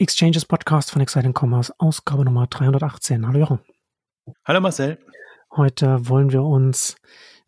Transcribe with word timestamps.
Exchanges 0.00 0.46
Podcast 0.46 0.90
von 0.90 1.02
Exciting 1.02 1.34
Commerce, 1.38 1.70
Ausgabe 1.76 2.24
Nummer 2.24 2.46
318. 2.46 3.26
Hallo 3.26 3.38
Jochen. 3.38 3.58
Hallo 4.46 4.58
Marcel. 4.62 4.96
Heute 5.54 6.08
wollen 6.08 6.32
wir 6.32 6.42
uns 6.42 6.96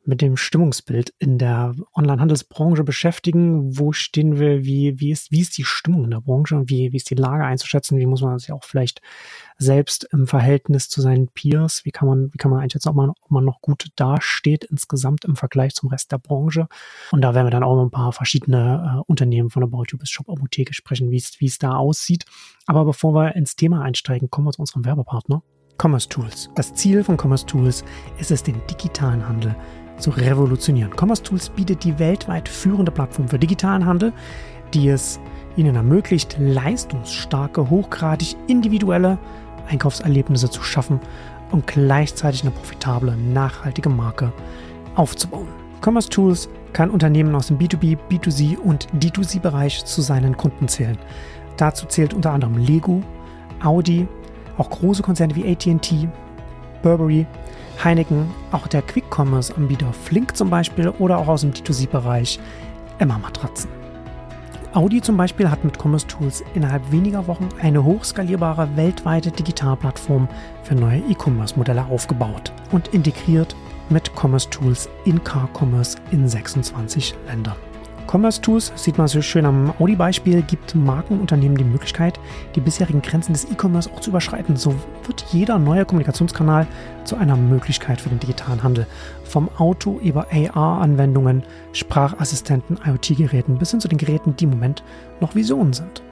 mit 0.04 0.20
dem 0.20 0.36
Stimmungsbild 0.36 1.14
in 1.18 1.38
der 1.38 1.74
Online-Handelsbranche 1.94 2.82
beschäftigen. 2.82 3.78
Wo 3.78 3.92
stehen 3.92 4.38
wir? 4.38 4.64
Wie, 4.64 4.98
wie, 4.98 5.12
ist, 5.12 5.30
wie 5.30 5.40
ist 5.40 5.56
die 5.56 5.64
Stimmung 5.64 6.04
in 6.04 6.10
der 6.10 6.20
Branche? 6.20 6.62
Wie, 6.66 6.92
wie 6.92 6.96
ist 6.96 7.10
die 7.10 7.14
Lage 7.14 7.44
einzuschätzen? 7.44 7.98
Wie 7.98 8.06
muss 8.06 8.22
man 8.22 8.38
sich 8.38 8.52
auch 8.52 8.64
vielleicht 8.64 9.00
selbst 9.58 10.08
im 10.12 10.26
Verhältnis 10.26 10.88
zu 10.88 11.00
seinen 11.00 11.28
Peers? 11.28 11.84
Wie 11.84 11.92
kann 11.92 12.08
man, 12.08 12.32
wie 12.32 12.38
kann 12.38 12.50
man 12.50 12.60
einschätzen, 12.60 12.88
ob 12.88 12.96
man, 12.96 13.10
ob 13.10 13.30
man 13.30 13.44
noch 13.44 13.60
gut 13.60 13.86
dasteht 13.96 14.64
insgesamt 14.64 15.24
im 15.24 15.36
Vergleich 15.36 15.74
zum 15.74 15.88
Rest 15.88 16.10
der 16.10 16.18
Branche? 16.18 16.66
Und 17.12 17.22
da 17.22 17.34
werden 17.34 17.46
wir 17.46 17.52
dann 17.52 17.62
auch 17.62 17.76
noch 17.76 17.84
ein 17.84 17.90
paar 17.90 18.12
verschiedene 18.12 18.98
äh, 18.98 19.02
Unternehmen 19.06 19.50
von 19.50 19.62
About 19.62 19.84
You 19.90 19.98
bis 19.98 20.10
Shop 20.10 20.28
Apotheke 20.28 20.74
sprechen, 20.74 21.10
wie 21.10 21.16
es 21.46 21.58
da 21.58 21.76
aussieht. 21.76 22.24
Aber 22.66 22.84
bevor 22.84 23.14
wir 23.14 23.36
ins 23.36 23.54
Thema 23.54 23.82
einsteigen, 23.82 24.30
kommen 24.30 24.48
wir 24.48 24.52
zu 24.52 24.60
unserem 24.60 24.84
Werbepartner. 24.84 25.42
Commerce 25.80 26.08
Tools. 26.08 26.50
Das 26.54 26.74
Ziel 26.74 27.02
von 27.02 27.16
Commerce 27.16 27.46
Tools 27.46 27.84
ist 28.18 28.30
es, 28.30 28.42
den 28.42 28.60
digitalen 28.68 29.26
Handel 29.26 29.56
zu 29.98 30.10
revolutionieren. 30.10 30.92
Commerce 30.98 31.22
Tools 31.22 31.48
bietet 31.48 31.84
die 31.84 31.98
weltweit 31.98 32.48
führende 32.48 32.92
Plattform 32.92 33.28
für 33.28 33.38
digitalen 33.38 33.86
Handel, 33.86 34.12
die 34.74 34.88
es 34.88 35.20
Ihnen 35.56 35.76
ermöglicht, 35.76 36.36
leistungsstarke, 36.38 37.68
hochgradig 37.68 38.36
individuelle 38.46 39.18
Einkaufserlebnisse 39.68 40.50
zu 40.50 40.62
schaffen 40.62 41.00
und 41.50 41.66
gleichzeitig 41.66 42.42
eine 42.42 42.50
profitable, 42.50 43.16
nachhaltige 43.16 43.90
Marke 43.90 44.32
aufzubauen. 44.94 45.48
Commerce 45.82 46.08
Tools 46.08 46.48
kann 46.72 46.90
Unternehmen 46.90 47.34
aus 47.34 47.48
dem 47.48 47.58
B2B, 47.58 47.98
B2C 48.08 48.56
und 48.56 48.88
D2C-Bereich 48.98 49.84
zu 49.84 50.00
seinen 50.00 50.36
Kunden 50.36 50.68
zählen. 50.68 50.98
Dazu 51.56 51.86
zählt 51.86 52.14
unter 52.14 52.32
anderem 52.32 52.56
Lego, 52.56 53.02
Audi, 53.62 54.08
auch 54.56 54.70
große 54.70 55.02
Konzerne 55.02 55.34
wie 55.36 55.50
ATT, 55.50 56.08
Burberry, 56.82 57.26
Heineken, 57.82 58.30
auch 58.52 58.66
der 58.66 58.82
Quick-Commerce-Anbieter 58.82 59.92
Flink 59.92 60.36
zum 60.36 60.50
Beispiel 60.50 60.88
oder 60.88 61.18
auch 61.18 61.28
aus 61.28 61.42
dem 61.42 61.52
D2C-Bereich 61.52 62.38
Emma 62.98 63.18
Matratzen. 63.18 63.70
Audi 64.74 65.02
zum 65.02 65.18
Beispiel 65.18 65.50
hat 65.50 65.64
mit 65.64 65.78
Commerce 65.78 66.06
Tools 66.06 66.42
innerhalb 66.54 66.90
weniger 66.90 67.26
Wochen 67.26 67.48
eine 67.60 67.84
hochskalierbare 67.84 68.74
weltweite 68.74 69.30
Digitalplattform 69.30 70.28
für 70.62 70.74
neue 70.74 71.00
E-Commerce-Modelle 71.00 71.84
aufgebaut 71.86 72.52
und 72.70 72.88
integriert 72.88 73.54
mit 73.90 74.10
Commerce 74.16 74.48
Tools 74.48 74.88
in 75.04 75.22
Car 75.22 75.48
Commerce 75.52 75.98
in 76.10 76.26
26 76.26 77.14
Ländern. 77.26 77.71
Commerce 78.06 78.40
Tools, 78.40 78.72
sieht 78.76 78.98
man 78.98 79.08
so 79.08 79.22
schön 79.22 79.46
am 79.46 79.72
Audi-Beispiel, 79.78 80.42
gibt 80.42 80.74
Markenunternehmen 80.74 81.56
die 81.56 81.64
Möglichkeit, 81.64 82.18
die 82.54 82.60
bisherigen 82.60 83.02
Grenzen 83.02 83.32
des 83.32 83.50
E-Commerce 83.50 83.90
auch 83.92 84.00
zu 84.00 84.10
überschreiten. 84.10 84.56
So 84.56 84.74
wird 85.06 85.24
jeder 85.30 85.58
neue 85.58 85.84
Kommunikationskanal 85.84 86.66
zu 87.04 87.16
einer 87.16 87.36
Möglichkeit 87.36 88.00
für 88.00 88.08
den 88.08 88.20
digitalen 88.20 88.62
Handel. 88.62 88.86
Vom 89.24 89.48
Auto 89.56 89.98
über 90.02 90.26
AR-Anwendungen, 90.30 91.42
Sprachassistenten, 91.72 92.78
IoT-Geräten 92.84 93.58
bis 93.58 93.70
hin 93.70 93.80
zu 93.80 93.88
den 93.88 93.98
Geräten, 93.98 94.36
die 94.36 94.44
im 94.44 94.50
Moment 94.50 94.82
noch 95.20 95.34
Visionen 95.34 95.72
sind. 95.72 96.02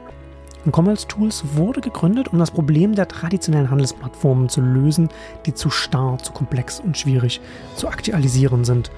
Und 0.64 0.74
Commerce 0.76 1.08
Tools 1.08 1.42
wurde 1.54 1.80
gegründet, 1.80 2.28
um 2.28 2.38
das 2.38 2.50
Problem 2.50 2.94
der 2.94 3.08
traditionellen 3.08 3.70
Handelsplattformen 3.70 4.48
zu 4.48 4.60
lösen, 4.60 5.08
die 5.46 5.54
zu 5.54 5.70
starr, 5.70 6.18
zu 6.18 6.32
komplex 6.32 6.80
und 6.80 6.98
schwierig 6.98 7.40
zu 7.76 7.88
aktualisieren 7.88 8.64
sind. 8.64 8.90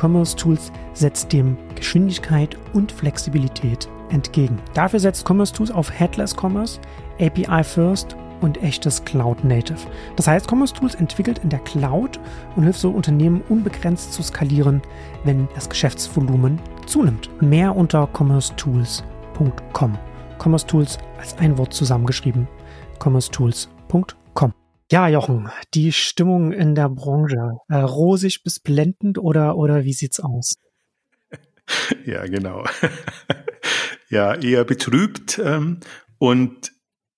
Commerce 0.00 0.36
Tools 0.36 0.72
setzt 0.94 1.32
dem 1.32 1.56
Geschwindigkeit 1.74 2.56
und 2.72 2.92
Flexibilität 2.92 3.88
entgegen. 4.10 4.58
Dafür 4.74 5.00
setzt 5.00 5.28
Commerce 5.28 5.52
Tools 5.52 5.70
auf 5.70 5.90
Headless 5.90 6.34
Commerce, 6.40 6.80
API 7.20 7.64
First 7.64 8.16
und 8.40 8.62
echtes 8.62 9.04
Cloud 9.04 9.44
Native. 9.44 9.78
Das 10.16 10.26
heißt, 10.26 10.48
Commerce 10.50 10.74
Tools 10.74 10.94
entwickelt 10.94 11.40
in 11.42 11.48
der 11.48 11.60
Cloud 11.60 12.20
und 12.54 12.64
hilft 12.64 12.80
so 12.80 12.90
Unternehmen 12.90 13.42
unbegrenzt 13.48 14.12
zu 14.12 14.22
skalieren, 14.22 14.82
wenn 15.24 15.48
das 15.54 15.68
Geschäftsvolumen 15.68 16.60
zunimmt. 16.86 17.30
Mehr 17.40 17.74
unter 17.74 18.06
commercetools.com. 18.08 19.98
Commerce 20.38 20.66
Tools 20.66 20.98
als 21.18 21.36
ein 21.38 21.56
Wort 21.58 21.72
zusammengeschrieben. 21.72 22.46
commercetools.com. 22.98 24.65
Ja, 24.90 25.08
Jochen, 25.08 25.50
die 25.74 25.90
Stimmung 25.90 26.52
in 26.52 26.76
der 26.76 26.88
Branche, 26.88 27.58
äh, 27.68 27.76
rosig 27.76 28.44
bis 28.44 28.60
blendend 28.60 29.18
oder, 29.18 29.56
oder 29.56 29.84
wie 29.84 29.92
sieht's 29.92 30.20
aus? 30.20 30.54
Ja, 32.04 32.24
genau. 32.26 32.64
ja, 34.08 34.34
eher 34.36 34.64
betrübt 34.64 35.40
ähm, 35.44 35.80
und 36.18 36.70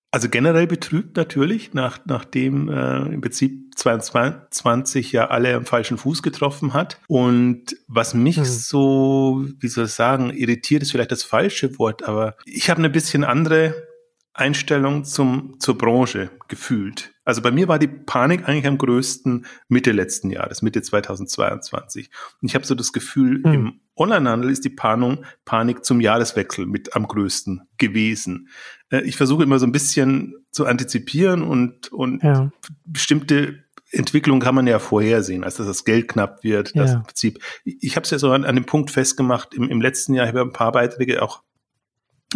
also 0.09 0.27
generell 0.27 0.65
betrübt 0.65 1.17
natürlich, 1.17 1.75
nach, 1.75 1.99
nachdem 2.05 2.67
äh, 2.67 3.13
im 3.13 3.21
Prinzip 3.21 3.75
22 3.75 5.11
ja 5.11 5.27
alle 5.27 5.53
am 5.53 5.65
falschen 5.67 5.99
Fuß 5.99 6.23
getroffen 6.23 6.73
hat. 6.73 6.99
Und 7.07 7.77
was 7.87 8.15
mich 8.15 8.37
hm. 8.37 8.43
so, 8.45 9.45
wie 9.59 9.67
soll 9.67 9.85
ich 9.85 9.91
sagen, 9.91 10.31
irritiert 10.31 10.81
ist 10.81 10.91
vielleicht 10.91 11.11
das 11.11 11.21
falsche 11.23 11.77
Wort, 11.77 12.07
aber 12.07 12.35
ich 12.45 12.71
habe 12.71 12.79
eine 12.79 12.89
bisschen 12.89 13.23
andere 13.23 13.88
Einstellung 14.33 15.03
zum, 15.03 15.55
zur 15.59 15.77
Branche 15.77 16.29
gefühlt. 16.47 17.13
Also 17.25 17.41
bei 17.41 17.51
mir 17.51 17.67
war 17.67 17.77
die 17.77 17.87
Panik 17.87 18.47
eigentlich 18.47 18.67
am 18.67 18.77
größten 18.77 19.45
Mitte 19.67 19.91
letzten 19.91 20.29
Jahres, 20.29 20.61
Mitte 20.61 20.81
2022. 20.81 22.09
Und 22.41 22.47
ich 22.47 22.55
habe 22.55 22.65
so 22.65 22.75
das 22.75 22.93
Gefühl, 22.93 23.39
mhm. 23.39 23.53
im 23.53 23.81
Onlinehandel 23.95 24.49
ist 24.49 24.63
die 24.63 24.69
Panik, 24.69 25.19
Panik 25.45 25.83
zum 25.83 25.99
Jahreswechsel 25.99 26.65
mit 26.65 26.95
am 26.95 27.07
größten 27.07 27.67
gewesen. 27.77 28.49
Äh, 28.89 29.01
ich 29.01 29.17
versuche 29.17 29.43
immer 29.43 29.59
so 29.59 29.65
ein 29.65 29.71
bisschen 29.71 30.35
zu 30.51 30.65
antizipieren 30.65 31.43
und, 31.43 31.91
und 31.91 32.23
ja. 32.23 32.51
bestimmte 32.85 33.63
Entwicklung 33.91 34.39
kann 34.39 34.55
man 34.55 34.67
ja 34.67 34.79
vorhersehen, 34.79 35.43
als 35.43 35.55
dass 35.55 35.67
das 35.67 35.83
Geld 35.83 36.07
knapp 36.07 36.43
wird. 36.43 36.75
Das 36.75 36.91
ja. 36.91 36.99
Prinzip. 36.99 37.43
Ich 37.63 37.95
habe 37.95 38.03
es 38.03 38.11
ja 38.11 38.19
so 38.19 38.31
an, 38.31 38.45
an 38.45 38.55
dem 38.55 38.65
Punkt 38.65 38.91
festgemacht, 38.91 39.53
im, 39.53 39.67
im 39.69 39.81
letzten 39.81 40.13
Jahr, 40.13 40.25
ich 40.25 40.29
habe 40.29 40.41
ein 40.41 40.53
paar 40.53 40.71
Beiträge 40.71 41.21
auch 41.21 41.43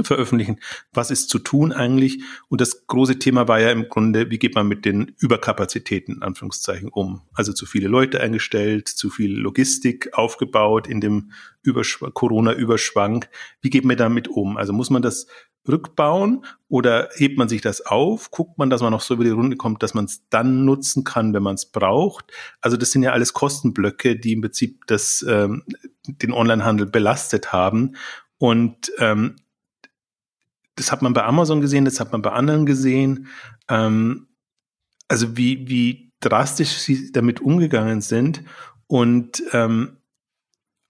veröffentlichen. 0.01 0.59
Was 0.91 1.11
ist 1.11 1.29
zu 1.29 1.37
tun 1.37 1.71
eigentlich? 1.71 2.23
Und 2.49 2.61
das 2.61 2.87
große 2.87 3.19
Thema 3.19 3.47
war 3.47 3.59
ja 3.59 3.71
im 3.71 3.89
Grunde, 3.89 4.31
wie 4.31 4.39
geht 4.39 4.55
man 4.55 4.67
mit 4.67 4.85
den 4.85 5.13
Überkapazitäten, 5.19 6.15
in 6.15 6.23
Anführungszeichen, 6.23 6.89
um? 6.89 7.21
Also 7.33 7.53
zu 7.53 7.67
viele 7.67 7.87
Leute 7.87 8.19
eingestellt, 8.19 8.87
zu 8.87 9.11
viel 9.11 9.37
Logistik 9.37 10.09
aufgebaut 10.13 10.87
in 10.87 10.99
dem 10.99 11.31
Corona-Überschwang. 12.13 13.25
Wie 13.61 13.69
geht 13.69 13.85
man 13.85 13.97
damit 13.97 14.27
um? 14.27 14.57
Also 14.57 14.73
muss 14.73 14.89
man 14.89 15.03
das 15.03 15.27
rückbauen 15.67 16.45
oder 16.67 17.09
hebt 17.15 17.37
man 17.37 17.47
sich 17.47 17.61
das 17.61 17.85
auf? 17.85 18.31
Guckt 18.31 18.57
man, 18.57 18.69
dass 18.69 18.81
man 18.81 18.91
noch 18.91 19.01
so 19.01 19.13
über 19.13 19.23
die 19.23 19.29
Runde 19.29 19.55
kommt, 19.55 19.83
dass 19.83 19.93
man 19.93 20.05
es 20.05 20.27
dann 20.29 20.65
nutzen 20.65 21.03
kann, 21.03 21.33
wenn 21.33 21.43
man 21.43 21.55
es 21.55 21.65
braucht? 21.65 22.31
Also 22.61 22.77
das 22.77 22.91
sind 22.91 23.03
ja 23.03 23.11
alles 23.11 23.33
Kostenblöcke, 23.33 24.17
die 24.17 24.33
im 24.33 24.41
Prinzip 24.41 24.85
das, 24.87 25.25
ähm, 25.27 25.63
den 26.05 26.33
Onlinehandel 26.33 26.87
belastet 26.87 27.53
haben. 27.53 27.95
Und 28.37 28.91
ähm, 28.97 29.37
das 30.75 30.91
hat 30.91 31.01
man 31.01 31.13
bei 31.13 31.23
Amazon 31.23 31.61
gesehen, 31.61 31.85
das 31.85 31.99
hat 31.99 32.11
man 32.11 32.21
bei 32.21 32.31
anderen 32.31 32.65
gesehen. 32.65 33.27
Ähm, 33.69 34.27
also 35.07 35.37
wie, 35.37 35.67
wie 35.67 36.11
drastisch 36.19 36.69
sie 36.69 37.11
damit 37.11 37.41
umgegangen 37.41 38.01
sind. 38.01 38.43
Und 38.87 39.43
ähm, 39.51 39.97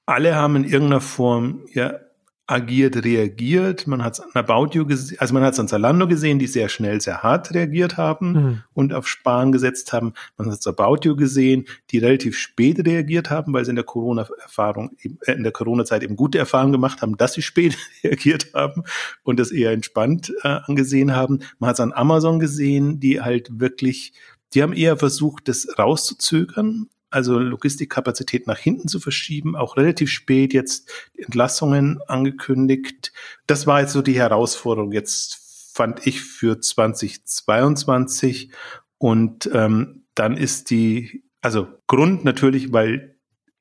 alle 0.05 0.35
haben 0.35 0.55
in 0.55 0.63
irgendeiner 0.65 1.01
Form 1.01 1.65
ja 1.73 1.99
agiert, 2.45 3.03
reagiert. 3.05 3.87
Man 3.87 4.03
hat 4.03 4.13
es 4.13 4.19
an 4.19 4.31
About 4.33 4.69
You 4.73 4.85
gesehen, 4.85 5.17
also 5.19 5.33
man 5.33 5.43
hat 5.43 5.53
es 5.53 5.59
an 5.59 5.67
Zalando 5.67 6.07
gesehen, 6.07 6.39
die 6.39 6.47
sehr 6.47 6.67
schnell, 6.67 6.99
sehr 6.99 7.23
hart 7.23 7.53
reagiert 7.53 7.95
haben 7.95 8.31
mhm. 8.31 8.63
und 8.73 8.93
auf 8.93 9.07
Sparen 9.07 9.51
gesetzt 9.51 9.93
haben. 9.93 10.13
Man 10.37 10.51
hat 10.51 10.59
es 10.59 10.67
About 10.67 10.99
You 11.03 11.15
gesehen, 11.15 11.65
die 11.91 11.99
relativ 11.99 12.37
spät 12.37 12.85
reagiert 12.85 13.29
haben, 13.29 13.53
weil 13.53 13.63
sie 13.63 13.69
in 13.71 13.77
der 13.77 13.85
Corona-Erfahrung, 13.85 14.97
äh, 15.25 15.31
in 15.31 15.43
der 15.43 15.53
Corona-Zeit 15.53 16.03
eben 16.03 16.17
gute 16.17 16.37
Erfahrungen 16.37 16.73
gemacht 16.73 17.01
haben, 17.01 17.15
dass 17.15 17.33
sie 17.33 17.41
spät 17.41 17.77
reagiert 18.03 18.51
haben 18.53 18.83
und 19.23 19.39
das 19.39 19.51
eher 19.51 19.71
entspannt 19.71 20.33
äh, 20.43 20.59
angesehen 20.65 21.15
haben. 21.15 21.39
Man 21.59 21.69
hat 21.69 21.77
es 21.77 21.79
an 21.79 21.93
Amazon 21.93 22.39
gesehen, 22.39 22.99
die 22.99 23.21
halt 23.21 23.59
wirklich 23.59 24.13
die 24.53 24.61
haben 24.61 24.73
eher 24.73 24.97
versucht, 24.97 25.47
das 25.47 25.67
rauszuzögern, 25.79 26.87
also 27.13 27.37
Logistikkapazität 27.37 28.47
nach 28.47 28.57
hinten 28.57 28.87
zu 28.87 28.99
verschieben, 28.99 29.55
auch 29.55 29.77
relativ 29.77 30.09
spät 30.09 30.53
jetzt 30.53 30.89
Entlassungen 31.15 32.01
angekündigt. 32.07 33.13
Das 33.47 33.67
war 33.67 33.81
jetzt 33.81 33.93
so 33.93 34.01
die 34.01 34.17
Herausforderung 34.17 34.91
jetzt 34.91 35.43
fand 35.73 36.05
ich 36.05 36.21
für 36.21 36.59
2022 36.59 38.51
und 38.97 39.49
ähm, 39.53 40.05
dann 40.15 40.37
ist 40.37 40.69
die, 40.69 41.23
also 41.41 41.67
Grund 41.87 42.23
natürlich, 42.23 42.71
weil 42.71 43.17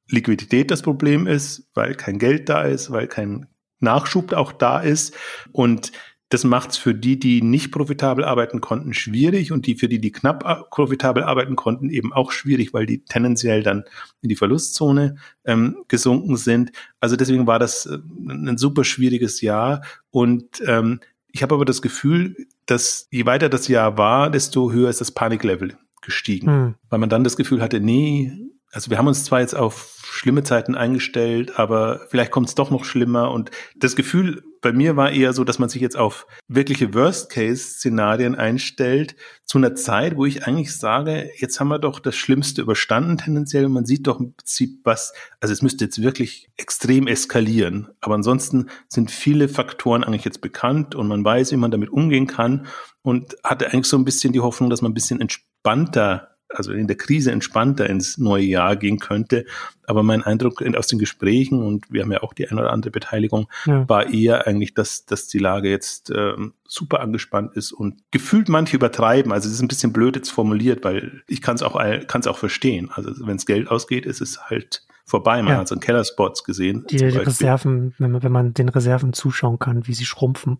Liquidität 0.08 0.70
das 0.70 0.82
Problem 0.82 1.26
ist, 1.26 1.70
weil 1.74 1.94
kein 1.94 2.18
Geld 2.18 2.50
da 2.50 2.62
ist, 2.62 2.90
weil 2.90 3.08
kein 3.08 3.46
Nachschub 3.80 4.32
auch 4.34 4.52
da 4.52 4.80
ist 4.80 5.14
und 5.52 5.90
das 6.32 6.44
macht 6.44 6.70
es 6.70 6.78
für 6.78 6.94
die, 6.94 7.18
die 7.18 7.42
nicht 7.42 7.70
profitabel 7.72 8.24
arbeiten 8.24 8.62
konnten, 8.62 8.94
schwierig 8.94 9.52
und 9.52 9.66
die 9.66 9.74
für 9.74 9.86
die, 9.86 10.00
die 10.00 10.12
knapp 10.12 10.70
profitabel 10.70 11.22
arbeiten 11.22 11.56
konnten, 11.56 11.90
eben 11.90 12.14
auch 12.14 12.32
schwierig, 12.32 12.72
weil 12.72 12.86
die 12.86 13.04
tendenziell 13.04 13.62
dann 13.62 13.84
in 14.22 14.30
die 14.30 14.36
Verlustzone 14.36 15.16
ähm, 15.44 15.84
gesunken 15.88 16.38
sind. 16.38 16.72
Also 17.00 17.16
deswegen 17.16 17.46
war 17.46 17.58
das 17.58 17.84
äh, 17.84 17.98
ein 18.28 18.56
super 18.56 18.82
schwieriges 18.82 19.42
Jahr 19.42 19.82
und 20.10 20.62
ähm, 20.66 21.00
Ich 21.34 21.42
habe 21.42 21.54
aber 21.54 21.66
das 21.66 21.82
Gefühl, 21.82 22.36
dass 22.64 23.08
je 23.10 23.26
weiter 23.26 23.50
das 23.50 23.68
Jahr 23.68 23.98
war, 23.98 24.30
desto 24.30 24.72
höher 24.72 24.88
ist 24.88 25.02
das 25.02 25.10
Paniklevel 25.10 25.76
gestiegen, 26.00 26.46
hm. 26.46 26.74
weil 26.88 26.98
man 26.98 27.10
dann 27.10 27.24
das 27.24 27.36
Gefühl 27.36 27.60
hatte, 27.60 27.80
nee, 27.80 28.32
also 28.72 28.90
wir 28.90 28.96
haben 28.96 29.06
uns 29.06 29.24
zwar 29.24 29.40
jetzt 29.40 29.54
auf 29.54 29.98
schlimme 30.02 30.42
Zeiten 30.42 30.74
eingestellt, 30.74 31.58
aber 31.58 32.06
vielleicht 32.08 32.30
kommt 32.30 32.48
es 32.48 32.54
doch 32.54 32.70
noch 32.70 32.84
schlimmer. 32.84 33.30
Und 33.30 33.50
das 33.76 33.96
Gefühl 33.96 34.42
bei 34.62 34.72
mir 34.72 34.96
war 34.96 35.10
eher 35.10 35.32
so, 35.34 35.44
dass 35.44 35.58
man 35.58 35.68
sich 35.68 35.82
jetzt 35.82 35.96
auf 35.96 36.26
wirkliche 36.48 36.94
Worst-Case-Szenarien 36.94 38.34
einstellt, 38.34 39.16
zu 39.44 39.58
einer 39.58 39.74
Zeit, 39.74 40.16
wo 40.16 40.24
ich 40.24 40.46
eigentlich 40.46 40.76
sage, 40.76 41.30
jetzt 41.36 41.60
haben 41.60 41.68
wir 41.68 41.78
doch 41.78 42.00
das 42.00 42.16
Schlimmste 42.16 42.62
überstanden 42.62 43.18
tendenziell. 43.18 43.68
Man 43.68 43.84
sieht 43.84 44.06
doch 44.06 44.20
im 44.20 44.34
Prinzip 44.34 44.80
was, 44.84 45.12
also 45.40 45.52
es 45.52 45.60
müsste 45.60 45.84
jetzt 45.84 46.00
wirklich 46.00 46.48
extrem 46.56 47.06
eskalieren. 47.06 47.88
Aber 48.00 48.14
ansonsten 48.14 48.70
sind 48.88 49.10
viele 49.10 49.48
Faktoren 49.48 50.04
eigentlich 50.04 50.24
jetzt 50.24 50.40
bekannt 50.40 50.94
und 50.94 51.08
man 51.08 51.24
weiß, 51.24 51.52
wie 51.52 51.56
man 51.56 51.70
damit 51.70 51.90
umgehen 51.90 52.26
kann 52.26 52.66
und 53.02 53.36
hatte 53.44 53.66
eigentlich 53.66 53.86
so 53.86 53.98
ein 53.98 54.04
bisschen 54.04 54.32
die 54.32 54.40
Hoffnung, 54.40 54.70
dass 54.70 54.80
man 54.80 54.92
ein 54.92 54.94
bisschen 54.94 55.20
entspannter 55.20 56.31
also 56.54 56.72
in 56.72 56.86
der 56.86 56.96
Krise 56.96 57.32
entspannter 57.32 57.88
ins 57.88 58.18
neue 58.18 58.44
Jahr 58.44 58.76
gehen 58.76 58.98
könnte. 58.98 59.44
Aber 59.86 60.02
mein 60.02 60.22
Eindruck 60.22 60.62
aus 60.62 60.86
den 60.86 60.98
Gesprächen, 60.98 61.62
und 61.62 61.90
wir 61.90 62.02
haben 62.02 62.12
ja 62.12 62.22
auch 62.22 62.32
die 62.32 62.48
eine 62.48 62.60
oder 62.60 62.72
andere 62.72 62.90
Beteiligung, 62.90 63.48
ja. 63.66 63.88
war 63.88 64.12
eher 64.12 64.46
eigentlich, 64.46 64.74
dass, 64.74 65.06
dass 65.06 65.28
die 65.28 65.38
Lage 65.38 65.68
jetzt 65.68 66.12
ähm, 66.14 66.54
super 66.66 67.00
angespannt 67.00 67.56
ist 67.56 67.72
und 67.72 68.00
gefühlt 68.10 68.48
manche 68.48 68.76
übertreiben. 68.76 69.32
Also 69.32 69.48
es 69.48 69.54
ist 69.54 69.62
ein 69.62 69.68
bisschen 69.68 69.92
blöd 69.92 70.16
jetzt 70.16 70.30
formuliert, 70.30 70.84
weil 70.84 71.22
ich 71.26 71.42
kann 71.42 71.56
es 71.56 71.62
auch, 71.62 71.80
kann's 72.06 72.26
auch 72.26 72.38
verstehen. 72.38 72.90
Also 72.92 73.26
wenn 73.26 73.36
es 73.36 73.46
Geld 73.46 73.68
ausgeht, 73.68 74.06
ist 74.06 74.20
es 74.20 74.48
halt 74.48 74.86
vorbei. 75.04 75.42
Man 75.42 75.52
ja. 75.52 75.58
hat 75.58 75.68
so 75.68 75.74
einen 75.74 75.80
Kellerspots 75.82 76.44
gesehen. 76.44 76.86
Die, 76.88 76.96
die 76.96 77.04
Reserven, 77.04 77.94
wenn 77.98 78.12
man, 78.12 78.22
wenn 78.22 78.32
man 78.32 78.54
den 78.54 78.68
Reserven 78.68 79.12
zuschauen 79.12 79.58
kann, 79.58 79.86
wie 79.86 79.94
sie 79.94 80.04
schrumpfen 80.06 80.58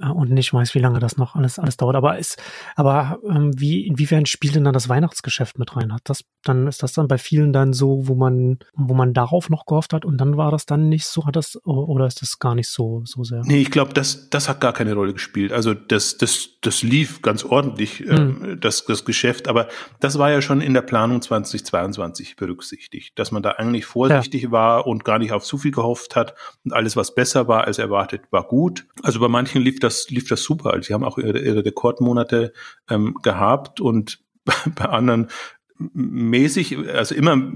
äh, 0.00 0.08
und 0.08 0.30
nicht 0.30 0.52
weiß, 0.52 0.74
wie 0.74 0.80
lange 0.80 0.98
das 0.98 1.16
noch 1.16 1.34
alles, 1.34 1.58
alles 1.58 1.76
dauert. 1.76 1.96
Aber 1.96 2.18
ist, 2.18 2.40
aber 2.76 3.18
ähm, 3.28 3.52
wie, 3.58 3.86
inwiefern 3.86 4.26
spielt 4.26 4.54
denn 4.54 4.64
dann 4.64 4.74
das 4.74 4.88
Weihnachtsgeschäft 4.88 5.58
mit 5.58 5.76
rein? 5.76 5.92
Hat 5.92 6.02
das 6.04 6.24
dann, 6.42 6.66
ist 6.66 6.82
das 6.82 6.92
dann 6.92 7.08
bei 7.08 7.18
vielen 7.18 7.52
dann 7.52 7.72
so, 7.72 8.06
wo 8.08 8.14
man, 8.14 8.58
wo 8.74 8.94
man 8.94 9.14
darauf 9.14 9.50
noch 9.50 9.66
gehofft 9.66 9.92
hat 9.92 10.04
und 10.04 10.18
dann 10.18 10.36
war 10.36 10.50
das 10.50 10.66
dann 10.66 10.88
nicht 10.88 11.06
so, 11.06 11.26
hat 11.26 11.36
das, 11.36 11.58
oder 11.64 12.06
ist 12.06 12.22
das 12.22 12.38
gar 12.38 12.54
nicht 12.54 12.68
so, 12.68 13.02
so 13.04 13.24
sehr? 13.24 13.42
Nee, 13.44 13.60
ich 13.60 13.70
glaube, 13.70 13.92
das, 13.92 14.28
das 14.30 14.48
hat 14.48 14.60
gar 14.60 14.72
keine 14.72 14.94
Rolle 14.94 15.12
gespielt. 15.12 15.52
Also 15.52 15.74
das, 15.74 16.18
das, 16.18 16.50
das 16.60 16.82
lief 16.82 17.22
ganz 17.22 17.44
ordentlich, 17.44 18.00
mhm. 18.00 18.58
das, 18.60 18.84
das 18.84 19.04
Geschäft, 19.04 19.48
aber 19.48 19.68
das 20.00 20.18
war 20.18 20.30
ja 20.30 20.42
schon 20.42 20.60
in 20.60 20.74
der 20.74 20.82
Planung 20.82 21.22
2022 21.22 22.36
berücksichtigt, 22.36 23.18
dass 23.18 23.32
man 23.32 23.42
da 23.42 23.52
eigentlich 23.52 23.86
vorsichtig 23.86 24.44
ja. 24.44 24.50
war 24.50 24.86
und 24.86 25.04
gar 25.04 25.18
nicht 25.18 25.32
auf 25.32 25.44
zu 25.44 25.58
viel 25.58 25.70
gehofft 25.70 26.16
hat 26.16 26.34
und 26.64 26.72
alles, 26.72 26.96
was 26.96 27.14
besser 27.14 27.48
war 27.48 27.64
als 27.64 27.78
erwartet, 27.78 28.22
war 28.30 28.44
gut. 28.44 28.86
Also 29.02 29.20
bei 29.20 29.28
manchen 29.28 29.62
lief 29.62 29.80
das, 29.84 30.10
lief 30.10 30.28
das 30.28 30.42
super. 30.42 30.72
Also 30.72 30.88
sie 30.88 30.94
haben 30.94 31.04
auch 31.04 31.18
ihre, 31.18 31.38
ihre 31.38 31.64
Rekordmonate 31.64 32.52
ähm, 32.88 33.14
gehabt 33.22 33.80
und 33.80 34.20
bei 34.74 34.86
anderen 34.86 35.28
mäßig, 35.76 36.76
also 36.88 37.14
immer 37.14 37.52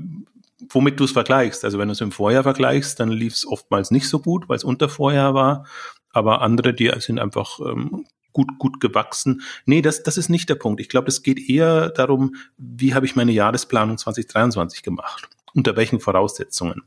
womit 0.70 0.98
du 0.98 1.04
es 1.04 1.12
vergleichst. 1.12 1.64
Also 1.64 1.78
wenn 1.78 1.88
du 1.88 1.92
es 1.92 2.00
im 2.00 2.12
Vorjahr 2.12 2.42
vergleichst, 2.42 2.98
dann 3.00 3.10
lief 3.10 3.34
es 3.34 3.46
oftmals 3.46 3.90
nicht 3.90 4.08
so 4.08 4.18
gut, 4.18 4.48
weil 4.48 4.56
es 4.56 4.64
unter 4.64 4.88
Vorjahr 4.88 5.34
war. 5.34 5.66
Aber 6.10 6.42
andere, 6.42 6.74
die 6.74 6.90
sind 6.98 7.18
einfach 7.18 7.60
ähm, 7.60 8.06
gut, 8.32 8.58
gut 8.58 8.80
gewachsen. 8.80 9.42
Nee, 9.66 9.82
das, 9.82 10.02
das 10.02 10.18
ist 10.18 10.28
nicht 10.28 10.48
der 10.48 10.56
Punkt. 10.56 10.80
Ich 10.80 10.88
glaube, 10.88 11.08
es 11.08 11.22
geht 11.22 11.48
eher 11.48 11.90
darum, 11.90 12.34
wie 12.56 12.94
habe 12.94 13.06
ich 13.06 13.16
meine 13.16 13.32
Jahresplanung 13.32 13.98
2023 13.98 14.82
gemacht? 14.82 15.28
Unter 15.54 15.76
welchen 15.76 16.00
Voraussetzungen? 16.00 16.82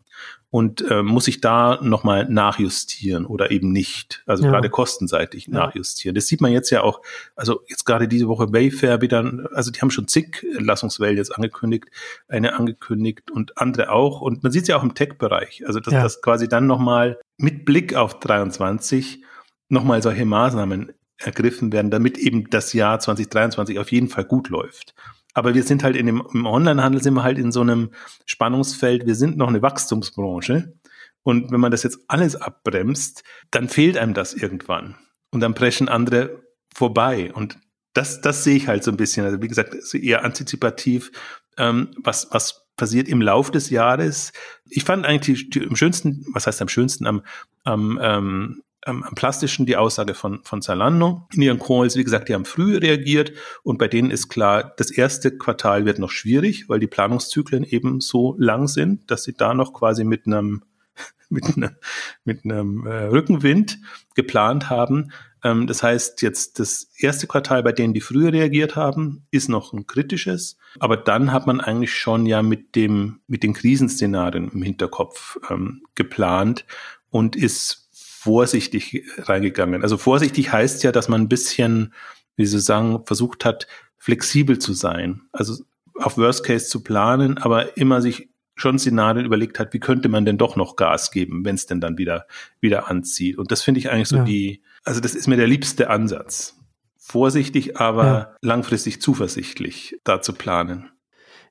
Und 0.49 0.81
äh, 0.89 1.01
muss 1.01 1.27
ich 1.27 1.41
da 1.41 1.79
nochmal 1.81 2.27
nachjustieren 2.29 3.25
oder 3.25 3.51
eben 3.51 3.71
nicht? 3.71 4.23
Also 4.25 4.43
ja. 4.43 4.51
gerade 4.51 4.69
kostenseitig 4.69 5.47
ja. 5.47 5.53
nachjustieren. 5.53 6.15
Das 6.15 6.27
sieht 6.27 6.41
man 6.41 6.51
jetzt 6.51 6.69
ja 6.69 6.83
auch, 6.83 7.01
also 7.35 7.61
jetzt 7.67 7.85
gerade 7.85 8.07
diese 8.07 8.27
Woche 8.27 8.51
Wayfair 8.51 9.01
wieder, 9.01 9.49
also 9.53 9.71
die 9.71 9.79
haben 9.81 9.91
schon 9.91 10.07
zig 10.07 10.45
Lassungswellen 10.59 11.17
jetzt 11.17 11.35
angekündigt, 11.35 11.85
eine 12.27 12.53
angekündigt 12.57 13.31
und 13.31 13.57
andere 13.57 13.91
auch. 13.91 14.21
Und 14.21 14.43
man 14.43 14.51
sieht 14.51 14.63
es 14.63 14.67
ja 14.67 14.77
auch 14.77 14.83
im 14.83 14.93
Tech-Bereich. 14.93 15.63
Also 15.65 15.79
dass 15.79 15.93
ja. 15.93 16.03
das 16.03 16.21
quasi 16.21 16.47
dann 16.47 16.67
nochmal 16.67 17.19
mit 17.37 17.65
Blick 17.65 17.95
auf 17.95 18.19
23 18.19 19.23
nochmal 19.69 20.01
solche 20.01 20.25
Maßnahmen 20.25 20.91
ergriffen 21.17 21.71
werden, 21.71 21.91
damit 21.91 22.17
eben 22.17 22.49
das 22.49 22.73
Jahr 22.73 22.99
2023 22.99 23.79
auf 23.79 23.91
jeden 23.91 24.09
Fall 24.09 24.25
gut 24.25 24.49
läuft. 24.49 24.93
Aber 25.33 25.53
wir 25.53 25.63
sind 25.63 25.83
halt 25.83 25.95
in 25.95 26.05
dem, 26.05 26.23
im 26.33 26.45
Onlinehandel 26.45 27.01
sind 27.01 27.13
wir 27.13 27.23
halt 27.23 27.37
in 27.37 27.51
so 27.51 27.61
einem 27.61 27.91
Spannungsfeld. 28.25 29.05
Wir 29.05 29.15
sind 29.15 29.37
noch 29.37 29.47
eine 29.47 29.61
Wachstumsbranche. 29.61 30.73
Und 31.23 31.51
wenn 31.51 31.59
man 31.59 31.71
das 31.71 31.83
jetzt 31.83 31.99
alles 32.07 32.35
abbremst, 32.35 33.23
dann 33.51 33.69
fehlt 33.69 33.97
einem 33.97 34.13
das 34.13 34.33
irgendwann. 34.33 34.95
Und 35.31 35.39
dann 35.41 35.53
preschen 35.53 35.87
andere 35.87 36.43
vorbei. 36.73 37.31
Und 37.33 37.57
das, 37.93 38.21
das 38.21 38.43
sehe 38.43 38.55
ich 38.55 38.67
halt 38.67 38.83
so 38.83 38.91
ein 38.91 38.97
bisschen. 38.97 39.25
Also 39.25 39.41
wie 39.41 39.47
gesagt, 39.47 39.75
eher 39.93 40.23
antizipativ, 40.23 41.11
ähm, 41.57 41.91
was, 41.97 42.27
was 42.31 42.67
passiert 42.77 43.07
im 43.07 43.21
Lauf 43.21 43.51
des 43.51 43.69
Jahres. 43.69 44.31
Ich 44.69 44.83
fand 44.83 45.05
eigentlich 45.05 45.49
die, 45.49 45.59
die, 45.59 45.67
am 45.67 45.75
schönsten, 45.75 46.25
was 46.33 46.47
heißt 46.47 46.61
am 46.61 46.67
schönsten, 46.67 47.05
am, 47.05 47.21
am 47.63 47.99
ähm, 48.01 48.63
ähm, 48.85 49.03
am 49.03 49.15
plastischen 49.15 49.65
die 49.65 49.77
Aussage 49.77 50.13
von, 50.13 50.41
von 50.43 50.61
Zalando 50.61 51.27
in 51.33 51.41
ihren 51.41 51.59
Calls. 51.59 51.95
Wie 51.95 52.03
gesagt, 52.03 52.29
die 52.29 52.33
haben 52.33 52.45
früh 52.45 52.77
reagiert 52.77 53.33
und 53.63 53.77
bei 53.77 53.87
denen 53.87 54.11
ist 54.11 54.29
klar, 54.29 54.73
das 54.77 54.91
erste 54.91 55.37
Quartal 55.37 55.85
wird 55.85 55.99
noch 55.99 56.11
schwierig, 56.11 56.69
weil 56.69 56.79
die 56.79 56.87
Planungszyklen 56.87 57.63
eben 57.63 58.01
so 58.01 58.35
lang 58.37 58.67
sind, 58.67 59.09
dass 59.11 59.23
sie 59.23 59.33
da 59.33 59.53
noch 59.53 59.73
quasi 59.73 60.03
mit 60.03 60.25
einem 60.25 60.63
mit 61.29 61.45
einem, 61.45 61.71
mit 62.25 62.43
einem 62.43 62.85
äh, 62.85 63.03
Rückenwind 63.05 63.79
geplant 64.15 64.69
haben. 64.69 65.11
Ähm, 65.43 65.67
das 65.67 65.81
heißt, 65.81 66.21
jetzt 66.21 66.59
das 66.59 66.89
erste 66.97 67.27
Quartal, 67.27 67.63
bei 67.63 67.71
denen 67.71 67.93
die 67.93 68.01
früher 68.01 68.33
reagiert 68.33 68.75
haben, 68.75 69.25
ist 69.31 69.49
noch 69.49 69.73
ein 69.73 69.87
kritisches. 69.87 70.57
Aber 70.79 70.97
dann 70.97 71.31
hat 71.31 71.47
man 71.47 71.61
eigentlich 71.61 71.93
schon 71.93 72.25
ja 72.25 72.41
mit 72.41 72.75
dem, 72.75 73.21
mit 73.27 73.43
den 73.43 73.53
Krisenszenarien 73.53 74.51
im 74.51 74.61
Hinterkopf 74.61 75.37
ähm, 75.49 75.83
geplant 75.95 76.65
und 77.09 77.35
ist 77.35 77.80
vorsichtig 78.21 79.03
reingegangen. 79.17 79.81
Also 79.81 79.97
vorsichtig 79.97 80.51
heißt 80.51 80.83
ja, 80.83 80.91
dass 80.91 81.09
man 81.09 81.21
ein 81.21 81.27
bisschen, 81.27 81.91
wie 82.35 82.45
Sie 82.45 82.59
sagen, 82.59 83.03
versucht 83.07 83.45
hat, 83.45 83.65
flexibel 83.97 84.59
zu 84.59 84.73
sein. 84.73 85.23
Also 85.31 85.63
auf 85.95 86.17
Worst 86.17 86.45
Case 86.45 86.67
zu 86.67 86.83
planen, 86.83 87.39
aber 87.39 87.77
immer 87.77 87.99
sich 87.99 88.29
schon 88.55 88.77
Szenarien 88.77 89.25
überlegt 89.25 89.57
hat, 89.57 89.73
wie 89.73 89.79
könnte 89.79 90.07
man 90.07 90.23
denn 90.23 90.37
doch 90.37 90.55
noch 90.55 90.75
Gas 90.75 91.09
geben, 91.09 91.43
wenn 91.45 91.55
es 91.55 91.65
denn 91.65 91.81
dann 91.81 91.97
wieder, 91.97 92.27
wieder 92.59 92.91
anzieht. 92.91 93.39
Und 93.39 93.51
das 93.51 93.63
finde 93.63 93.79
ich 93.79 93.89
eigentlich 93.89 94.09
so 94.09 94.17
ja. 94.17 94.23
die, 94.23 94.61
also 94.83 95.01
das 95.01 95.15
ist 95.15 95.27
mir 95.27 95.37
der 95.37 95.47
liebste 95.47 95.89
Ansatz. 95.89 96.59
Vorsichtig, 96.97 97.77
aber 97.77 98.05
ja. 98.05 98.35
langfristig 98.41 99.01
zuversichtlich 99.01 99.99
da 100.03 100.21
zu 100.21 100.33
planen. 100.33 100.91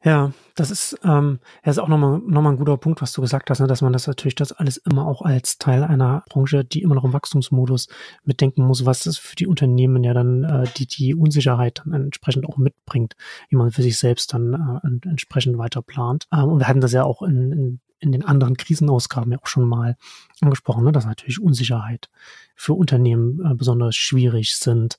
Ja, 0.02 0.32
das 0.54 0.70
ist, 0.70 0.98
ähm, 1.04 1.40
das 1.62 1.76
ist 1.76 1.82
auch 1.82 1.88
nochmal 1.88 2.20
noch 2.20 2.40
mal 2.40 2.50
ein 2.50 2.56
guter 2.56 2.78
Punkt, 2.78 3.02
was 3.02 3.12
du 3.12 3.20
gesagt 3.20 3.50
hast, 3.50 3.60
ne, 3.60 3.66
dass 3.66 3.82
man 3.82 3.92
das 3.92 4.06
natürlich 4.06 4.34
das 4.34 4.50
alles 4.50 4.78
immer 4.78 5.06
auch 5.06 5.20
als 5.20 5.58
Teil 5.58 5.84
einer 5.84 6.24
Branche, 6.30 6.64
die 6.64 6.80
immer 6.80 6.94
noch 6.94 7.04
im 7.04 7.12
Wachstumsmodus 7.12 7.88
mitdenken 8.24 8.64
muss, 8.64 8.86
was 8.86 9.04
es 9.04 9.18
für 9.18 9.36
die 9.36 9.46
Unternehmen 9.46 10.02
ja 10.02 10.14
dann 10.14 10.44
äh, 10.44 10.64
die, 10.74 10.86
die 10.86 11.14
Unsicherheit 11.14 11.82
dann 11.84 11.92
entsprechend 11.92 12.46
auch 12.46 12.56
mitbringt, 12.56 13.14
wie 13.50 13.56
man 13.56 13.72
für 13.72 13.82
sich 13.82 13.98
selbst 13.98 14.32
dann 14.32 14.54
äh, 14.82 15.08
entsprechend 15.08 15.58
weiter 15.58 15.82
plant. 15.82 16.26
Ähm, 16.32 16.44
und 16.44 16.60
wir 16.60 16.68
hatten 16.68 16.80
das 16.80 16.92
ja 16.92 17.04
auch 17.04 17.20
in, 17.20 17.52
in, 17.52 17.80
in 17.98 18.12
den 18.12 18.24
anderen 18.24 18.56
Krisenausgaben 18.56 19.30
ja 19.32 19.38
auch 19.38 19.46
schon 19.46 19.68
mal 19.68 19.98
angesprochen, 20.40 20.84
ne, 20.84 20.92
dass 20.92 21.04
natürlich 21.04 21.42
Unsicherheit 21.42 22.08
für 22.54 22.72
Unternehmen 22.72 23.44
äh, 23.44 23.54
besonders 23.54 23.96
schwierig 23.96 24.56
sind. 24.56 24.98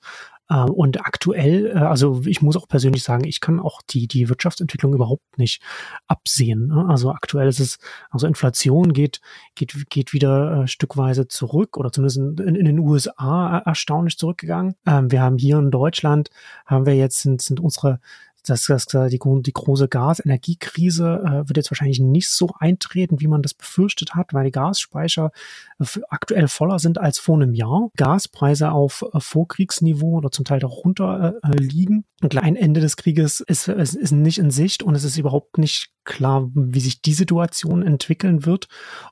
Äh, 0.51 0.70
und 0.70 1.00
aktuell, 1.05 1.67
äh, 1.67 1.79
also 1.79 2.24
ich 2.25 2.41
muss 2.41 2.58
auch 2.58 2.67
persönlich 2.67 3.03
sagen, 3.03 3.24
ich 3.25 3.39
kann 3.39 3.60
auch 3.60 3.81
die, 3.89 4.08
die 4.08 4.29
Wirtschaftsentwicklung 4.29 4.93
überhaupt 4.93 5.38
nicht 5.38 5.62
absehen. 6.08 6.67
Ne? 6.67 6.86
Also 6.89 7.12
aktuell 7.12 7.48
ist 7.48 7.60
es, 7.60 7.77
also 8.10 8.27
Inflation 8.27 8.91
geht, 8.93 9.22
geht, 9.55 9.89
geht 9.89 10.13
wieder 10.13 10.63
äh, 10.63 10.67
stückweise 10.67 11.27
zurück 11.27 11.77
oder 11.77 11.91
zumindest 11.91 12.17
in, 12.17 12.55
in 12.55 12.65
den 12.65 12.79
USA 12.79 13.60
erstaunlich 13.60 14.17
zurückgegangen. 14.17 14.75
Ähm, 14.86 15.12
wir 15.12 15.22
haben 15.22 15.38
hier 15.38 15.58
in 15.58 15.72
Deutschland, 15.72 16.29
haben 16.65 16.86
wir 16.86 16.96
jetzt, 16.96 17.22
sind, 17.22 17.41
sind 17.41 17.60
unsere 17.60 18.00
das, 18.43 18.65
das, 18.65 18.86
die, 18.88 19.19
die 19.19 19.53
große 19.53 19.88
Gasenergiekrise 19.88 21.24
äh, 21.25 21.48
wird 21.48 21.57
jetzt 21.57 21.71
wahrscheinlich 21.71 22.00
nicht 22.00 22.29
so 22.29 22.50
eintreten, 22.60 23.19
wie 23.19 23.27
man 23.27 23.41
das 23.41 23.53
befürchtet 23.53 24.15
hat, 24.15 24.33
weil 24.33 24.45
die 24.45 24.51
Gasspeicher 24.51 25.31
äh, 25.79 25.86
aktuell 26.10 26.48
voller 26.48 26.79
sind 26.79 26.98
als 26.98 27.19
vor 27.19 27.36
einem 27.36 27.53
Jahr. 27.53 27.89
Gaspreise 27.98 28.71
auf 28.71 29.05
äh, 29.13 29.19
Vorkriegsniveau 29.19 30.17
oder 30.17 30.31
zum 30.31 30.45
Teil 30.45 30.60
darunter 30.60 31.36
äh, 31.43 31.51
liegen. 31.57 32.05
Und 32.21 32.38
ein 32.38 32.55
Ende 32.55 32.81
des 32.81 32.98
Krieges 32.98 33.39
ist, 33.39 33.67
ist, 33.67 33.95
ist 33.95 34.12
nicht 34.12 34.38
in 34.38 34.51
Sicht 34.51 34.83
und 34.83 34.95
es 34.95 35.03
ist 35.03 35.17
überhaupt 35.17 35.57
nicht 35.57 35.91
klar, 36.03 36.50
wie 36.53 36.79
sich 36.79 37.01
die 37.01 37.13
Situation 37.13 37.83
entwickeln 37.83 38.45
wird. 38.45 38.67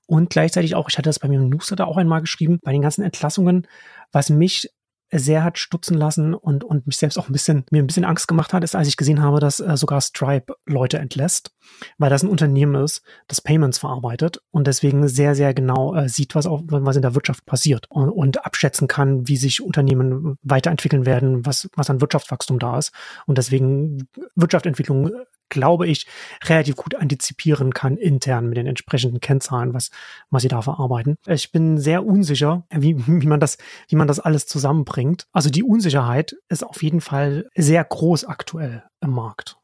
Und 0.06 0.30
gleichzeitig 0.30 0.76
auch, 0.76 0.90
ich 0.90 0.98
hatte 0.98 1.10
das 1.10 1.20
bei 1.20 1.28
mir 1.28 1.40
im 1.40 1.50
Newsletter 1.50 1.88
auch 1.88 1.98
einmal 1.98 2.22
geschrieben, 2.22 2.60
bei 2.62 2.72
den 2.72 2.82
ganzen 2.82 3.04
Entlassungen, 3.04 3.68
was 4.12 4.30
mich 4.30 4.70
sehr 5.12 5.44
hat 5.44 5.58
stutzen 5.58 5.98
lassen 5.98 6.34
und, 6.34 6.64
und 6.64 6.86
mich 6.86 6.98
selbst 6.98 7.18
auch 7.18 7.30
ein 7.30 7.34
bisschen, 7.34 7.66
mir 7.72 7.82
ein 7.82 7.88
bisschen 7.88 8.06
Angst 8.06 8.28
gemacht 8.28 8.54
hat, 8.54 8.64
ist, 8.64 8.76
als 8.76 8.88
ich 8.88 8.98
gesehen 8.98 9.22
habe, 9.22 9.40
dass 9.40 9.60
äh, 9.60 9.76
sogar 9.76 10.02
Stripe 10.02 10.54
Leute 10.66 11.00
entlässt, 11.00 11.52
weil 11.98 12.10
das 12.10 12.24
ein 12.24 12.30
Unternehmen 12.30 12.76
ist, 12.84 13.02
das 13.28 13.42
Payments 13.42 13.80
verarbeitet 13.80 14.42
und 14.52 14.68
deswegen 14.68 15.08
sehr, 15.08 15.36
sehr 15.36 15.54
genau 15.54 15.96
äh, 15.96 16.10
sieht, 16.10 16.36
was 16.36 16.46
auch, 16.46 16.62
was 16.68 16.96
in 16.96 17.02
der 17.02 17.16
Wirtschaft 17.16 17.46
passiert 17.46 17.88
und, 17.90 18.10
und 18.10 18.46
abschätzen 18.46 18.88
kann, 18.88 19.28
wie 19.28 19.38
sich 19.38 19.62
Unternehmen 19.62 20.38
weiterentwickeln 20.44 21.06
werden, 21.06 21.46
was, 21.46 21.70
was 21.76 21.90
an 21.90 22.02
Wirtschaftswachstum 22.02 22.60
da 22.60 22.78
ist. 22.78 22.92
Und 23.26 23.38
deswegen 23.38 24.08
Wirtschaftsentwicklung 24.36 25.12
glaube 25.50 25.88
ich, 25.88 26.08
relativ 26.44 26.76
gut 26.76 26.96
antizipieren 26.96 27.74
kann 27.74 27.98
intern 27.98 28.48
mit 28.48 28.58
den 28.58 28.68
entsprechenden 28.68 29.20
Kennzahlen, 29.20 29.74
was, 29.74 29.92
was 30.30 30.42
sie 30.42 30.48
da 30.48 30.62
verarbeiten. 30.62 31.18
Ich 31.28 31.52
bin 31.52 31.78
sehr 31.78 32.06
unsicher, 32.06 32.66
wie, 32.72 32.96
wie 33.08 33.28
man 33.28 33.40
das, 33.40 33.58
wie 33.88 33.96
man 33.96 34.08
das 34.08 34.20
alles 34.20 34.46
zusammenbringt. 34.46 35.28
Also 35.32 35.50
die 35.50 35.64
Unsicherheit 35.64 36.36
ist 36.48 36.64
auf 36.64 36.82
jeden 36.84 37.02
Fall 37.02 37.50
sehr 37.56 37.84
groß 37.84 38.26
aktuell 38.26 38.84
im 39.02 39.12
Markt. 39.12 39.59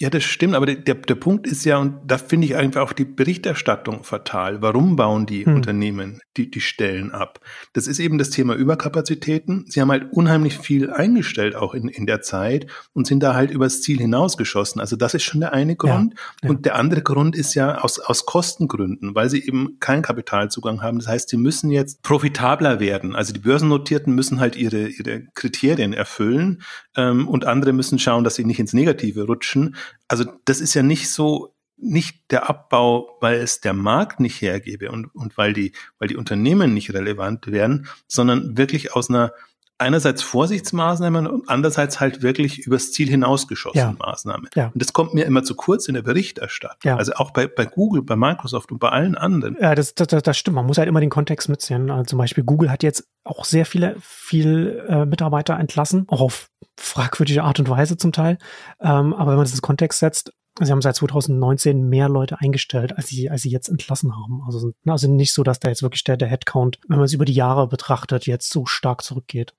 Ja, 0.00 0.08
das 0.08 0.24
stimmt, 0.24 0.54
aber 0.54 0.64
der, 0.64 0.94
der, 0.94 1.14
Punkt 1.14 1.46
ist 1.46 1.66
ja, 1.66 1.76
und 1.76 1.98
da 2.06 2.16
finde 2.16 2.46
ich 2.46 2.56
einfach 2.56 2.80
auch 2.80 2.94
die 2.94 3.04
Berichterstattung 3.04 4.02
fatal. 4.02 4.62
Warum 4.62 4.96
bauen 4.96 5.26
die 5.26 5.44
hm. 5.44 5.56
Unternehmen 5.56 6.22
die, 6.38 6.50
die 6.50 6.62
Stellen 6.62 7.10
ab? 7.10 7.38
Das 7.74 7.86
ist 7.86 7.98
eben 7.98 8.16
das 8.16 8.30
Thema 8.30 8.54
Überkapazitäten. 8.54 9.66
Sie 9.68 9.78
haben 9.78 9.90
halt 9.90 10.10
unheimlich 10.10 10.56
viel 10.56 10.90
eingestellt 10.90 11.54
auch 11.54 11.74
in, 11.74 11.88
in 11.88 12.06
der 12.06 12.22
Zeit 12.22 12.66
und 12.94 13.06
sind 13.06 13.22
da 13.22 13.34
halt 13.34 13.50
übers 13.50 13.82
Ziel 13.82 13.98
hinausgeschossen. 13.98 14.80
Also 14.80 14.96
das 14.96 15.12
ist 15.12 15.24
schon 15.24 15.40
der 15.40 15.52
eine 15.52 15.76
Grund. 15.76 16.14
Ja, 16.14 16.20
ja. 16.44 16.48
Und 16.48 16.64
der 16.64 16.76
andere 16.76 17.02
Grund 17.02 17.36
ist 17.36 17.52
ja 17.52 17.76
aus, 17.82 17.98
aus 17.98 18.24
Kostengründen, 18.24 19.14
weil 19.14 19.28
sie 19.28 19.46
eben 19.46 19.76
keinen 19.80 20.00
Kapitalzugang 20.00 20.80
haben. 20.80 20.98
Das 20.98 21.08
heißt, 21.08 21.28
sie 21.28 21.36
müssen 21.36 21.70
jetzt 21.70 22.00
profitabler 22.00 22.80
werden. 22.80 23.14
Also 23.14 23.34
die 23.34 23.40
Börsennotierten 23.40 24.14
müssen 24.14 24.40
halt 24.40 24.56
ihre, 24.56 24.88
ihre 24.88 25.24
Kriterien 25.34 25.92
erfüllen 25.92 26.62
ähm, 26.96 27.28
und 27.28 27.44
andere 27.44 27.74
müssen 27.74 27.98
schauen, 27.98 28.24
dass 28.24 28.36
sie 28.36 28.46
nicht 28.46 28.60
ins 28.60 28.72
Negative 28.72 29.24
rutschen 29.24 29.76
also 30.08 30.24
das 30.44 30.60
ist 30.60 30.74
ja 30.74 30.82
nicht 30.82 31.10
so, 31.10 31.54
nicht 31.76 32.30
der 32.30 32.48
Abbau, 32.50 33.16
weil 33.20 33.40
es 33.40 33.60
der 33.60 33.72
Markt 33.72 34.20
nicht 34.20 34.40
hergebe 34.42 34.90
und, 34.90 35.06
und 35.14 35.36
weil 35.38 35.52
die, 35.52 35.72
weil 35.98 36.08
die 36.08 36.16
Unternehmen 36.16 36.74
nicht 36.74 36.92
relevant 36.92 37.46
werden, 37.46 37.86
sondern 38.06 38.56
wirklich 38.58 38.94
aus 38.94 39.08
einer 39.08 39.32
einerseits 39.80 40.22
Vorsichtsmaßnahmen 40.22 41.26
und 41.26 41.48
andererseits 41.48 42.00
halt 42.00 42.22
wirklich 42.22 42.58
übers 42.58 42.92
Ziel 42.92 43.08
hinausgeschossene 43.08 43.96
ja. 43.98 44.06
Maßnahmen. 44.06 44.48
Ja. 44.54 44.66
Und 44.66 44.80
das 44.80 44.92
kommt 44.92 45.14
mir 45.14 45.24
immer 45.24 45.42
zu 45.42 45.54
kurz 45.54 45.88
in 45.88 45.94
der 45.94 46.02
Berichterstattung. 46.02 46.78
Ja. 46.84 46.96
Also 46.96 47.12
auch 47.14 47.30
bei, 47.30 47.46
bei 47.46 47.64
Google, 47.64 48.02
bei 48.02 48.16
Microsoft 48.16 48.70
und 48.72 48.78
bei 48.78 48.90
allen 48.90 49.16
anderen. 49.16 49.56
Ja, 49.60 49.74
das, 49.74 49.94
das, 49.94 50.08
das 50.08 50.38
stimmt. 50.38 50.56
Man 50.56 50.66
muss 50.66 50.78
halt 50.78 50.88
immer 50.88 51.00
den 51.00 51.10
Kontext 51.10 51.48
mitsehen. 51.48 51.90
Also 51.90 52.04
zum 52.04 52.18
Beispiel 52.18 52.44
Google 52.44 52.70
hat 52.70 52.82
jetzt 52.82 53.06
auch 53.24 53.44
sehr 53.44 53.66
viele, 53.66 53.96
viel 54.00 54.84
äh, 54.88 55.06
Mitarbeiter 55.06 55.58
entlassen, 55.58 56.04
auch 56.08 56.20
auf 56.20 56.48
fragwürdige 56.78 57.42
Art 57.42 57.58
und 57.58 57.68
Weise 57.68 57.96
zum 57.96 58.12
Teil. 58.12 58.38
Ähm, 58.80 59.14
aber 59.14 59.32
wenn 59.32 59.36
man 59.36 59.44
das 59.44 59.54
in 59.54 59.60
Kontext 59.60 59.98
setzt, 59.98 60.32
Sie 60.58 60.72
haben 60.72 60.82
seit 60.82 60.96
2019 60.96 61.88
mehr 61.88 62.08
Leute 62.08 62.40
eingestellt, 62.40 62.96
als 62.96 63.08
sie, 63.08 63.30
als 63.30 63.42
sie 63.42 63.50
jetzt 63.50 63.68
entlassen 63.68 64.14
haben. 64.14 64.42
Also, 64.44 64.72
also 64.84 65.10
nicht 65.10 65.32
so, 65.32 65.42
dass 65.42 65.60
da 65.60 65.68
jetzt 65.68 65.82
wirklich 65.82 66.04
der, 66.04 66.16
der 66.16 66.28
Headcount, 66.28 66.80
wenn 66.88 66.98
man 66.98 67.04
es 67.04 67.14
über 67.14 67.24
die 67.24 67.32
Jahre 67.32 67.68
betrachtet, 67.68 68.26
jetzt 68.26 68.50
so 68.50 68.66
stark 68.66 69.02
zurückgeht. 69.02 69.54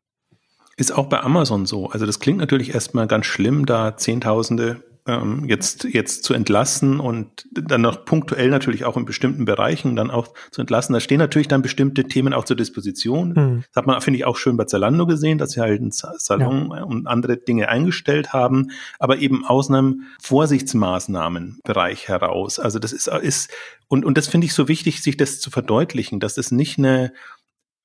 Ist 0.82 0.98
auch 0.98 1.06
bei 1.06 1.22
Amazon 1.22 1.68
so. 1.68 1.92
Also 1.92 2.08
das 2.08 2.20
klingt 2.20 2.40
natürlich 2.40 2.74
erstmal 2.74 3.06
ganz 3.06 3.28
schlimm, 3.28 3.68
da 3.68 3.98
Zehntausende 3.98 4.82
ähm, 5.06 5.46
jetzt, 5.48 5.84
jetzt 5.84 6.24
zu 6.24 6.34
entlassen 6.34 7.00
und 7.00 7.48
dann 7.52 7.82
noch 7.82 8.04
punktuell 8.04 8.50
natürlich 8.50 8.84
auch 8.84 8.98
in 8.98 9.06
bestimmten 9.06 9.46
Bereichen 9.46 9.96
dann 9.96 10.10
auch 10.10 10.34
zu 10.50 10.60
entlassen. 10.60 10.94
Da 10.94 11.00
stehen 11.00 11.20
natürlich 11.20 11.48
dann 11.48 11.62
bestimmte 11.62 12.06
Themen 12.06 12.34
auch 12.34 12.46
zur 12.46 12.56
Disposition. 12.56 13.30
Mhm. 13.30 13.64
Das 13.68 13.76
hat 13.76 13.86
man, 13.86 14.02
finde 14.02 14.18
ich, 14.18 14.26
auch 14.26 14.38
schön 14.38 14.58
bei 14.58 14.64
Zalando 14.64 15.06
gesehen, 15.06 15.38
dass 15.38 15.52
sie 15.52 15.62
halt 15.62 15.82
einen 15.82 15.92
Salon 15.92 16.72
ja. 16.76 16.82
und 16.82 17.06
andere 17.06 17.38
Dinge 17.38 17.70
eingestellt 17.70 18.34
haben, 18.34 18.72
aber 18.98 19.20
eben 19.20 19.46
aus 19.46 19.70
einem 19.70 20.06
Vorsichtsmaßnahmenbereich 20.20 22.08
heraus. 22.08 22.58
Also 22.58 22.80
das 22.80 22.92
ist, 22.92 23.06
ist 23.06 23.52
und, 23.88 24.04
und 24.04 24.18
das 24.18 24.28
finde 24.28 24.46
ich 24.46 24.56
so 24.56 24.68
wichtig, 24.68 25.04
sich 25.04 25.16
das 25.16 25.40
zu 25.40 25.52
verdeutlichen, 25.52 26.20
dass 26.20 26.34
das 26.34 26.52
nicht 26.52 26.80
eine 26.80 27.14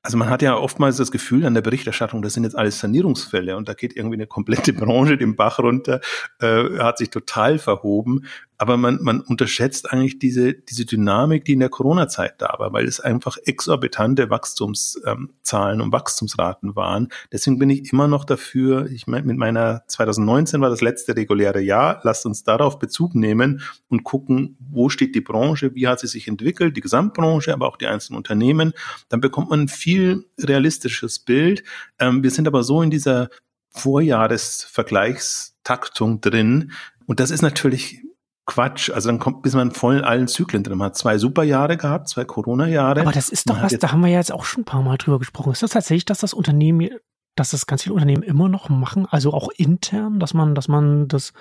also 0.07 0.17
man 0.17 0.31
hat 0.31 0.41
ja 0.41 0.57
oftmals 0.57 0.99
das 0.99 1.11
Gefühl 1.11 1.45
an 1.45 1.55
der 1.55 1.63
Berichterstattung, 1.63 2.23
das 2.23 2.35
sind 2.35 2.45
jetzt 2.45 2.57
alles 2.57 2.79
Sanierungsfälle 2.79 3.57
und 3.57 3.69
da 3.69 3.75
geht 3.75 3.97
irgendwie 3.97 4.15
eine 4.15 4.29
komplette 4.29 4.73
Branche 4.73 5.17
den 5.17 5.35
Bach 5.35 5.59
runter, 5.59 6.01
äh, 6.41 6.79
hat 6.79 6.99
sich 6.99 7.11
total 7.11 7.59
verhoben 7.59 8.25
aber 8.59 8.77
man, 8.77 8.99
man 9.03 9.21
unterschätzt 9.21 9.93
eigentlich 9.93 10.19
diese, 10.19 10.55
diese 10.55 10.87
Dynamik, 10.87 11.45
die 11.45 11.53
in 11.53 11.61
der 11.61 11.69
Corona-Zeit 11.69 12.35
da 12.39 12.55
war, 12.59 12.73
weil 12.73 12.87
es 12.87 13.01
einfach 13.01 13.37
exorbitante 13.45 14.31
Wachstumszahlen 14.31 15.81
und 15.81 15.93
Wachstumsraten 15.93 16.75
waren. 16.75 17.09
Deswegen 17.33 17.59
bin 17.59 17.71
ich 17.71 17.93
immer 17.93 18.09
noch 18.09 18.25
dafür, 18.25 18.87
ich 18.91 19.07
meine, 19.07 19.27
mit 19.27 19.37
meiner 19.37 19.83
2019 19.89 20.61
war 20.61 20.71
das 20.71 20.81
letzte 20.81 21.17
reguläre 21.17 21.61
Jahr, 21.61 22.01
lasst 22.03 22.25
uns 22.25 22.45
darauf 22.45 22.79
Bezug 22.79 23.15
nehmen 23.15 23.63
und 23.89 24.05
gucken, 24.05 24.57
wo 24.59 24.89
steht 24.89 25.15
die 25.15 25.21
Branche, 25.21 25.75
wie 25.75 25.87
hat 25.87 26.01
sie 26.01 26.07
sich 26.07 26.29
entwickelt, 26.29 26.77
die 26.77 26.81
Gesamtbranche, 26.81 27.53
aber 27.53 27.69
auch 27.69 27.77
die 27.77 27.87
einzelnen 27.87 28.17
Unternehmen. 28.17 28.73
Dann 29.09 29.21
bekommt 29.21 29.51
man 29.51 29.61
ein 29.61 29.69
viel 29.97 30.27
realistisches 30.41 31.19
Bild. 31.19 31.65
Ähm, 31.99 32.23
wir 32.23 32.31
sind 32.31 32.47
aber 32.47 32.63
so 32.63 32.83
in 32.83 32.91
dieser 32.91 33.31
Vorjahresvergleichstaktung 33.71 36.21
drin, 36.21 36.71
und 37.07 37.21
das 37.21 37.31
ist 37.31 37.43
natürlich 37.43 38.03
Quatsch. 38.47 38.91
Also 38.91 39.09
dann 39.09 39.19
kommt, 39.19 39.43
bis 39.43 39.55
man 39.55 39.71
voll 39.71 39.99
in 39.99 40.05
allen 40.05 40.29
Zyklen 40.29 40.63
drin. 40.63 40.79
Man 40.79 40.87
hat 40.87 40.97
zwei 40.97 41.19
Superjahre 41.19 41.77
gehabt, 41.77 42.09
zwei 42.09 42.25
Corona-Jahre. 42.25 43.01
Aber 43.01 43.13
das 43.13 43.29
ist 43.29 43.49
doch 43.49 43.63
was, 43.63 43.77
da 43.79 43.93
haben 43.93 44.01
wir 44.01 44.09
ja 44.09 44.19
jetzt 44.19 44.33
auch 44.33 44.45
schon 44.45 44.63
ein 44.63 44.65
paar 44.65 44.83
Mal 44.83 44.99
drüber 44.99 45.19
gesprochen. 45.19 45.53
Ist 45.53 45.63
das 45.63 45.71
tatsächlich, 45.71 46.05
dass 46.05 46.19
das 46.19 46.35
Unternehmen, 46.35 46.91
dass 47.37 47.51
das 47.51 47.67
ganz 47.67 47.83
viele 47.83 47.95
Unternehmen 47.95 48.23
immer 48.23 48.49
noch 48.49 48.71
machen, 48.71 49.07
also 49.09 49.33
auch 49.33 49.51
intern, 49.51 50.19
dass 50.19 50.35
man, 50.35 50.55
dass 50.55 50.69
man 50.69 51.07
das 51.07 51.35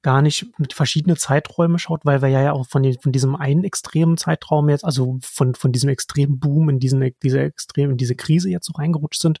gar 0.00 0.22
nicht 0.22 0.46
mit 0.58 0.72
verschiedenen 0.72 1.16
Zeiträumen 1.16 1.78
schaut, 1.78 2.04
weil 2.04 2.22
wir 2.22 2.28
ja 2.28 2.52
auch 2.52 2.66
von, 2.66 2.82
den, 2.82 2.98
von 2.98 3.12
diesem 3.12 3.36
einen 3.36 3.62
extremen 3.62 4.16
Zeitraum 4.16 4.70
jetzt, 4.70 4.84
also 4.84 5.18
von, 5.22 5.54
von 5.54 5.70
diesem 5.70 5.90
extremen 5.90 6.40
Boom 6.40 6.70
in 6.70 6.80
diesen, 6.80 7.14
diese 7.22 7.40
extrem, 7.40 7.90
in 7.90 7.96
diese 7.98 8.16
Krise 8.16 8.48
jetzt 8.48 8.66
so 8.66 8.72
reingerutscht 8.72 9.20
sind, 9.20 9.38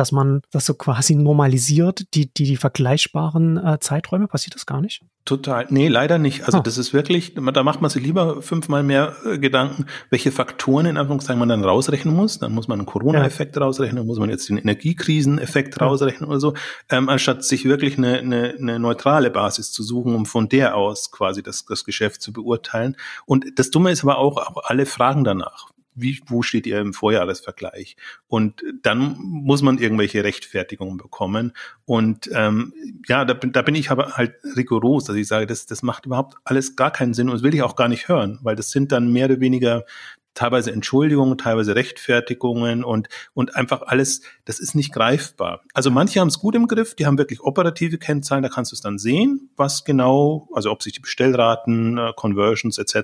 dass 0.00 0.12
man 0.12 0.40
das 0.50 0.64
so 0.64 0.72
quasi 0.72 1.14
normalisiert, 1.14 2.14
die, 2.14 2.32
die, 2.32 2.44
die 2.44 2.56
vergleichbaren 2.56 3.58
äh, 3.58 3.78
Zeiträume? 3.80 4.28
Passiert 4.28 4.54
das 4.54 4.64
gar 4.64 4.80
nicht? 4.80 5.02
Total. 5.26 5.66
Nee, 5.68 5.88
leider 5.88 6.18
nicht. 6.18 6.44
Also 6.44 6.58
oh. 6.58 6.62
das 6.62 6.78
ist 6.78 6.94
wirklich, 6.94 7.34
da 7.34 7.62
macht 7.62 7.82
man 7.82 7.90
sich 7.90 8.02
lieber 8.02 8.40
fünfmal 8.40 8.82
mehr 8.82 9.14
äh, 9.26 9.38
Gedanken, 9.38 9.84
welche 10.08 10.32
Faktoren 10.32 10.86
in 10.86 10.96
Anführungszeichen 10.96 11.38
man 11.38 11.50
dann 11.50 11.62
rausrechnen 11.62 12.16
muss. 12.16 12.38
Dann 12.38 12.52
muss 12.52 12.66
man 12.66 12.78
einen 12.78 12.86
Corona-Effekt 12.86 13.56
ja. 13.56 13.62
rausrechnen, 13.62 14.06
muss 14.06 14.18
man 14.18 14.30
jetzt 14.30 14.48
den 14.48 14.56
Energiekriseneffekt 14.56 15.78
ja. 15.78 15.86
rausrechnen 15.86 16.30
oder 16.30 16.40
so, 16.40 16.54
ähm, 16.88 17.10
anstatt 17.10 17.44
sich 17.44 17.66
wirklich 17.66 17.98
eine, 17.98 18.20
eine, 18.20 18.54
eine 18.58 18.78
neutrale 18.78 19.30
Basis 19.30 19.70
zu 19.70 19.82
suchen, 19.82 20.14
um 20.14 20.24
von 20.24 20.48
der 20.48 20.76
aus 20.76 21.10
quasi 21.10 21.42
das, 21.42 21.66
das 21.66 21.84
Geschäft 21.84 22.22
zu 22.22 22.32
beurteilen. 22.32 22.96
Und 23.26 23.58
das 23.58 23.70
Dumme 23.70 23.90
ist 23.90 24.02
aber 24.02 24.16
auch, 24.16 24.38
auch 24.38 24.64
alle 24.64 24.86
Fragen 24.86 25.24
danach 25.24 25.66
wie, 25.94 26.20
wo 26.26 26.42
steht 26.42 26.66
ihr 26.66 26.80
im 26.80 26.92
Vorjahresvergleich? 26.92 27.96
Und 28.28 28.62
dann 28.82 29.16
muss 29.18 29.62
man 29.62 29.78
irgendwelche 29.78 30.24
Rechtfertigungen 30.24 30.96
bekommen. 30.96 31.52
Und 31.84 32.30
ähm, 32.32 32.72
ja, 33.06 33.24
da, 33.24 33.34
da 33.34 33.62
bin 33.62 33.74
ich 33.74 33.90
aber 33.90 34.12
halt 34.16 34.34
rigoros, 34.56 35.04
dass 35.04 35.16
ich 35.16 35.26
sage, 35.26 35.46
das, 35.46 35.66
das 35.66 35.82
macht 35.82 36.06
überhaupt 36.06 36.36
alles 36.44 36.76
gar 36.76 36.90
keinen 36.90 37.14
Sinn 37.14 37.28
und 37.28 37.34
das 37.34 37.42
will 37.42 37.54
ich 37.54 37.62
auch 37.62 37.76
gar 37.76 37.88
nicht 37.88 38.08
hören, 38.08 38.38
weil 38.42 38.56
das 38.56 38.70
sind 38.70 38.92
dann 38.92 39.12
mehr 39.12 39.26
oder 39.26 39.40
weniger 39.40 39.84
teilweise 40.34 40.72
Entschuldigungen, 40.72 41.38
teilweise 41.38 41.74
Rechtfertigungen 41.74 42.84
und, 42.84 43.08
und 43.34 43.56
einfach 43.56 43.82
alles, 43.82 44.22
das 44.44 44.60
ist 44.60 44.74
nicht 44.74 44.92
greifbar. 44.92 45.62
Also 45.74 45.90
manche 45.90 46.20
haben 46.20 46.28
es 46.28 46.38
gut 46.38 46.54
im 46.54 46.68
Griff, 46.68 46.94
die 46.94 47.06
haben 47.06 47.18
wirklich 47.18 47.40
operative 47.40 47.98
Kennzahlen, 47.98 48.42
da 48.42 48.48
kannst 48.48 48.72
du 48.72 48.74
es 48.74 48.80
dann 48.80 48.98
sehen, 48.98 49.50
was 49.56 49.84
genau, 49.84 50.48
also 50.52 50.70
ob 50.70 50.82
sich 50.82 50.92
die 50.92 51.00
Bestellraten, 51.00 51.98
äh, 51.98 52.12
Conversions 52.14 52.78
etc. 52.78 52.94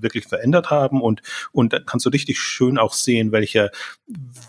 wirklich 0.00 0.26
verändert 0.26 0.70
haben 0.70 1.00
und, 1.00 1.22
und 1.52 1.72
dann 1.72 1.86
kannst 1.86 2.06
du 2.06 2.10
richtig 2.10 2.38
schön 2.38 2.78
auch 2.78 2.92
sehen, 2.92 3.32
welcher, 3.32 3.70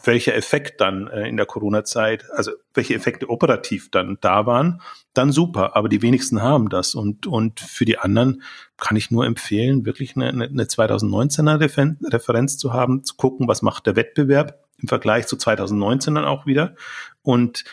welcher 0.03 0.36
Effekt 0.36 0.81
dann 0.81 1.07
äh, 1.07 1.27
in 1.27 1.38
der 1.38 1.46
Corona-Zeit, 1.46 2.25
also 2.31 2.51
welche 2.74 2.93
Effekte 2.93 3.29
operativ 3.29 3.89
dann 3.89 4.17
da 4.22 4.46
waren, 4.46 4.81
dann 5.18 5.32
super. 5.32 5.76
Aber 5.76 5.90
die 5.90 6.02
wenigsten 6.02 6.42
haben 6.42 6.70
das 6.70 6.96
und, 6.96 7.28
und 7.28 7.60
für 7.60 7.86
die 7.86 7.98
anderen 7.98 8.42
kann 8.78 8.98
ich 8.98 9.12
nur 9.12 9.26
empfehlen, 9.26 9.86
wirklich 9.86 10.16
eine, 10.16 10.30
eine 10.30 10.64
2019er 10.64 11.60
Referenz 12.14 12.58
zu 12.58 12.74
haben, 12.74 13.04
zu 13.04 13.16
gucken, 13.16 13.48
was 13.48 13.62
macht 13.62 13.86
der 13.88 13.96
Wettbewerb 13.96 14.64
im 14.80 14.88
Vergleich 14.88 15.28
zu 15.28 15.38
2019 15.38 16.16
dann 16.16 16.26
auch 16.26 16.46
wieder 16.46 16.76
und 17.24 17.64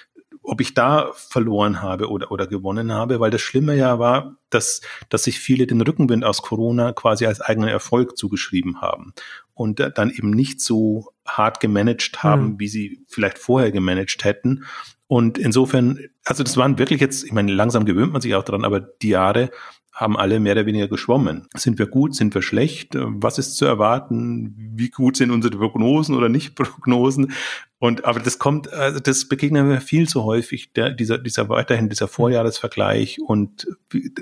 ob 0.45 0.61
ich 0.61 0.75
da 0.75 1.11
verloren 1.15 1.81
habe 1.81 2.11
oder, 2.11 2.31
oder 2.31 2.47
gewonnen 2.47 2.93
habe, 2.93 3.19
weil 3.19 3.31
das 3.31 3.41
Schlimme 3.41 3.75
ja 3.75 3.99
war, 3.99 4.37
dass, 4.51 4.83
dass 5.09 5.25
sich 5.25 5.41
viele 5.41 5.67
den 5.67 5.81
Rückenwind 5.81 6.23
aus 6.23 6.43
Corona 6.43 6.93
quasi 6.93 7.25
als 7.27 7.41
eigenen 7.41 7.71
Erfolg 7.71 8.19
zugeschrieben 8.19 8.83
haben 8.83 9.15
und 9.55 9.81
dann 9.81 10.11
eben 10.11 10.31
nicht 10.31 10.61
so 10.61 11.13
hart 11.26 11.61
gemanagt 11.61 12.23
haben, 12.23 12.52
mhm. 12.52 12.61
wie 12.61 12.69
sie 12.69 13.04
vielleicht 13.09 13.38
vorher 13.38 13.73
gemanagt 13.73 14.25
hätten. 14.25 14.64
Und 15.07 15.38
insofern, 15.38 15.99
also 16.25 16.43
das 16.43 16.57
waren 16.57 16.78
wirklich 16.78 17.00
jetzt, 17.00 17.25
ich 17.25 17.33
meine, 17.33 17.52
langsam 17.52 17.85
gewöhnt 17.85 18.12
man 18.12 18.23
sich 18.23 18.35
auch 18.35 18.45
dran, 18.45 18.64
aber 18.64 18.81
die 18.81 19.11
Jahre 19.11 19.50
haben 19.95 20.16
alle 20.16 20.40
mehr 20.40 20.54
oder 20.54 20.66
weniger 20.66 20.88
geschwommen. 20.88 21.47
Sind 21.54 21.78
wir 21.78 21.87
gut, 21.87 22.16
sind 22.16 22.35
wir 22.35 22.43
schlecht? 22.43 22.90
Was 22.95 23.38
ist 23.38 23.57
zu 23.57 23.64
erwarten? 23.64 24.52
Wie 24.75 24.90
gut 24.90 25.16
sind 25.16 25.31
unsere 25.31 25.57
Prognosen 25.57 26.16
oder 26.16 26.28
nicht 26.28 26.57
Prognosen? 26.57 27.33
Und 27.78 28.04
aber 28.04 28.19
das 28.19 28.38
kommt, 28.38 28.73
also 28.73 28.99
das 28.99 29.28
begegnen 29.28 29.69
wir 29.69 29.81
viel 29.81 30.09
zu 30.09 30.25
häufig, 30.25 30.73
der, 30.73 30.90
dieser, 30.90 31.19
dieser 31.19 31.49
weiterhin 31.49 31.90
dieser 31.90 32.09
Vorjahresvergleich 32.09 33.21
und 33.21 33.66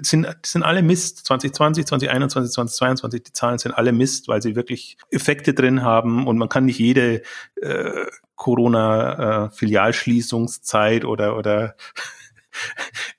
sind, 0.02 0.26
sind 0.44 0.62
alle 0.62 0.82
Mist. 0.82 1.25
2020, 1.26 1.87
2021, 1.87 2.52
2022, 2.52 3.23
die 3.23 3.32
Zahlen 3.32 3.59
sind 3.59 3.73
alle 3.73 3.92
Mist, 3.92 4.28
weil 4.28 4.42
sie 4.42 4.56
wirklich 4.56 4.99
Effekte 5.11 5.54
drin 5.54 5.82
haben 5.82 6.26
und 6.26 6.38
man 6.38 6.49
kann 6.49 6.64
nicht 6.64 6.80
jede 6.92 7.22
äh, 7.61 8.06
Corona-Filialschließungszeit 8.37 11.02
äh, 11.04 11.06
oder 11.06 11.37
oder 11.37 11.76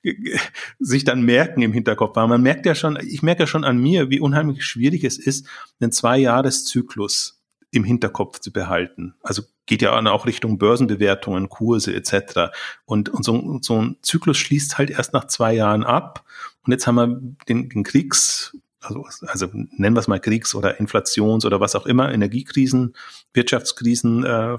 sich 0.78 1.04
dann 1.04 1.22
merken 1.22 1.62
im 1.62 1.72
Hinterkopf. 1.72 2.16
Weil 2.16 2.28
man 2.28 2.42
merkt 2.42 2.66
ja 2.66 2.74
schon, 2.74 2.98
ich 3.00 3.22
merke 3.22 3.44
ja 3.44 3.46
schon 3.46 3.64
an 3.64 3.78
mir, 3.78 4.10
wie 4.10 4.20
unheimlich 4.20 4.64
schwierig 4.64 5.04
es 5.04 5.18
ist, 5.18 5.46
einen 5.80 5.92
Zwei-Jahres-Zyklus 5.92 7.40
im 7.70 7.84
Hinterkopf 7.84 8.38
zu 8.38 8.52
behalten. 8.52 9.14
Also 9.22 9.42
geht 9.66 9.82
ja 9.82 9.98
auch 9.98 10.26
Richtung 10.26 10.58
Börsenbewertungen, 10.58 11.48
Kurse 11.48 11.94
etc. 11.94 12.52
Und, 12.84 13.08
und 13.08 13.24
so, 13.24 13.58
so 13.62 13.80
ein 13.80 13.96
Zyklus 14.02 14.38
schließt 14.38 14.78
halt 14.78 14.90
erst 14.90 15.12
nach 15.12 15.26
zwei 15.26 15.54
Jahren 15.54 15.84
ab. 15.84 16.24
Und 16.64 16.72
jetzt 16.72 16.86
haben 16.86 16.94
wir 16.94 17.20
den, 17.48 17.68
den 17.68 17.82
Kriegs, 17.82 18.56
also, 18.84 19.06
also 19.26 19.46
nennen 19.52 19.96
wir 19.96 20.00
es 20.00 20.08
mal 20.08 20.20
Kriegs- 20.20 20.54
oder 20.54 20.78
Inflations- 20.80 21.44
oder 21.44 21.60
was 21.60 21.74
auch 21.74 21.86
immer, 21.86 22.12
Energiekrisen, 22.12 22.94
Wirtschaftskrisen, 23.32 24.24
äh, 24.24 24.56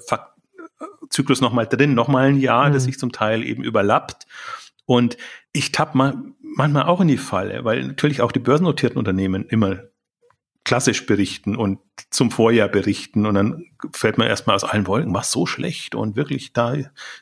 Zyklus 1.10 1.42
nochmal 1.42 1.68
drin, 1.68 1.94
nochmal 1.94 2.28
ein 2.28 2.40
Jahr, 2.40 2.70
mhm. 2.70 2.74
das 2.74 2.84
sich 2.86 3.00
zum 3.00 3.12
Teil 3.12 3.44
eben 3.44 3.64
überlappt. 3.64 4.26
Und 4.86 5.18
ich 5.54 5.72
tapp 5.72 5.96
mal, 5.96 6.16
manchmal 6.42 6.84
auch 6.84 7.02
in 7.02 7.08
die 7.08 7.18
Falle, 7.18 7.64
weil 7.64 7.86
natürlich 7.86 8.22
auch 8.22 8.32
die 8.32 8.40
börsennotierten 8.40 8.98
Unternehmen 8.98 9.46
immer 9.46 9.80
klassisch 10.64 11.06
berichten 11.06 11.56
und 11.56 11.80
zum 12.10 12.32
Vorjahr 12.32 12.68
berichten 12.68 13.26
und 13.26 13.36
dann 13.36 13.66
fällt 13.94 14.18
man 14.18 14.28
erstmal 14.28 14.56
aus 14.56 14.64
allen 14.64 14.88
Wolken, 14.88 15.14
was 15.14 15.32
so 15.32 15.46
schlecht 15.46 15.96
und 15.96 16.16
wirklich 16.16 16.54
da 16.54 16.76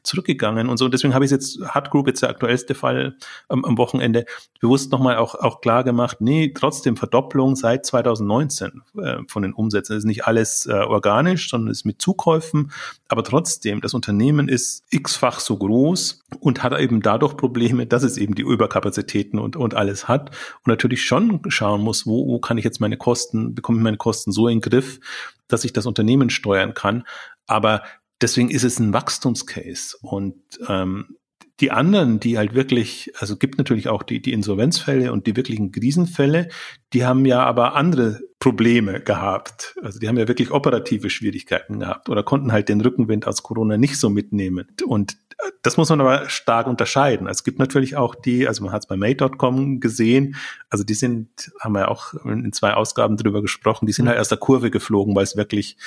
zurückgegangen 0.04 0.70
und 0.70 0.78
so. 0.78 0.86
Und 0.86 0.94
deswegen 0.94 1.14
habe 1.14 1.26
ich 1.26 1.32
jetzt, 1.32 1.60
Hard 1.62 1.92
Group 1.92 2.08
jetzt 2.08 2.22
der 2.22 2.30
aktuellste 2.30 2.76
Fall 2.76 3.18
am, 3.50 3.66
am 3.66 3.78
Wochenende, 3.78 4.26
bewusst 4.60 4.92
nochmal 4.92 5.18
auch, 5.18 5.36
auch 5.36 5.62
klar 5.62 5.84
gemacht, 5.84 6.18
nee, 6.22 6.52
trotzdem 6.54 6.96
Verdopplung 6.96 7.56
seit 7.56 7.86
2019 7.86 8.82
äh, 8.98 9.18
von 9.28 9.44
den 9.44 9.54
Umsätzen. 9.54 9.94
Das 9.94 10.04
ist 10.04 10.08
nicht 10.08 10.26
alles 10.26 10.66
äh, 10.66 10.74
organisch, 10.74 11.50
sondern 11.50 11.72
ist 11.72 11.86
mit 11.86 12.02
Zukäufen, 12.02 12.72
aber 13.08 13.24
trotzdem, 13.24 13.82
das 13.82 13.94
Unternehmen 13.94 14.48
ist 14.48 14.86
x-fach 14.90 15.40
so 15.40 15.58
groß 15.58 16.24
und 16.40 16.64
hat 16.64 16.78
eben 16.80 17.02
dadurch 17.02 17.36
Probleme, 17.38 17.86
dass 17.86 18.04
es 18.04 18.18
eben 18.18 18.36
die 18.36 18.42
Überkapazitäten 18.44 19.40
und, 19.40 19.56
und 19.56 19.76
alles 19.76 20.08
hat 20.08 20.30
und 20.30 20.68
natürlich 20.68 21.04
schon 21.04 21.42
schauen 21.48 21.82
muss, 21.82 22.06
wo, 22.08 22.28
wo 22.28 22.40
kann 22.40 22.58
ich 22.58 22.64
jetzt 22.64 22.80
meine 22.80 22.98
Kosten, 22.98 23.54
bekomme 23.54 23.80
ich 23.80 23.84
meine 23.84 23.98
Kosten 23.98 24.32
so 24.32 24.48
in 24.48 24.62
Griff, 24.64 25.00
dass 25.48 25.64
ich 25.64 25.74
das 25.74 25.86
Unternehmen 25.86 26.32
steuern 26.32 26.74
kann. 26.74 27.06
Aber 27.46 27.84
deswegen 28.22 28.50
ist 28.50 28.64
es 28.64 28.80
ein 28.80 28.94
Wachstumscase 28.94 29.98
und 30.02 30.42
ähm, 30.68 31.18
die 31.64 31.72
anderen, 31.72 32.20
die 32.20 32.38
halt 32.38 32.56
wirklich, 32.56 33.14
also 33.20 33.38
gibt 33.38 33.58
natürlich 33.58 33.88
auch 33.88 34.04
die, 34.04 34.22
die 34.22 34.34
Insolvenzfälle 34.34 35.14
und 35.14 35.28
die 35.28 35.38
wirklichen 35.38 35.72
Krisenfälle, 35.72 36.50
die 36.92 37.06
haben 37.06 37.24
ja 37.24 37.42
aber 37.42 37.76
andere 37.76 38.20
Probleme 38.38 39.00
gehabt. 39.00 39.78
Also 39.82 39.98
die 39.98 40.10
haben 40.10 40.18
ja 40.18 40.28
wirklich 40.28 40.52
operative 40.52 41.10
Schwierigkeiten 41.10 41.80
gehabt 41.80 42.10
oder 42.10 42.22
konnten 42.22 42.52
halt 42.52 42.68
den 42.68 42.82
Rückenwind 42.82 43.26
aus 43.28 43.44
Corona 43.44 43.78
nicht 43.78 43.98
so 43.98 44.10
mitnehmen. 44.10 44.68
Und 44.86 45.16
das 45.62 45.78
muss 45.78 45.88
man 45.88 46.02
aber 46.02 46.28
stark 46.28 46.68
unterscheiden. 46.68 47.28
Es 47.28 47.46
gibt 47.46 47.60
natürlich 47.60 47.96
auch 47.96 48.14
die, 48.14 48.46
also 48.46 48.62
man 48.62 48.74
hat 48.74 48.82
es 48.82 48.88
bei 48.88 48.98
Mate.com 48.98 49.80
gesehen, 49.80 50.36
also 50.70 50.84
die 50.84 50.96
sind, 50.96 51.50
haben 51.62 51.76
wir 51.76 51.90
auch 51.90 52.14
in 52.26 52.52
zwei 52.52 52.74
Ausgaben 52.74 53.16
drüber 53.16 53.42
gesprochen, 53.42 53.86
die 53.86 53.94
sind 53.94 54.10
halt 54.10 54.20
aus 54.20 54.28
der 54.28 54.38
Kurve 54.38 54.70
geflogen, 54.70 55.16
weil 55.16 55.24
es 55.24 55.38
wirklich 55.38 55.78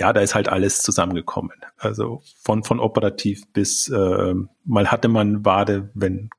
ja, 0.00 0.12
da 0.12 0.20
ist 0.20 0.34
halt 0.34 0.48
alles 0.48 0.82
zusammengekommen. 0.82 1.56
Also 1.76 2.22
von, 2.42 2.64
von 2.64 2.80
operativ 2.80 3.42
bis 3.52 3.88
äh, 3.88 4.34
mal 4.64 4.90
hatte 4.90 5.08
man 5.08 5.44
Wade, 5.44 5.90
wenn 5.94 6.30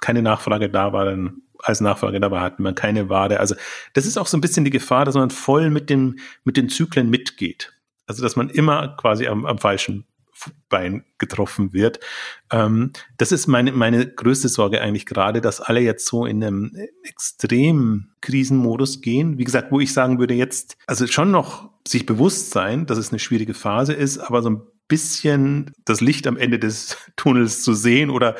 keine 0.00 0.22
Nachfrage 0.22 0.70
da 0.70 0.92
war, 0.92 1.04
dann 1.04 1.42
als 1.62 1.80
Nachfrage 1.80 2.18
da 2.18 2.30
war, 2.30 2.40
hatte 2.40 2.62
man 2.62 2.74
keine 2.74 3.08
Wade. 3.08 3.40
Also 3.40 3.54
das 3.92 4.06
ist 4.06 4.18
auch 4.18 4.26
so 4.26 4.36
ein 4.36 4.40
bisschen 4.40 4.64
die 4.64 4.70
Gefahr, 4.70 5.04
dass 5.04 5.14
man 5.14 5.30
voll 5.30 5.70
mit 5.70 5.90
den, 5.90 6.18
mit 6.44 6.56
den 6.56 6.68
Zyklen 6.68 7.10
mitgeht. 7.10 7.72
Also 8.06 8.22
dass 8.22 8.36
man 8.36 8.48
immer 8.48 8.96
quasi 8.96 9.26
am, 9.26 9.46
am 9.46 9.58
falschen 9.58 10.06
Bein 10.68 11.04
getroffen 11.18 11.72
wird. 11.72 12.00
Ähm, 12.50 12.92
das 13.16 13.32
ist 13.32 13.46
meine, 13.46 13.72
meine 13.72 14.06
größte 14.06 14.48
Sorge 14.48 14.80
eigentlich 14.80 15.06
gerade, 15.06 15.40
dass 15.40 15.60
alle 15.60 15.80
jetzt 15.80 16.06
so 16.06 16.26
in 16.26 16.42
einem 16.42 16.76
extremen 17.02 18.14
Krisenmodus 18.20 19.00
gehen. 19.00 19.38
Wie 19.38 19.44
gesagt, 19.44 19.70
wo 19.72 19.80
ich 19.80 19.92
sagen 19.92 20.18
würde 20.18 20.34
jetzt, 20.34 20.76
also 20.86 21.06
schon 21.06 21.30
noch 21.30 21.70
sich 21.86 22.06
bewusst 22.06 22.50
sein, 22.50 22.86
dass 22.86 22.98
es 22.98 23.10
eine 23.10 23.18
schwierige 23.18 23.54
Phase 23.54 23.92
ist, 23.92 24.18
aber 24.18 24.42
so 24.42 24.50
ein 24.50 24.62
bisschen 24.88 25.72
das 25.84 26.00
Licht 26.00 26.26
am 26.26 26.36
Ende 26.36 26.58
des 26.58 26.96
Tunnels 27.16 27.62
zu 27.62 27.74
sehen 27.74 28.10
oder 28.10 28.36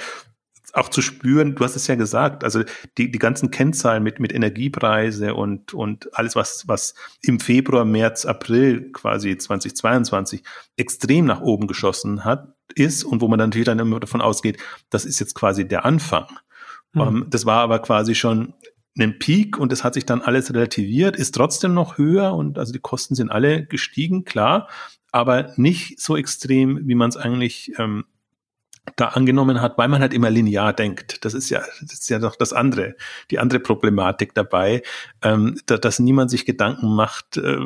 auch 0.74 0.88
zu 0.88 1.02
spüren, 1.02 1.54
du 1.54 1.64
hast 1.64 1.76
es 1.76 1.86
ja 1.86 1.94
gesagt, 1.94 2.42
also 2.44 2.62
die, 2.98 3.10
die 3.10 3.18
ganzen 3.18 3.50
Kennzahlen 3.50 4.02
mit, 4.02 4.18
mit 4.18 4.32
Energiepreise 4.32 5.34
und, 5.34 5.72
und 5.72 6.16
alles, 6.18 6.34
was, 6.34 6.66
was 6.66 6.94
im 7.22 7.38
Februar, 7.40 7.84
März, 7.84 8.26
April 8.26 8.90
quasi 8.92 9.38
2022 9.38 10.42
extrem 10.76 11.26
nach 11.26 11.40
oben 11.40 11.68
geschossen 11.68 12.24
hat, 12.24 12.54
ist 12.74 13.04
und 13.04 13.20
wo 13.20 13.28
man 13.28 13.38
dann 13.38 13.50
natürlich 13.50 13.66
dann 13.66 13.78
immer 13.78 14.00
davon 14.00 14.20
ausgeht, 14.20 14.58
das 14.90 15.04
ist 15.04 15.20
jetzt 15.20 15.34
quasi 15.34 15.66
der 15.66 15.84
Anfang. 15.84 16.26
Mhm. 16.92 17.26
das 17.28 17.44
war 17.44 17.60
aber 17.60 17.80
quasi 17.80 18.14
schon 18.14 18.54
ein 18.96 19.18
Peak 19.18 19.58
und 19.58 19.72
es 19.72 19.82
hat 19.82 19.94
sich 19.94 20.06
dann 20.06 20.22
alles 20.22 20.54
relativiert, 20.54 21.16
ist 21.16 21.34
trotzdem 21.34 21.74
noch 21.74 21.98
höher 21.98 22.34
und 22.34 22.58
also 22.58 22.72
die 22.72 22.78
Kosten 22.78 23.16
sind 23.16 23.30
alle 23.30 23.66
gestiegen, 23.66 24.24
klar, 24.24 24.68
aber 25.10 25.52
nicht 25.56 26.00
so 26.00 26.16
extrem, 26.16 26.86
wie 26.86 26.94
man 26.94 27.08
es 27.08 27.16
eigentlich 27.16 27.72
ähm, 27.78 28.04
da 28.96 29.08
angenommen 29.08 29.60
hat, 29.60 29.78
weil 29.78 29.88
man 29.88 30.00
halt 30.00 30.14
immer 30.14 30.30
linear 30.30 30.72
denkt. 30.72 31.24
Das 31.24 31.34
ist 31.34 31.50
ja, 31.50 31.62
das 31.80 31.92
ist 31.92 32.10
ja 32.10 32.18
doch 32.18 32.36
das 32.36 32.52
andere, 32.52 32.96
die 33.30 33.38
andere 33.38 33.60
Problematik 33.60 34.34
dabei, 34.34 34.82
ähm, 35.22 35.58
da, 35.66 35.78
dass 35.78 35.98
niemand 35.98 36.30
sich 36.30 36.44
Gedanken 36.44 36.94
macht, 36.94 37.36
äh, 37.36 37.58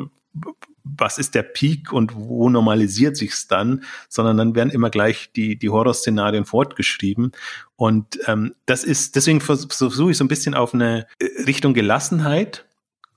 was 0.83 1.17
ist 1.17 1.35
der 1.35 1.43
Peak 1.43 1.91
und 1.93 2.15
wo 2.15 2.49
normalisiert 2.49 3.17
sich's 3.17 3.47
dann, 3.47 3.83
sondern 4.07 4.37
dann 4.37 4.55
werden 4.55 4.71
immer 4.71 4.89
gleich 4.89 5.31
die, 5.35 5.57
die 5.57 5.69
Horrorszenarien 5.69 6.45
fortgeschrieben. 6.45 7.33
Und 7.75 8.19
ähm, 8.27 8.55
das 8.65 8.83
ist, 8.83 9.15
deswegen 9.15 9.41
versuche 9.41 10.11
ich 10.11 10.17
so 10.17 10.23
ein 10.23 10.29
bisschen 10.29 10.55
auf 10.55 10.73
eine 10.73 11.05
Richtung 11.45 11.73
Gelassenheit 11.73 12.65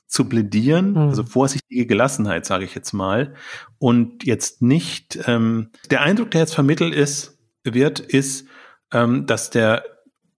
zu 0.06 0.26
plädieren, 0.26 0.90
mhm. 0.90 1.08
also 1.08 1.24
vorsichtige 1.24 1.86
Gelassenheit, 1.86 2.44
sage 2.44 2.64
ich 2.64 2.74
jetzt 2.74 2.92
mal. 2.92 3.34
Und 3.78 4.24
jetzt 4.24 4.60
nicht, 4.60 5.18
ähm, 5.26 5.70
der 5.90 6.02
Eindruck, 6.02 6.30
der 6.32 6.42
jetzt 6.42 6.54
vermittelt 6.54 6.94
ist, 6.94 7.38
wird, 7.64 8.00
ist, 8.00 8.46
ähm, 8.92 9.26
dass 9.26 9.50
der 9.50 9.84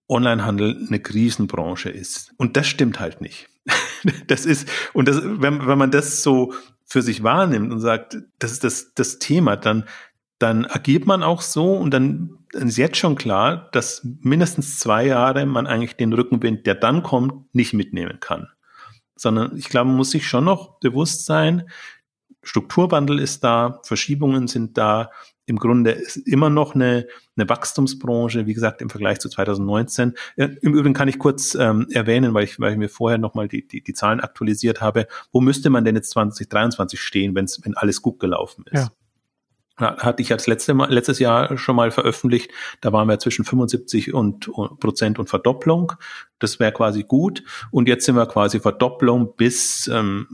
Onlinehandel 0.08 0.86
eine 0.86 1.00
Krisenbranche 1.00 1.90
ist. 1.90 2.32
Und 2.36 2.56
das 2.56 2.66
stimmt 2.66 3.00
halt 3.00 3.20
nicht. 3.20 3.48
das 4.26 4.46
ist, 4.46 4.68
und 4.92 5.08
das, 5.08 5.22
wenn, 5.22 5.66
wenn 5.66 5.78
man 5.78 5.90
das 5.90 6.22
so 6.22 6.52
für 6.84 7.02
sich 7.02 7.22
wahrnimmt 7.22 7.72
und 7.72 7.80
sagt, 7.80 8.18
das 8.38 8.52
ist 8.52 8.64
das, 8.64 8.94
das 8.94 9.18
Thema, 9.18 9.56
dann, 9.56 9.84
dann 10.38 10.66
agiert 10.66 11.06
man 11.06 11.22
auch 11.22 11.40
so 11.40 11.74
und 11.74 11.90
dann 11.92 12.38
ist 12.52 12.76
jetzt 12.76 12.98
schon 12.98 13.16
klar, 13.16 13.68
dass 13.72 14.06
mindestens 14.20 14.78
zwei 14.78 15.06
Jahre 15.06 15.46
man 15.46 15.66
eigentlich 15.66 15.96
den 15.96 16.12
Rückenwind, 16.12 16.66
der 16.66 16.74
dann 16.74 17.02
kommt, 17.02 17.54
nicht 17.54 17.72
mitnehmen 17.72 18.18
kann. 18.20 18.48
Sondern 19.16 19.56
ich 19.56 19.68
glaube, 19.68 19.88
man 19.88 19.96
muss 19.96 20.10
sich 20.10 20.26
schon 20.26 20.44
noch 20.44 20.78
bewusst 20.80 21.24
sein, 21.24 21.68
Strukturwandel 22.42 23.18
ist 23.18 23.42
da, 23.42 23.80
Verschiebungen 23.84 24.48
sind 24.48 24.76
da, 24.76 25.10
im 25.46 25.58
Grunde 25.58 25.90
ist 25.90 26.16
immer 26.16 26.50
noch 26.50 26.74
eine, 26.74 27.06
eine 27.36 27.48
Wachstumsbranche, 27.48 28.46
wie 28.46 28.54
gesagt, 28.54 28.80
im 28.80 28.90
Vergleich 28.90 29.20
zu 29.20 29.28
2019. 29.28 30.14
Im 30.36 30.74
Übrigen 30.74 30.94
kann 30.94 31.08
ich 31.08 31.18
kurz 31.18 31.54
ähm, 31.54 31.86
erwähnen, 31.90 32.32
weil 32.34 32.44
ich, 32.44 32.58
weil 32.58 32.72
ich 32.72 32.78
mir 32.78 32.88
vorher 32.88 33.18
nochmal 33.18 33.48
die, 33.48 33.66
die, 33.66 33.82
die 33.82 33.92
Zahlen 33.92 34.20
aktualisiert 34.20 34.80
habe, 34.80 35.06
wo 35.32 35.40
müsste 35.40 35.70
man 35.70 35.84
denn 35.84 35.96
jetzt 35.96 36.10
2023 36.10 37.00
stehen, 37.00 37.34
wenn's, 37.34 37.60
wenn 37.62 37.76
alles 37.76 38.00
gut 38.00 38.20
gelaufen 38.20 38.64
ist? 38.70 38.84
Ja. 38.84 38.90
Hatte 39.76 40.22
ich 40.22 40.30
als 40.30 40.46
letzte 40.46 40.72
Mal, 40.72 40.92
letztes 40.92 41.18
Jahr 41.18 41.58
schon 41.58 41.74
mal 41.74 41.90
veröffentlicht, 41.90 42.52
da 42.80 42.92
waren 42.92 43.08
wir 43.08 43.18
zwischen 43.18 43.44
75 43.44 44.14
und, 44.14 44.46
und 44.46 44.78
Prozent 44.78 45.18
und 45.18 45.28
Verdopplung. 45.28 45.94
Das 46.38 46.60
wäre 46.60 46.70
quasi 46.70 47.02
gut. 47.02 47.42
Und 47.72 47.88
jetzt 47.88 48.06
sind 48.06 48.14
wir 48.14 48.26
quasi 48.26 48.60
Verdopplung 48.60 49.34
bis 49.36 49.88
ähm, 49.88 50.28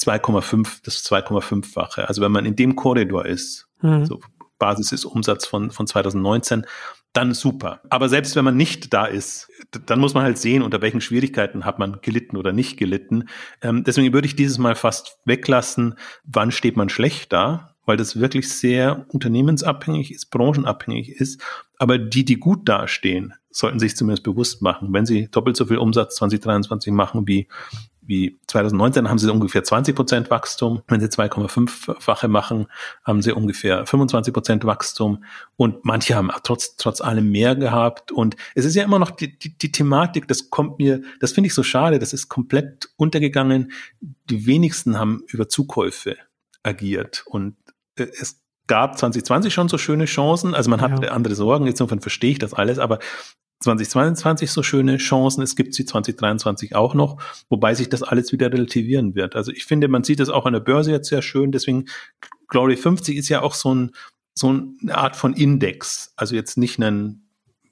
2,5, 0.00 0.80
das 0.84 1.04
2,5-fache. 1.04 2.08
Also 2.08 2.22
wenn 2.22 2.32
man 2.32 2.46
in 2.46 2.56
dem 2.56 2.76
Korridor 2.76 3.26
ist, 3.26 3.68
mhm. 3.82 4.06
so 4.06 4.20
Basis 4.58 4.92
ist 4.92 5.04
Umsatz 5.04 5.46
von, 5.46 5.70
von 5.70 5.86
2019, 5.86 6.66
dann 7.12 7.34
super. 7.34 7.80
Aber 7.90 8.08
selbst 8.08 8.36
wenn 8.36 8.44
man 8.44 8.56
nicht 8.56 8.92
da 8.92 9.04
ist, 9.04 9.50
dann 9.86 9.98
muss 9.98 10.14
man 10.14 10.22
halt 10.22 10.38
sehen, 10.38 10.62
unter 10.62 10.80
welchen 10.80 11.00
Schwierigkeiten 11.00 11.64
hat 11.64 11.80
man 11.80 11.98
gelitten 12.02 12.36
oder 12.36 12.52
nicht 12.52 12.76
gelitten. 12.76 13.28
Ähm, 13.62 13.82
deswegen 13.82 14.12
würde 14.12 14.26
ich 14.26 14.36
dieses 14.36 14.58
Mal 14.58 14.76
fast 14.76 15.18
weglassen, 15.24 15.96
wann 16.24 16.52
steht 16.52 16.76
man 16.76 16.88
schlecht 16.88 17.32
da, 17.32 17.74
weil 17.84 17.96
das 17.96 18.20
wirklich 18.20 18.48
sehr 18.48 19.06
unternehmensabhängig 19.08 20.12
ist, 20.12 20.30
branchenabhängig 20.30 21.08
ist. 21.08 21.42
Aber 21.78 21.98
die, 21.98 22.24
die 22.24 22.36
gut 22.36 22.68
dastehen, 22.68 23.34
sollten 23.50 23.80
sich 23.80 23.96
zumindest 23.96 24.22
bewusst 24.22 24.62
machen, 24.62 24.92
wenn 24.92 25.06
sie 25.06 25.28
doppelt 25.28 25.56
so 25.56 25.66
viel 25.66 25.78
Umsatz 25.78 26.14
2023 26.16 26.92
machen 26.92 27.26
wie 27.26 27.48
wie 28.10 28.40
2019 28.48 29.08
haben 29.08 29.18
sie 29.18 29.30
ungefähr 29.30 29.62
20 29.62 29.94
Prozent 29.94 30.30
Wachstum. 30.30 30.82
Wenn 30.88 31.00
sie 31.00 31.06
2,5-fache 31.06 32.26
machen, 32.26 32.66
haben 33.04 33.22
sie 33.22 33.30
ungefähr 33.30 33.86
25 33.86 34.34
Prozent 34.34 34.64
Wachstum. 34.64 35.24
Und 35.56 35.84
manche 35.84 36.16
haben 36.16 36.28
trotz, 36.42 36.74
trotz 36.76 37.00
allem 37.00 37.30
mehr 37.30 37.54
gehabt. 37.54 38.10
Und 38.10 38.34
es 38.56 38.64
ist 38.64 38.74
ja 38.74 38.82
immer 38.82 38.98
noch 38.98 39.12
die, 39.12 39.38
die, 39.38 39.56
die 39.56 39.70
Thematik, 39.70 40.26
das 40.26 40.50
kommt 40.50 40.80
mir, 40.80 41.02
das 41.20 41.30
finde 41.30 41.46
ich 41.46 41.54
so 41.54 41.62
schade, 41.62 42.00
das 42.00 42.12
ist 42.12 42.28
komplett 42.28 42.90
untergegangen. 42.96 43.70
Die 44.00 44.44
wenigsten 44.44 44.98
haben 44.98 45.22
über 45.28 45.48
Zukäufe 45.48 46.16
agiert. 46.64 47.22
Und 47.26 47.54
äh, 47.94 48.08
es 48.20 48.42
gab 48.66 48.98
2020 48.98 49.54
schon 49.54 49.68
so 49.68 49.78
schöne 49.78 50.06
Chancen. 50.06 50.56
Also 50.56 50.68
man 50.68 50.80
hat 50.80 51.00
ja. 51.00 51.12
andere 51.12 51.36
Sorgen, 51.36 51.68
insofern 51.68 52.00
verstehe 52.00 52.32
ich 52.32 52.38
das 52.40 52.54
alles, 52.54 52.80
aber 52.80 52.98
2022 53.60 54.50
so 54.50 54.62
schöne 54.62 54.96
Chancen, 54.96 55.42
es 55.42 55.54
gibt 55.54 55.74
sie 55.74 55.84
2023 55.84 56.74
auch 56.74 56.94
noch, 56.94 57.22
wobei 57.48 57.74
sich 57.74 57.88
das 57.88 58.02
alles 58.02 58.32
wieder 58.32 58.52
relativieren 58.52 59.14
wird. 59.14 59.36
Also 59.36 59.52
ich 59.52 59.66
finde, 59.66 59.88
man 59.88 60.04
sieht 60.04 60.20
das 60.20 60.30
auch 60.30 60.46
an 60.46 60.54
der 60.54 60.60
Börse 60.60 60.90
jetzt 60.90 61.08
sehr 61.08 61.22
schön, 61.22 61.52
deswegen 61.52 61.86
Glory 62.48 62.76
50 62.76 63.16
ist 63.16 63.28
ja 63.28 63.42
auch 63.42 63.54
so, 63.54 63.74
ein, 63.74 63.92
so 64.34 64.48
eine 64.48 64.96
Art 64.96 65.14
von 65.14 65.34
Index, 65.34 66.12
also 66.16 66.34
jetzt 66.34 66.56
nicht 66.56 66.78
ein 66.78 67.22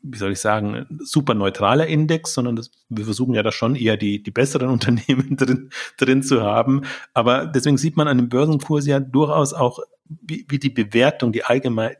wie 0.02 0.18
soll 0.18 0.32
ich 0.32 0.40
sagen, 0.40 0.86
super 1.00 1.34
neutraler 1.34 1.86
Index, 1.86 2.34
sondern 2.34 2.56
das, 2.56 2.70
wir 2.88 3.04
versuchen 3.04 3.34
ja 3.34 3.42
da 3.42 3.52
schon 3.52 3.74
eher 3.74 3.96
die, 3.96 4.22
die 4.22 4.30
besseren 4.30 4.68
Unternehmen 4.70 5.36
drin, 5.36 5.70
drin 5.96 6.22
zu 6.22 6.42
haben. 6.42 6.82
Aber 7.14 7.46
deswegen 7.46 7.78
sieht 7.78 7.96
man 7.96 8.08
an 8.08 8.18
dem 8.18 8.28
Börsenkurs 8.28 8.86
ja 8.86 9.00
durchaus 9.00 9.54
auch, 9.54 9.80
wie, 10.08 10.46
wie 10.48 10.58
die 10.58 10.70
Bewertung, 10.70 11.32
die 11.32 11.44
allgemein, 11.44 11.96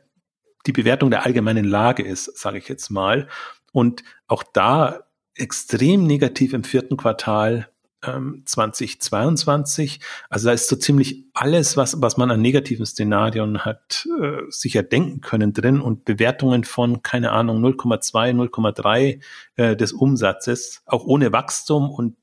die 0.65 0.71
Bewertung 0.71 1.09
der 1.09 1.25
allgemeinen 1.25 1.65
Lage 1.65 2.03
ist, 2.03 2.37
sage 2.37 2.57
ich 2.57 2.67
jetzt 2.67 2.89
mal. 2.89 3.27
Und 3.71 4.03
auch 4.27 4.43
da 4.43 5.01
extrem 5.35 6.05
negativ 6.05 6.53
im 6.53 6.63
vierten 6.63 6.97
Quartal 6.97 7.69
2022. 8.01 9.95
Ähm, 9.95 10.01
also 10.29 10.47
da 10.47 10.53
ist 10.53 10.69
so 10.69 10.75
ziemlich 10.77 11.25
alles, 11.33 11.75
was, 11.75 12.01
was 12.01 12.17
man 12.17 12.31
an 12.31 12.41
negativen 12.41 12.85
Szenarien 12.85 13.65
hat, 13.65 14.07
äh, 14.21 14.41
sicher 14.49 14.83
denken 14.83 15.21
können 15.21 15.53
drin 15.53 15.81
und 15.81 16.05
Bewertungen 16.05 16.63
von, 16.63 17.03
keine 17.03 17.31
Ahnung, 17.31 17.63
0,2, 17.63 18.33
0,3 18.33 19.19
äh, 19.57 19.75
des 19.75 19.91
Umsatzes, 19.91 20.81
auch 20.85 21.05
ohne 21.05 21.33
Wachstum 21.33 21.89
und 21.89 22.15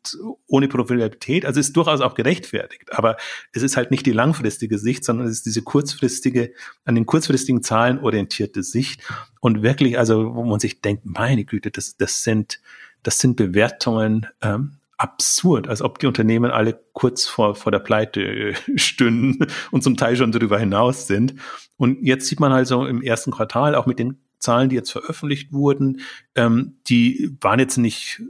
ohne 0.47 0.69
Profitabilität. 0.69 1.45
Also 1.45 1.61
ist 1.61 1.77
durchaus 1.77 2.01
auch 2.01 2.15
gerechtfertigt. 2.15 2.93
Aber 2.93 3.17
es 3.53 3.63
ist 3.63 3.77
halt 3.77 3.91
nicht 3.91 4.07
die 4.07 4.13
langfristige 4.13 4.79
Sicht, 4.79 5.05
sondern 5.05 5.27
es 5.27 5.35
ist 5.35 5.47
diese 5.47 5.63
kurzfristige, 5.63 6.53
an 6.85 6.95
den 6.95 7.05
kurzfristigen 7.05 7.63
Zahlen 7.63 7.99
orientierte 7.99 8.63
Sicht. 8.63 9.03
Und 9.41 9.63
wirklich, 9.63 9.99
also 9.99 10.35
wo 10.35 10.45
man 10.45 10.59
sich 10.59 10.81
denkt, 10.81 11.05
meine 11.05 11.45
Güte, 11.45 11.71
das, 11.71 11.97
das 11.97 12.23
sind, 12.23 12.61
das 13.03 13.19
sind 13.19 13.37
Bewertungen, 13.37 14.27
ähm, 14.41 14.79
absurd, 14.99 15.69
als 15.69 15.83
ob 15.83 15.99
die 15.99 16.07
Unternehmen 16.07 16.51
alle 16.51 16.81
kurz 16.93 17.27
vor, 17.27 17.55
vor 17.55 17.73
der 17.73 17.81
Pleite 17.81 18.21
äh, 18.21 18.55
stünden 18.77 19.47
und 19.71 19.83
zum 19.83 19.97
Teil 19.97 20.17
schon 20.17 20.33
darüber 20.33 20.59
hinaus 20.59 21.07
sind. 21.07 21.35
Und 21.77 22.03
jetzt 22.03 22.27
sieht 22.27 22.41
man 22.41 22.53
also 22.53 22.87
im 22.87 23.03
ersten 23.03 23.31
Quartal 23.31 23.75
auch 23.75 23.87
mit 23.87 23.99
den 23.99 24.21
Zahlen, 24.39 24.69
die 24.69 24.77
jetzt 24.77 24.93
veröffentlicht 24.93 25.53
wurden, 25.53 26.01
ähm, 26.35 26.79
die 26.89 27.37
waren 27.41 27.59
jetzt 27.59 27.79
nicht 27.79 28.23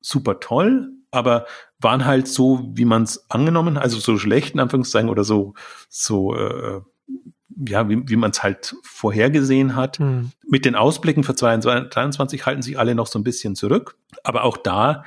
super 0.00 0.40
toll, 0.40 0.90
aber 1.10 1.46
waren 1.80 2.04
halt 2.04 2.28
so, 2.28 2.70
wie 2.74 2.84
man 2.84 3.04
es 3.04 3.30
angenommen, 3.30 3.78
also 3.78 3.98
so 3.98 4.18
schlecht 4.18 4.54
in 4.54 4.60
Anführungszeichen 4.60 5.08
oder 5.08 5.24
so, 5.24 5.54
so 5.88 6.34
äh, 6.34 6.80
ja, 7.68 7.88
wie, 7.88 8.08
wie 8.08 8.16
man 8.16 8.30
es 8.30 8.42
halt 8.42 8.74
vorhergesehen 8.82 9.76
hat. 9.76 10.00
Mhm. 10.00 10.32
Mit 10.46 10.64
den 10.64 10.74
Ausblicken 10.74 11.24
für 11.24 11.34
2023 11.34 12.46
halten 12.46 12.62
sich 12.62 12.78
alle 12.78 12.94
noch 12.94 13.06
so 13.06 13.18
ein 13.18 13.24
bisschen 13.24 13.54
zurück. 13.54 13.96
Aber 14.22 14.44
auch 14.44 14.56
da 14.56 15.04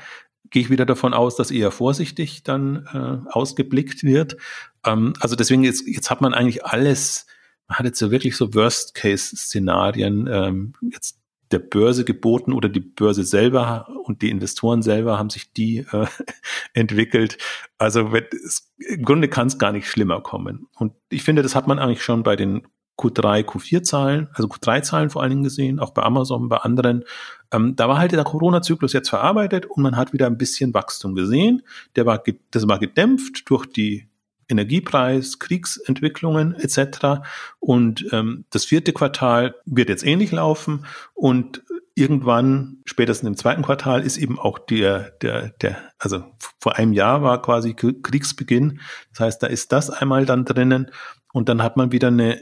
gehe 0.50 0.62
ich 0.62 0.69
wieder 0.69 0.86
davon 0.86 1.13
aus, 1.13 1.36
dass 1.36 1.52
eher 1.52 1.71
vorsichtig 1.71 2.43
dann 2.43 2.88
äh, 2.93 3.32
ausgeblickt 3.32 4.04
wird. 4.04 4.38
Ähm, 4.86 5.13
also 5.19 5.36
deswegen 5.36 5.63
jetzt, 5.63 5.88
jetzt 5.88 6.10
hat 6.10 6.21
man 6.21 6.34
eigentlich 6.34 6.65
alles, 6.65 7.26
man 7.67 7.80
hat 7.80 7.86
jetzt 7.86 8.00
so 8.00 8.12
wirklich 8.12 8.36
so 8.36 8.54
Worst-Case-Szenarien 8.54 10.28
ähm, 10.32 10.73
jetzt 10.91 11.19
der 11.52 11.60
Börse 11.60 12.04
geboten 12.04 12.52
oder 12.52 12.67
die 12.69 12.82
Börse 12.82 13.23
selber 13.23 13.88
und 14.04 14.21
die 14.21 14.30
Investoren 14.30 14.82
selber 14.82 15.17
haben 15.17 15.30
sich 15.30 15.54
die 15.54 15.78
äh, 15.91 16.08
entwickelt. 16.73 17.38
Also 17.78 18.12
es, 18.13 18.73
im 18.78 19.04
Grunde 19.04 19.30
kann 19.30 19.47
es 19.47 19.58
gar 19.58 19.71
nicht 19.71 19.89
schlimmer 19.89 20.21
kommen. 20.21 20.67
Und 20.76 20.93
ich 21.10 21.23
finde, 21.23 21.43
das 21.43 21.56
hat 21.56 21.67
man 21.67 21.80
eigentlich 21.80 22.04
schon 22.04 22.23
bei 22.23 22.36
den 22.36 22.67
Q3, 22.97 23.43
Q4-Zahlen, 23.43 24.27
also 24.33 24.47
Q3-Zahlen 24.47 25.10
vor 25.10 25.21
allen 25.21 25.29
Dingen 25.31 25.43
gesehen, 25.43 25.79
auch 25.79 25.91
bei 25.91 26.03
Amazon, 26.03 26.49
bei 26.49 26.57
anderen. 26.57 27.03
Ähm, 27.51 27.75
da 27.75 27.88
war 27.88 27.99
halt 27.99 28.12
der 28.12 28.23
Corona-Zyklus 28.23 28.93
jetzt 28.93 29.10
verarbeitet 29.10 29.65
und 29.65 29.83
man 29.83 29.95
hat 29.95 30.13
wieder 30.13 30.25
ein 30.25 30.38
bisschen 30.38 30.73
Wachstum 30.73 31.15
gesehen. 31.15 31.62
Der 31.95 32.05
war, 32.05 32.23
das 32.51 32.67
war 32.67 32.79
gedämpft 32.79 33.49
durch 33.49 33.65
die 33.67 34.07
Energiepreis, 34.49 35.39
Kriegsentwicklungen 35.39 36.55
etc. 36.55 37.21
Und 37.60 38.05
ähm, 38.12 38.45
das 38.49 38.65
vierte 38.65 38.93
Quartal 38.93 39.55
wird 39.65 39.89
jetzt 39.89 40.05
ähnlich 40.05 40.31
laufen 40.31 40.86
und 41.13 41.63
irgendwann, 41.95 42.77
spätestens 42.86 43.27
im 43.27 43.38
zweiten 43.38 43.63
Quartal, 43.63 44.03
ist 44.03 44.17
eben 44.17 44.38
auch 44.38 44.60
der, 44.60 45.12
der, 45.21 45.49
der, 45.62 45.77
also 45.97 46.23
vor 46.60 46.75
einem 46.75 46.93
Jahr 46.93 47.23
war 47.23 47.41
quasi 47.41 47.73
Kriegsbeginn. 47.73 48.79
Das 49.12 49.19
heißt, 49.19 49.43
da 49.43 49.47
ist 49.47 49.71
das 49.71 49.89
einmal 49.89 50.25
dann 50.25 50.45
drinnen 50.45 50.91
und 51.33 51.49
dann 51.49 51.63
hat 51.63 51.75
man 51.75 51.91
wieder 51.91 52.10
eine 52.10 52.39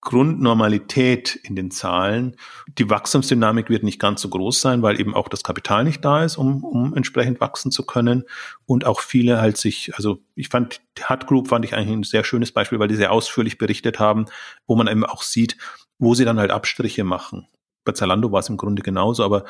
Grundnormalität 0.00 1.34
in 1.42 1.56
den 1.56 1.70
Zahlen. 1.70 2.36
Die 2.78 2.88
Wachstumsdynamik 2.88 3.68
wird 3.68 3.82
nicht 3.82 3.98
ganz 3.98 4.22
so 4.22 4.28
groß 4.28 4.60
sein, 4.60 4.82
weil 4.82 5.00
eben 5.00 5.14
auch 5.14 5.28
das 5.28 5.42
Kapital 5.42 5.84
nicht 5.84 6.04
da 6.04 6.24
ist, 6.24 6.36
um, 6.36 6.62
um 6.64 6.94
entsprechend 6.94 7.40
wachsen 7.40 7.72
zu 7.72 7.84
können. 7.84 8.24
Und 8.64 8.86
auch 8.86 9.00
viele 9.00 9.40
halt 9.40 9.56
sich, 9.56 9.92
also 9.96 10.20
ich 10.36 10.48
fand, 10.48 10.80
Hut 11.08 11.26
Group 11.26 11.48
fand 11.48 11.64
ich 11.64 11.74
eigentlich 11.74 11.90
ein 11.90 12.02
sehr 12.04 12.24
schönes 12.24 12.52
Beispiel, 12.52 12.78
weil 12.78 12.88
die 12.88 12.94
sehr 12.94 13.12
ausführlich 13.12 13.58
berichtet 13.58 13.98
haben, 13.98 14.26
wo 14.66 14.76
man 14.76 14.86
eben 14.86 15.04
auch 15.04 15.22
sieht, 15.22 15.56
wo 15.98 16.14
sie 16.14 16.24
dann 16.24 16.38
halt 16.38 16.52
Abstriche 16.52 17.02
machen. 17.02 17.48
Bei 17.84 17.92
Zalando 17.92 18.30
war 18.30 18.40
es 18.40 18.48
im 18.48 18.56
Grunde 18.56 18.82
genauso, 18.82 19.24
aber 19.24 19.44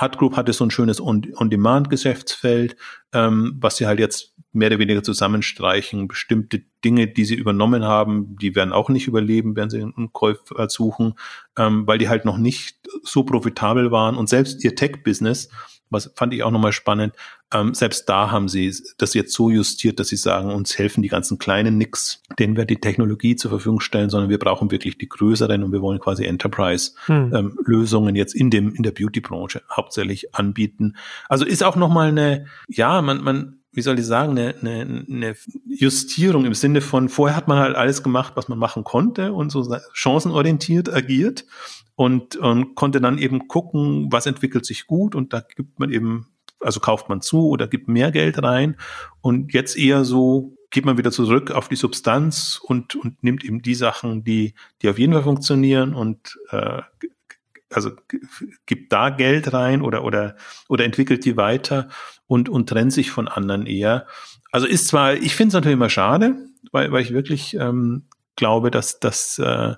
Hut 0.00 0.18
Group 0.18 0.36
hatte 0.36 0.52
so 0.52 0.64
ein 0.64 0.70
schönes 0.70 1.00
On-Demand-Geschäftsfeld, 1.00 2.76
ähm, 3.12 3.56
was 3.60 3.76
sie 3.76 3.86
halt 3.86 3.98
jetzt 3.98 4.34
mehr 4.52 4.68
oder 4.68 4.78
weniger 4.78 5.02
zusammenstreichen. 5.02 6.08
Bestimmte 6.08 6.62
Dinge, 6.84 7.08
die 7.08 7.24
sie 7.24 7.34
übernommen 7.34 7.84
haben, 7.84 8.36
die 8.36 8.54
werden 8.54 8.72
auch 8.72 8.88
nicht 8.88 9.06
überleben, 9.06 9.56
werden 9.56 9.70
sie 9.70 9.82
einen 9.82 10.12
Käufer 10.12 10.68
suchen, 10.68 11.14
ähm, 11.58 11.86
weil 11.86 11.98
die 11.98 12.08
halt 12.08 12.24
noch 12.24 12.38
nicht 12.38 12.78
so 13.02 13.24
profitabel 13.24 13.90
waren. 13.90 14.16
Und 14.16 14.28
selbst 14.28 14.64
ihr 14.64 14.74
Tech-Business 14.74 15.48
was 15.94 16.12
fand 16.16 16.34
ich 16.34 16.42
auch 16.42 16.50
nochmal 16.50 16.72
spannend. 16.72 17.14
Ähm, 17.54 17.72
selbst 17.72 18.08
da 18.08 18.32
haben 18.32 18.48
sie 18.48 18.74
das 18.98 19.14
jetzt 19.14 19.32
so 19.32 19.48
justiert, 19.48 20.00
dass 20.00 20.08
sie 20.08 20.16
sagen, 20.16 20.50
uns 20.50 20.76
helfen 20.76 21.02
die 21.02 21.08
ganzen 21.08 21.38
kleinen 21.38 21.78
nix, 21.78 22.20
denen 22.38 22.56
wir 22.56 22.64
die 22.64 22.80
Technologie 22.80 23.36
zur 23.36 23.50
Verfügung 23.50 23.80
stellen, 23.80 24.10
sondern 24.10 24.28
wir 24.28 24.38
brauchen 24.40 24.72
wirklich 24.72 24.98
die 24.98 25.08
größeren 25.08 25.62
und 25.62 25.72
wir 25.72 25.80
wollen 25.80 26.00
quasi 26.00 26.24
Enterprise-Lösungen 26.24 28.08
hm. 28.08 28.14
ähm, 28.14 28.16
jetzt 28.16 28.34
in 28.34 28.50
dem, 28.50 28.74
in 28.74 28.82
der 28.82 28.90
Beauty-Branche 28.90 29.62
hauptsächlich 29.70 30.34
anbieten. 30.34 30.96
Also 31.28 31.44
ist 31.44 31.62
auch 31.62 31.76
nochmal 31.76 32.08
eine, 32.08 32.46
ja, 32.68 33.00
man, 33.02 33.22
man, 33.22 33.60
wie 33.70 33.82
soll 33.82 33.98
ich 34.00 34.06
sagen, 34.06 34.32
eine, 34.32 34.54
eine, 34.60 35.04
eine 35.08 35.36
Justierung 35.66 36.44
im 36.44 36.54
Sinne 36.54 36.80
von, 36.80 37.08
vorher 37.08 37.36
hat 37.36 37.46
man 37.46 37.58
halt 37.58 37.76
alles 37.76 38.02
gemacht, 38.02 38.32
was 38.34 38.48
man 38.48 38.58
machen 38.58 38.82
konnte 38.82 39.32
und 39.32 39.50
so 39.50 39.76
chancenorientiert 39.92 40.92
agiert 40.92 41.44
und, 41.94 42.34
und 42.36 42.74
konnte 42.74 43.00
dann 43.00 43.18
eben 43.18 43.46
gucken, 43.46 44.08
was 44.10 44.26
entwickelt 44.26 44.66
sich 44.66 44.88
gut 44.88 45.14
und 45.14 45.32
da 45.32 45.40
gibt 45.40 45.78
man 45.78 45.92
eben, 45.92 46.33
also 46.64 46.80
kauft 46.80 47.08
man 47.08 47.20
zu 47.20 47.48
oder 47.48 47.66
gibt 47.68 47.88
mehr 47.88 48.10
Geld 48.10 48.42
rein 48.42 48.76
und 49.20 49.52
jetzt 49.52 49.76
eher 49.76 50.04
so 50.04 50.56
geht 50.70 50.84
man 50.84 50.98
wieder 50.98 51.12
zurück 51.12 51.52
auf 51.52 51.68
die 51.68 51.76
Substanz 51.76 52.60
und, 52.62 52.96
und 52.96 53.22
nimmt 53.22 53.44
eben 53.44 53.62
die 53.62 53.76
Sachen, 53.76 54.24
die, 54.24 54.54
die 54.82 54.88
auf 54.88 54.98
jeden 54.98 55.12
Fall 55.12 55.22
funktionieren 55.22 55.94
und 55.94 56.36
äh, 56.50 56.82
also 57.70 57.92
gibt 58.66 58.92
da 58.92 59.10
Geld 59.10 59.52
rein 59.52 59.82
oder 59.82 60.04
oder 60.04 60.36
oder 60.68 60.84
entwickelt 60.84 61.24
die 61.24 61.36
weiter 61.36 61.88
und 62.26 62.48
und 62.48 62.68
trennt 62.68 62.92
sich 62.92 63.10
von 63.10 63.28
anderen 63.28 63.66
eher. 63.66 64.06
Also 64.52 64.66
ist 64.66 64.88
zwar, 64.88 65.14
ich 65.14 65.34
finde 65.34 65.48
es 65.48 65.54
natürlich 65.54 65.74
immer 65.74 65.90
schade, 65.90 66.36
weil 66.72 66.92
weil 66.92 67.02
ich 67.02 67.12
wirklich 67.12 67.54
ähm, 67.54 68.06
glaube, 68.36 68.70
dass 68.70 69.00
dass 69.00 69.38
äh, 69.38 69.74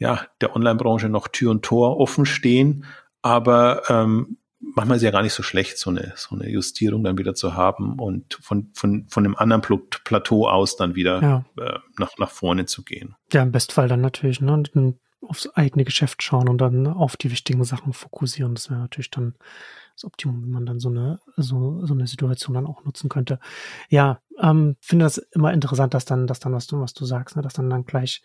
ja, 0.00 0.26
der 0.40 0.56
Online-Branche 0.56 1.08
noch 1.08 1.28
Tür 1.28 1.52
und 1.52 1.62
Tor 1.62 1.98
offen 1.98 2.26
stehen. 2.26 2.86
Aber 3.22 3.82
ähm, 3.88 4.38
manchmal 4.60 4.96
ist 4.96 5.02
ja 5.02 5.10
gar 5.10 5.22
nicht 5.22 5.32
so 5.32 5.42
schlecht, 5.42 5.78
so 5.78 5.90
eine, 5.90 6.12
so 6.16 6.34
eine 6.34 6.48
Justierung 6.48 7.02
dann 7.02 7.18
wieder 7.18 7.34
zu 7.34 7.54
haben 7.54 7.98
und 7.98 8.38
von, 8.40 8.70
von, 8.74 9.06
von 9.08 9.24
einem 9.24 9.34
anderen 9.34 9.62
Plateau 10.04 10.48
aus 10.48 10.76
dann 10.76 10.94
wieder 10.94 11.22
ja. 11.22 11.44
äh, 11.58 11.78
nach, 11.98 12.12
nach 12.18 12.30
vorne 12.30 12.66
zu 12.66 12.84
gehen. 12.84 13.16
Ja, 13.32 13.42
im 13.42 13.52
Bestfall 13.52 13.88
dann 13.88 14.00
natürlich. 14.00 14.40
Ne? 14.40 14.62
aufs 15.22 15.48
eigene 15.54 15.84
Geschäft 15.84 16.22
schauen 16.22 16.48
und 16.48 16.58
dann 16.58 16.86
auf 16.86 17.16
die 17.16 17.30
wichtigen 17.30 17.62
Sachen 17.64 17.92
fokussieren. 17.92 18.54
Das 18.54 18.70
wäre 18.70 18.80
natürlich 18.80 19.10
dann 19.10 19.34
das 19.94 20.04
Optimum, 20.04 20.42
wenn 20.42 20.50
man 20.50 20.66
dann 20.66 20.80
so 20.80 20.88
eine, 20.88 21.20
so, 21.36 21.84
so 21.84 21.92
eine 21.92 22.06
Situation 22.06 22.54
dann 22.54 22.66
auch 22.66 22.84
nutzen 22.84 23.08
könnte. 23.08 23.38
Ja, 23.90 24.20
ähm, 24.40 24.76
finde 24.80 25.04
das 25.04 25.18
immer 25.18 25.52
interessant, 25.52 25.92
dass 25.92 26.06
dann, 26.06 26.26
dass 26.26 26.40
dann, 26.40 26.52
was 26.52 26.66
du, 26.66 26.80
was 26.80 26.94
du 26.94 27.04
sagst, 27.04 27.36
ne, 27.36 27.42
dass 27.42 27.52
dann 27.52 27.68
dann 27.68 27.84
gleich 27.84 28.22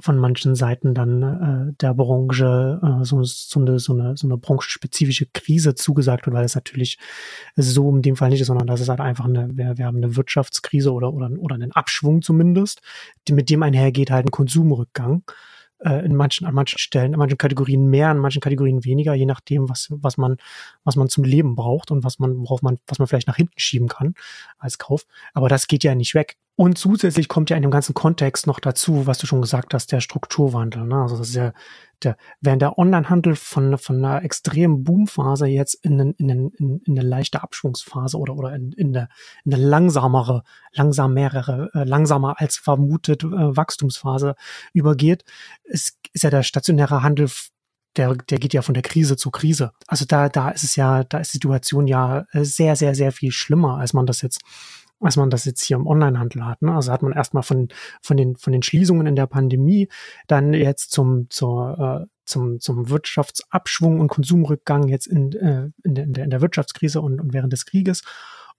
von 0.00 0.18
manchen 0.18 0.54
Seiten 0.54 0.94
dann 0.94 1.22
äh, 1.22 1.72
der 1.80 1.94
Branche 1.94 2.80
äh, 2.82 3.04
so, 3.04 3.22
so, 3.22 3.60
eine, 3.60 3.78
so, 3.78 3.92
eine, 3.92 4.16
so 4.16 4.26
eine 4.26 4.36
branchenspezifische 4.36 5.26
Krise 5.32 5.74
zugesagt 5.74 6.26
wird, 6.26 6.34
weil 6.34 6.44
es 6.44 6.54
natürlich 6.54 6.98
so 7.56 7.90
in 7.94 8.02
dem 8.02 8.16
Fall 8.16 8.30
nicht 8.30 8.40
ist, 8.40 8.48
sondern 8.48 8.66
das 8.66 8.80
ist 8.80 8.88
halt 8.88 9.00
einfach 9.00 9.24
eine, 9.24 9.48
wir, 9.56 9.78
wir 9.78 9.86
haben 9.86 9.96
eine 9.96 10.16
Wirtschaftskrise 10.16 10.92
oder, 10.92 11.12
oder, 11.12 11.30
oder 11.38 11.54
einen 11.54 11.72
Abschwung 11.72 12.22
zumindest, 12.22 12.82
die, 13.28 13.32
mit 13.32 13.50
dem 13.50 13.62
einhergeht 13.62 14.10
halt 14.10 14.26
ein 14.26 14.30
Konsumrückgang 14.30 15.22
äh, 15.80 16.04
in 16.04 16.16
manchen, 16.16 16.46
an 16.46 16.54
manchen 16.54 16.78
Stellen, 16.78 17.12
in 17.12 17.18
manchen 17.18 17.38
Kategorien 17.38 17.86
mehr, 17.86 18.10
in 18.10 18.18
manchen 18.18 18.40
Kategorien 18.40 18.84
weniger, 18.84 19.14
je 19.14 19.26
nachdem, 19.26 19.68
was, 19.68 19.88
was 19.90 20.16
man, 20.16 20.36
was 20.82 20.96
man 20.96 21.08
zum 21.08 21.24
Leben 21.24 21.54
braucht 21.54 21.90
und 21.90 22.04
was 22.04 22.18
man, 22.18 22.36
worauf 22.38 22.62
man, 22.62 22.78
was 22.86 22.98
man 22.98 23.06
vielleicht 23.06 23.28
nach 23.28 23.36
hinten 23.36 23.58
schieben 23.58 23.88
kann 23.88 24.14
als 24.58 24.78
Kauf. 24.78 25.06
Aber 25.32 25.48
das 25.48 25.66
geht 25.66 25.84
ja 25.84 25.94
nicht 25.94 26.14
weg. 26.14 26.36
Und 26.56 26.78
zusätzlich 26.78 27.28
kommt 27.28 27.50
ja 27.50 27.56
in 27.56 27.62
dem 27.62 27.72
ganzen 27.72 27.94
Kontext 27.94 28.46
noch 28.46 28.60
dazu, 28.60 29.08
was 29.08 29.18
du 29.18 29.26
schon 29.26 29.42
gesagt 29.42 29.74
hast, 29.74 29.90
der 29.90 30.00
Strukturwandel. 30.00 30.84
Ne? 30.84 31.02
Also 31.02 31.16
das 31.16 31.30
ist 31.30 31.34
ja 31.34 31.52
der, 32.04 32.16
während 32.40 32.62
der 32.62 32.78
Onlinehandel 32.78 33.34
von, 33.34 33.76
von 33.76 33.96
einer 33.96 34.22
extremen 34.22 34.84
Boomphase 34.84 35.46
jetzt 35.46 35.74
in, 35.74 35.98
in, 35.98 36.52
in, 36.56 36.80
in 36.84 36.98
eine 36.98 37.08
leichte 37.08 37.42
Abschwungsphase 37.42 38.18
oder, 38.18 38.36
oder 38.36 38.54
in, 38.54 38.70
in, 38.72 38.96
eine, 38.96 39.08
in 39.44 39.52
eine 39.52 39.64
langsamere, 39.64 40.44
langsamere, 40.72 41.70
äh, 41.74 41.82
langsamer 41.82 42.40
als 42.40 42.56
vermutet 42.56 43.24
äh, 43.24 43.56
Wachstumsphase 43.56 44.36
übergeht, 44.72 45.24
ist, 45.64 45.98
ist 46.12 46.22
ja 46.22 46.30
der 46.30 46.44
stationäre 46.44 47.02
Handel 47.02 47.28
der, 47.96 48.14
der 48.16 48.38
geht 48.38 48.52
ja 48.52 48.62
von 48.62 48.74
der 48.74 48.82
Krise 48.82 49.16
zu 49.16 49.30
Krise. 49.30 49.70
Also 49.86 50.04
da, 50.04 50.28
da 50.28 50.50
ist 50.50 50.64
es 50.64 50.74
ja, 50.74 51.04
da 51.04 51.18
ist 51.18 51.32
die 51.32 51.36
Situation 51.36 51.86
ja 51.86 52.26
sehr, 52.32 52.74
sehr, 52.74 52.94
sehr 52.94 53.12
viel 53.12 53.30
schlimmer, 53.30 53.78
als 53.78 53.92
man 53.92 54.04
das 54.04 54.20
jetzt 54.20 54.40
als 55.00 55.16
man 55.16 55.30
das 55.30 55.44
jetzt 55.44 55.62
hier 55.62 55.76
im 55.76 55.86
Onlinehandel 55.86 56.44
hat. 56.44 56.62
Ne? 56.62 56.74
Also 56.74 56.92
hat 56.92 57.02
man 57.02 57.12
erstmal 57.12 57.42
von, 57.42 57.68
von, 58.00 58.16
den, 58.16 58.36
von 58.36 58.52
den 58.52 58.62
Schließungen 58.62 59.06
in 59.06 59.16
der 59.16 59.26
Pandemie 59.26 59.88
dann 60.26 60.54
jetzt 60.54 60.92
zum, 60.92 61.28
zur, 61.30 62.04
äh, 62.04 62.06
zum, 62.24 62.60
zum 62.60 62.88
Wirtschaftsabschwung 62.88 64.00
und 64.00 64.08
Konsumrückgang 64.08 64.88
jetzt 64.88 65.06
in, 65.06 65.32
äh, 65.32 65.70
in, 65.82 65.94
der, 65.94 66.04
in, 66.04 66.30
der, 66.30 66.40
Wirtschaftskrise 66.40 67.00
und, 67.00 67.20
und 67.20 67.32
während 67.32 67.52
des 67.52 67.66
Krieges 67.66 68.02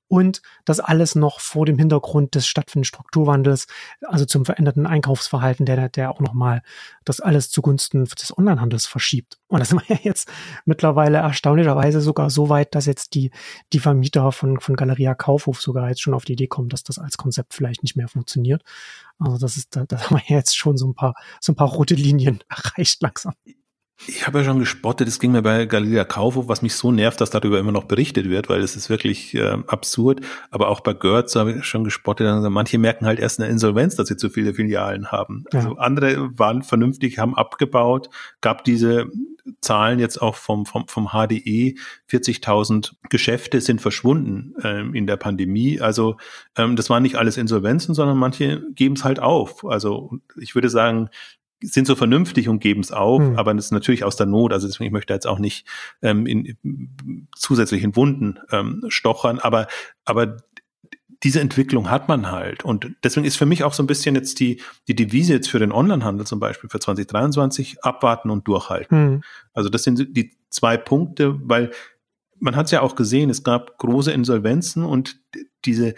und 0.08 0.42
das 0.66 0.80
alles 0.80 1.16
noch 1.16 1.40
vor 1.40 1.66
dem 1.66 1.78
Hintergrund 1.78 2.36
des 2.36 2.48
stattfindenden 2.48 2.86
Strukturwandels, 2.86 3.68
also 4.02 4.26
zum 4.26 4.46
veränderten 4.46 4.86
Einkaufsverhalten, 4.86 5.66
der, 5.66 5.90
der 5.90 6.12
auch 6.12 6.20
nochmal 6.20 6.62
das 7.06 7.20
alles 7.20 7.50
zugunsten 7.50 8.06
des 8.06 8.38
Onlinehandels 8.38 8.86
verschiebt. 8.86 9.40
Und 9.48 9.60
das 9.60 9.70
sind 9.70 9.88
wir 9.88 9.96
ja 9.96 10.02
jetzt 10.04 10.32
mittlerweile 10.66 11.18
erstaunlicherweise 11.18 12.02
sogar 12.02 12.30
so 12.30 12.50
weit, 12.50 12.76
dass 12.76 12.86
jetzt 12.86 13.16
die, 13.16 13.32
die 13.74 13.80
Vermieter 13.80 14.32
von, 14.32 14.60
von 14.60 14.76
Galeria 14.76 15.16
Kaufhof 15.16 15.62
sogar 15.62 15.90
jetzt 15.90 16.02
schon 16.02 16.14
auf 16.14 16.26
die 16.26 16.34
Idee 16.34 16.48
kommen, 16.48 16.70
dass 16.70 16.84
das 16.84 17.00
als 17.00 17.18
Konzept 17.18 17.54
vielleicht 17.54 17.84
nicht 17.84 17.96
mehr 17.96 18.08
funktioniert. 18.08 18.64
Also 19.20 19.38
das 19.38 19.58
ist, 19.58 19.76
da, 19.76 19.86
da 19.86 20.00
haben 20.02 20.18
wir 20.18 20.36
jetzt 20.36 20.56
schon 20.56 20.78
so 20.78 20.88
ein 20.88 20.96
paar, 20.96 21.16
so 21.40 21.52
ein 21.52 21.56
paar 21.56 21.70
rote 21.70 21.96
Linien 21.96 22.40
erreicht 22.50 23.02
langsam. 23.02 23.34
Ich 24.08 24.28
habe 24.28 24.40
ja 24.40 24.44
schon 24.44 24.60
gespottet, 24.60 25.08
es 25.08 25.20
ging 25.20 25.32
mir 25.32 25.42
bei 25.42 25.66
Galilea 25.66 26.04
Kaufhof, 26.04 26.50
was 26.50 26.62
mich 26.62 26.76
so 26.76 26.92
nervt, 26.92 27.22
dass 27.22 27.30
darüber 27.30 27.60
immer 27.60 27.72
noch 27.72 27.86
berichtet 27.86 28.30
wird, 28.30 28.50
weil 28.50 28.62
es 28.62 28.76
ist 28.76 28.90
wirklich 28.90 29.34
äh, 29.36 29.58
absurd. 29.68 30.22
Aber 30.52 30.68
auch 30.68 30.82
bei 30.82 30.94
Görz 30.94 31.36
habe 31.36 31.54
ich 31.54 31.66
schon 31.66 31.86
gespottet, 31.86 32.28
also 32.28 32.50
manche 32.50 32.78
merken 32.78 33.06
halt 33.06 33.20
erst 33.20 33.40
in 33.40 33.44
der 33.44 33.52
Insolvenz, 33.52 33.96
dass 33.96 34.10
sie 34.10 34.18
zu 34.18 34.30
viele 34.30 34.54
Filialen 34.54 35.12
haben. 35.12 35.46
Ja. 35.54 35.60
Also 35.60 35.78
andere 35.78 36.30
waren 36.38 36.62
vernünftig, 36.62 37.20
haben 37.20 37.36
abgebaut, 37.36 38.10
gab 38.42 38.66
diese 38.66 39.08
Zahlen 39.62 40.00
jetzt 40.00 40.22
auch 40.22 40.36
vom, 40.36 40.66
vom, 40.66 40.88
vom 40.88 41.10
HDE, 41.10 41.76
40.000 42.10 42.94
Geschäfte 43.10 43.62
sind 43.62 43.82
verschwunden 43.82 44.56
ähm, 44.64 44.94
in 44.94 45.08
der 45.08 45.18
Pandemie. 45.18 45.80
Also 45.80 46.18
ähm, 46.58 46.76
das 46.76 46.90
waren 46.90 47.04
nicht 47.04 47.16
alles 47.16 47.38
Insolvenzen, 47.38 47.96
sondern 47.96 48.18
manche 48.18 48.64
geben 48.72 48.96
es 48.96 49.04
halt 49.04 49.20
auf. 49.20 49.64
Also 49.66 50.18
ich 50.36 50.54
würde 50.56 50.70
sagen, 50.70 51.10
sind 51.66 51.88
so 51.88 51.96
vernünftig 51.96 52.50
und 52.50 52.60
geben 52.60 52.82
es 52.82 52.92
auf, 52.92 53.22
hm. 53.22 53.38
aber 53.38 53.54
das 53.54 53.66
ist 53.66 53.72
natürlich 53.72 54.04
aus 54.04 54.16
der 54.16 54.26
Not. 54.26 54.54
Also 54.54 54.68
deswegen 54.68 54.88
ich 54.88 54.94
möchte 54.94 55.14
jetzt 55.14 55.28
auch 55.28 55.40
nicht 55.40 55.68
ähm, 56.02 56.26
in, 56.26 56.58
zusätzlichen 57.36 57.96
Wunden 57.96 58.40
ähm, 58.52 58.84
stochern, 58.88 59.40
aber 59.40 59.68
aber 60.06 60.38
diese 61.24 61.40
Entwicklung 61.40 61.90
hat 61.90 62.08
man 62.08 62.32
halt. 62.32 62.64
Und 62.64 62.92
deswegen 63.04 63.26
ist 63.26 63.38
für 63.38 63.46
mich 63.46 63.64
auch 63.64 63.74
so 63.74 63.82
ein 63.82 63.88
bisschen 63.88 64.16
jetzt 64.16 64.40
die, 64.40 64.62
die 64.88 64.96
Devise 64.96 65.34
jetzt 65.34 65.50
für 65.50 65.60
den 65.60 65.72
Onlinehandel 65.72 66.28
zum 66.28 66.40
Beispiel 66.40 66.70
für 66.70 66.80
2023 66.80 67.84
abwarten 67.84 68.30
und 68.30 68.48
durchhalten. 68.48 68.98
Hm. 68.98 69.24
Also 69.54 69.70
das 69.70 69.84
sind 69.84 70.16
die 70.16 70.38
zwei 70.50 70.78
Punkte, 70.78 71.40
weil 71.42 71.72
man 72.40 72.56
hat 72.56 72.66
es 72.66 72.72
ja 72.72 72.82
auch 72.82 72.96
gesehen, 72.96 73.30
es 73.30 73.44
gab 73.44 73.78
große 73.78 74.12
Insolvenzen 74.12 74.84
und 74.84 75.20
diese 75.64 75.96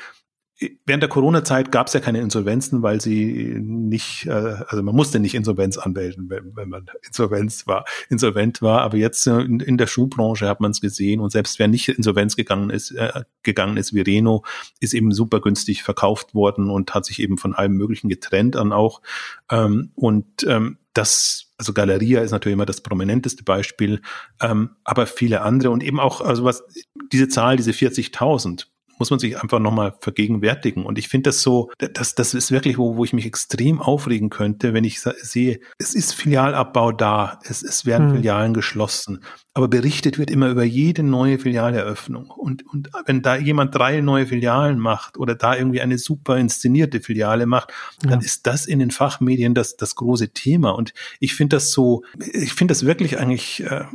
Während 0.86 1.04
der 1.04 1.10
Corona-Zeit 1.10 1.72
gab 1.72 1.86
es 1.86 1.94
ja 1.94 2.00
keine 2.00 2.20
Insolvenzen, 2.20 2.82
weil 2.82 3.00
sie 3.00 3.56
nicht, 3.60 4.26
äh, 4.26 4.32
also 4.32 4.82
man 4.82 4.96
musste 4.96 5.20
nicht 5.20 5.36
Insolvenz 5.36 5.78
anmelden, 5.78 6.32
wenn, 6.32 6.56
wenn 6.56 6.70
man 6.70 6.88
Insolvenz 7.06 7.68
war, 7.68 7.86
insolvent 8.10 8.64
war. 8.64 8.82
Aber 8.82 8.98
jetzt 8.98 9.28
äh, 9.28 9.40
in, 9.42 9.60
in 9.60 9.78
der 9.78 9.86
Schuhbranche 9.86 10.48
hat 10.48 10.60
man 10.60 10.72
es 10.72 10.82
gesehen 10.82 11.20
und 11.20 11.32
selbst 11.32 11.60
wer 11.60 11.68
nicht 11.68 11.90
Insolvenz 11.90 12.36
gegangen 12.36 12.72
ist, 12.72 12.92
äh, 12.92 13.24
gegangen 13.44 13.78
ist 13.78 13.94
wie 13.94 14.02
Reno, 14.02 14.44
ist 14.80 14.96
eben 14.96 15.12
super 15.12 15.42
günstig 15.42 15.84
verkauft 15.84 16.34
worden 16.34 16.72
und 16.72 16.96
hat 16.96 17.06
sich 17.06 17.20
eben 17.22 17.38
von 17.38 17.54
allem 17.54 17.74
Möglichen 17.74 18.10
getrennt 18.10 18.56
an 18.56 18.74
auch. 18.74 19.02
Ähm, 19.52 19.92
und 19.94 20.26
ähm, 20.48 20.78
das, 20.94 21.54
also 21.58 21.74
Galeria 21.74 22.22
ist 22.22 22.32
natürlich 22.32 22.54
immer 22.54 22.66
das 22.66 22.82
prominenteste 22.82 23.44
Beispiel, 23.44 24.02
ähm, 24.42 24.72
aber 24.84 25.06
viele 25.06 25.42
andere 25.42 25.70
und 25.70 25.84
eben 25.84 26.00
auch, 26.00 26.22
also 26.22 26.44
was 26.44 26.64
diese 27.12 27.28
Zahl, 27.28 27.58
diese 27.58 27.72
40.000 27.72 28.66
muss 29.00 29.10
man 29.10 29.20
sich 29.20 29.42
einfach 29.42 29.60
nochmal 29.60 29.94
vergegenwärtigen. 30.02 30.86
Und 30.86 30.98
ich 30.98 31.08
finde 31.08 31.30
das 31.30 31.42
so, 31.42 31.72
das, 31.78 32.16
das 32.16 32.34
ist 32.34 32.52
wirklich, 32.52 32.78
wo, 32.78 32.98
wo 32.98 33.04
ich 33.04 33.14
mich 33.14 33.26
extrem 33.26 33.82
aufregen 33.82 34.30
könnte, 34.30 34.74
wenn 34.74 34.84
ich 34.84 35.02
sehe, 35.02 35.60
es 35.78 35.94
ist 35.94 36.14
Filialabbau 36.14 36.92
da, 36.92 37.40
es, 37.44 37.64
es 37.64 37.86
werden 37.86 38.10
hm. 38.10 38.16
Filialen 38.18 38.54
geschlossen, 38.54 39.24
aber 39.54 39.68
berichtet 39.68 40.20
wird 40.20 40.30
immer 40.30 40.50
über 40.50 40.64
jede 40.64 41.04
neue 41.04 41.40
Filialeröffnung. 41.40 42.30
Und, 42.30 42.66
und 42.68 42.90
wenn 43.06 43.22
da 43.22 43.36
jemand 43.38 43.74
drei 43.74 44.02
neue 44.02 44.28
Filialen 44.28 44.80
macht 44.80 45.18
oder 45.18 45.36
da 45.36 45.56
irgendwie 45.56 45.82
eine 45.82 45.98
super 45.98 46.38
inszenierte 46.38 47.02
Filiale 47.02 47.46
macht, 47.46 47.74
ja. 48.04 48.12
dann 48.12 48.22
ist 48.22 48.46
das 48.48 48.66
in 48.66 48.80
den 48.80 48.92
Fachmedien 48.92 49.56
das, 49.56 49.76
das 49.76 49.96
große 49.96 50.30
Thema. 50.30 50.72
Und 50.72 50.94
ich 51.20 51.34
finde 51.34 51.56
das 51.56 51.72
so, 51.72 52.04
ich 52.20 52.54
finde 52.54 52.74
das 52.74 52.86
wirklich 52.86 53.18
eigentlich, 53.18 53.64
äh, 53.64 53.86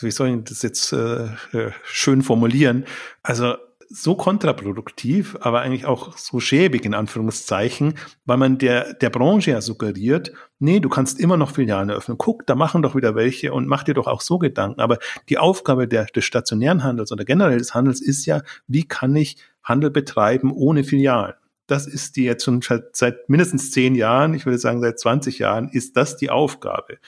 wie 0.00 0.10
soll 0.10 0.28
ich 0.28 0.44
das 0.44 0.62
jetzt 0.62 0.92
äh, 0.92 1.26
äh 1.52 1.72
schön 1.84 2.22
formulieren? 2.22 2.84
Also 3.22 3.56
so 3.90 4.14
kontraproduktiv, 4.14 5.36
aber 5.40 5.60
eigentlich 5.60 5.86
auch 5.86 6.16
so 6.16 6.40
schäbig 6.40 6.84
in 6.84 6.94
Anführungszeichen, 6.94 7.94
weil 8.26 8.36
man 8.36 8.58
der, 8.58 8.94
der 8.94 9.10
Branche 9.10 9.52
ja 9.52 9.60
suggeriert, 9.60 10.32
nee, 10.58 10.80
du 10.80 10.88
kannst 10.88 11.18
immer 11.18 11.36
noch 11.36 11.52
Filialen 11.52 11.88
eröffnen. 11.88 12.18
Guck, 12.18 12.46
da 12.46 12.54
machen 12.54 12.82
doch 12.82 12.94
wieder 12.94 13.14
welche 13.14 13.52
und 13.52 13.66
mach 13.66 13.84
dir 13.84 13.94
doch 13.94 14.06
auch 14.06 14.20
so 14.20 14.38
Gedanken. 14.38 14.80
Aber 14.80 14.98
die 15.28 15.38
Aufgabe 15.38 15.88
der, 15.88 16.04
des 16.06 16.24
stationären 16.24 16.84
Handels 16.84 17.12
oder 17.12 17.24
generell 17.24 17.58
des 17.58 17.74
Handels 17.74 18.00
ist 18.00 18.26
ja, 18.26 18.42
wie 18.66 18.84
kann 18.84 19.16
ich 19.16 19.38
Handel 19.62 19.90
betreiben 19.90 20.52
ohne 20.52 20.84
Filialen? 20.84 21.34
Das 21.66 21.86
ist 21.86 22.16
die 22.16 22.24
jetzt 22.24 22.44
schon 22.44 22.62
seit 22.92 23.28
mindestens 23.28 23.70
zehn 23.70 23.94
Jahren, 23.94 24.32
ich 24.32 24.46
würde 24.46 24.58
sagen 24.58 24.80
seit 24.80 24.98
20 24.98 25.38
Jahren, 25.38 25.68
ist 25.68 25.96
das 25.96 26.16
die 26.16 26.30
Aufgabe. 26.30 26.98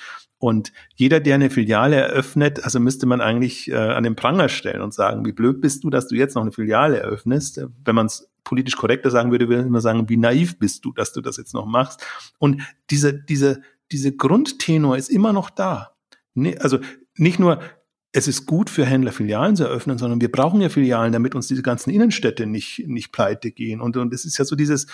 Und 0.40 0.72
jeder, 0.96 1.20
der 1.20 1.35
eine 1.35 1.50
Filiale 1.50 1.96
eröffnet, 1.96 2.64
also 2.64 2.81
müsste 2.81 3.05
man 3.05 3.20
eigentlich 3.20 3.70
äh, 3.70 3.76
an 3.76 4.03
den 4.05 4.16
Pranger 4.16 4.48
stellen 4.48 4.81
und 4.81 4.94
sagen, 4.94 5.26
wie 5.26 5.33
blöd 5.33 5.61
bist 5.61 5.85
du, 5.85 5.90
dass 5.90 6.09
du 6.09 6.16
jetzt 6.16 6.35
noch 6.35 6.42
eine 6.42 6.50
Filiale 6.50 6.98
eröffnest. 6.98 7.61
Wenn 7.85 7.94
man 7.94 8.07
es 8.07 8.31
politisch 8.42 8.76
korrekter 8.76 9.11
sagen 9.11 9.31
würde, 9.31 9.50
würde 9.50 9.68
man 9.68 9.83
sagen, 9.83 10.09
wie 10.09 10.16
naiv 10.16 10.59
bist 10.59 10.87
du, 10.87 10.92
dass 10.92 11.12
du 11.12 11.20
das 11.20 11.37
jetzt 11.37 11.53
noch 11.53 11.66
machst. 11.66 12.03
Und 12.38 12.62
diese, 12.88 13.12
diese, 13.12 13.61
diese 13.92 14.16
Grundtenor 14.16 14.96
ist 14.96 15.11
immer 15.11 15.35
noch 15.35 15.50
da. 15.50 15.94
Nee, 16.33 16.57
also 16.57 16.79
nicht 17.16 17.38
nur, 17.38 17.61
es 18.12 18.26
ist 18.26 18.46
gut 18.46 18.70
für 18.70 18.87
Händler 18.87 19.12
Filialen 19.12 19.57
zu 19.57 19.64
eröffnen, 19.64 19.98
sondern 19.98 20.22
wir 20.22 20.33
brauchen 20.33 20.62
ja 20.62 20.70
Filialen, 20.70 21.12
damit 21.12 21.35
uns 21.35 21.48
diese 21.48 21.62
ganzen 21.62 21.90
Innenstädte 21.90 22.46
nicht, 22.46 22.85
nicht 22.88 23.12
pleite 23.12 23.50
gehen. 23.53 23.83
Und, 23.83 23.98
und 23.98 24.14
es 24.14 24.24
ist 24.24 24.38
ja 24.38 24.46
so 24.46 24.57
dieses 24.57 24.87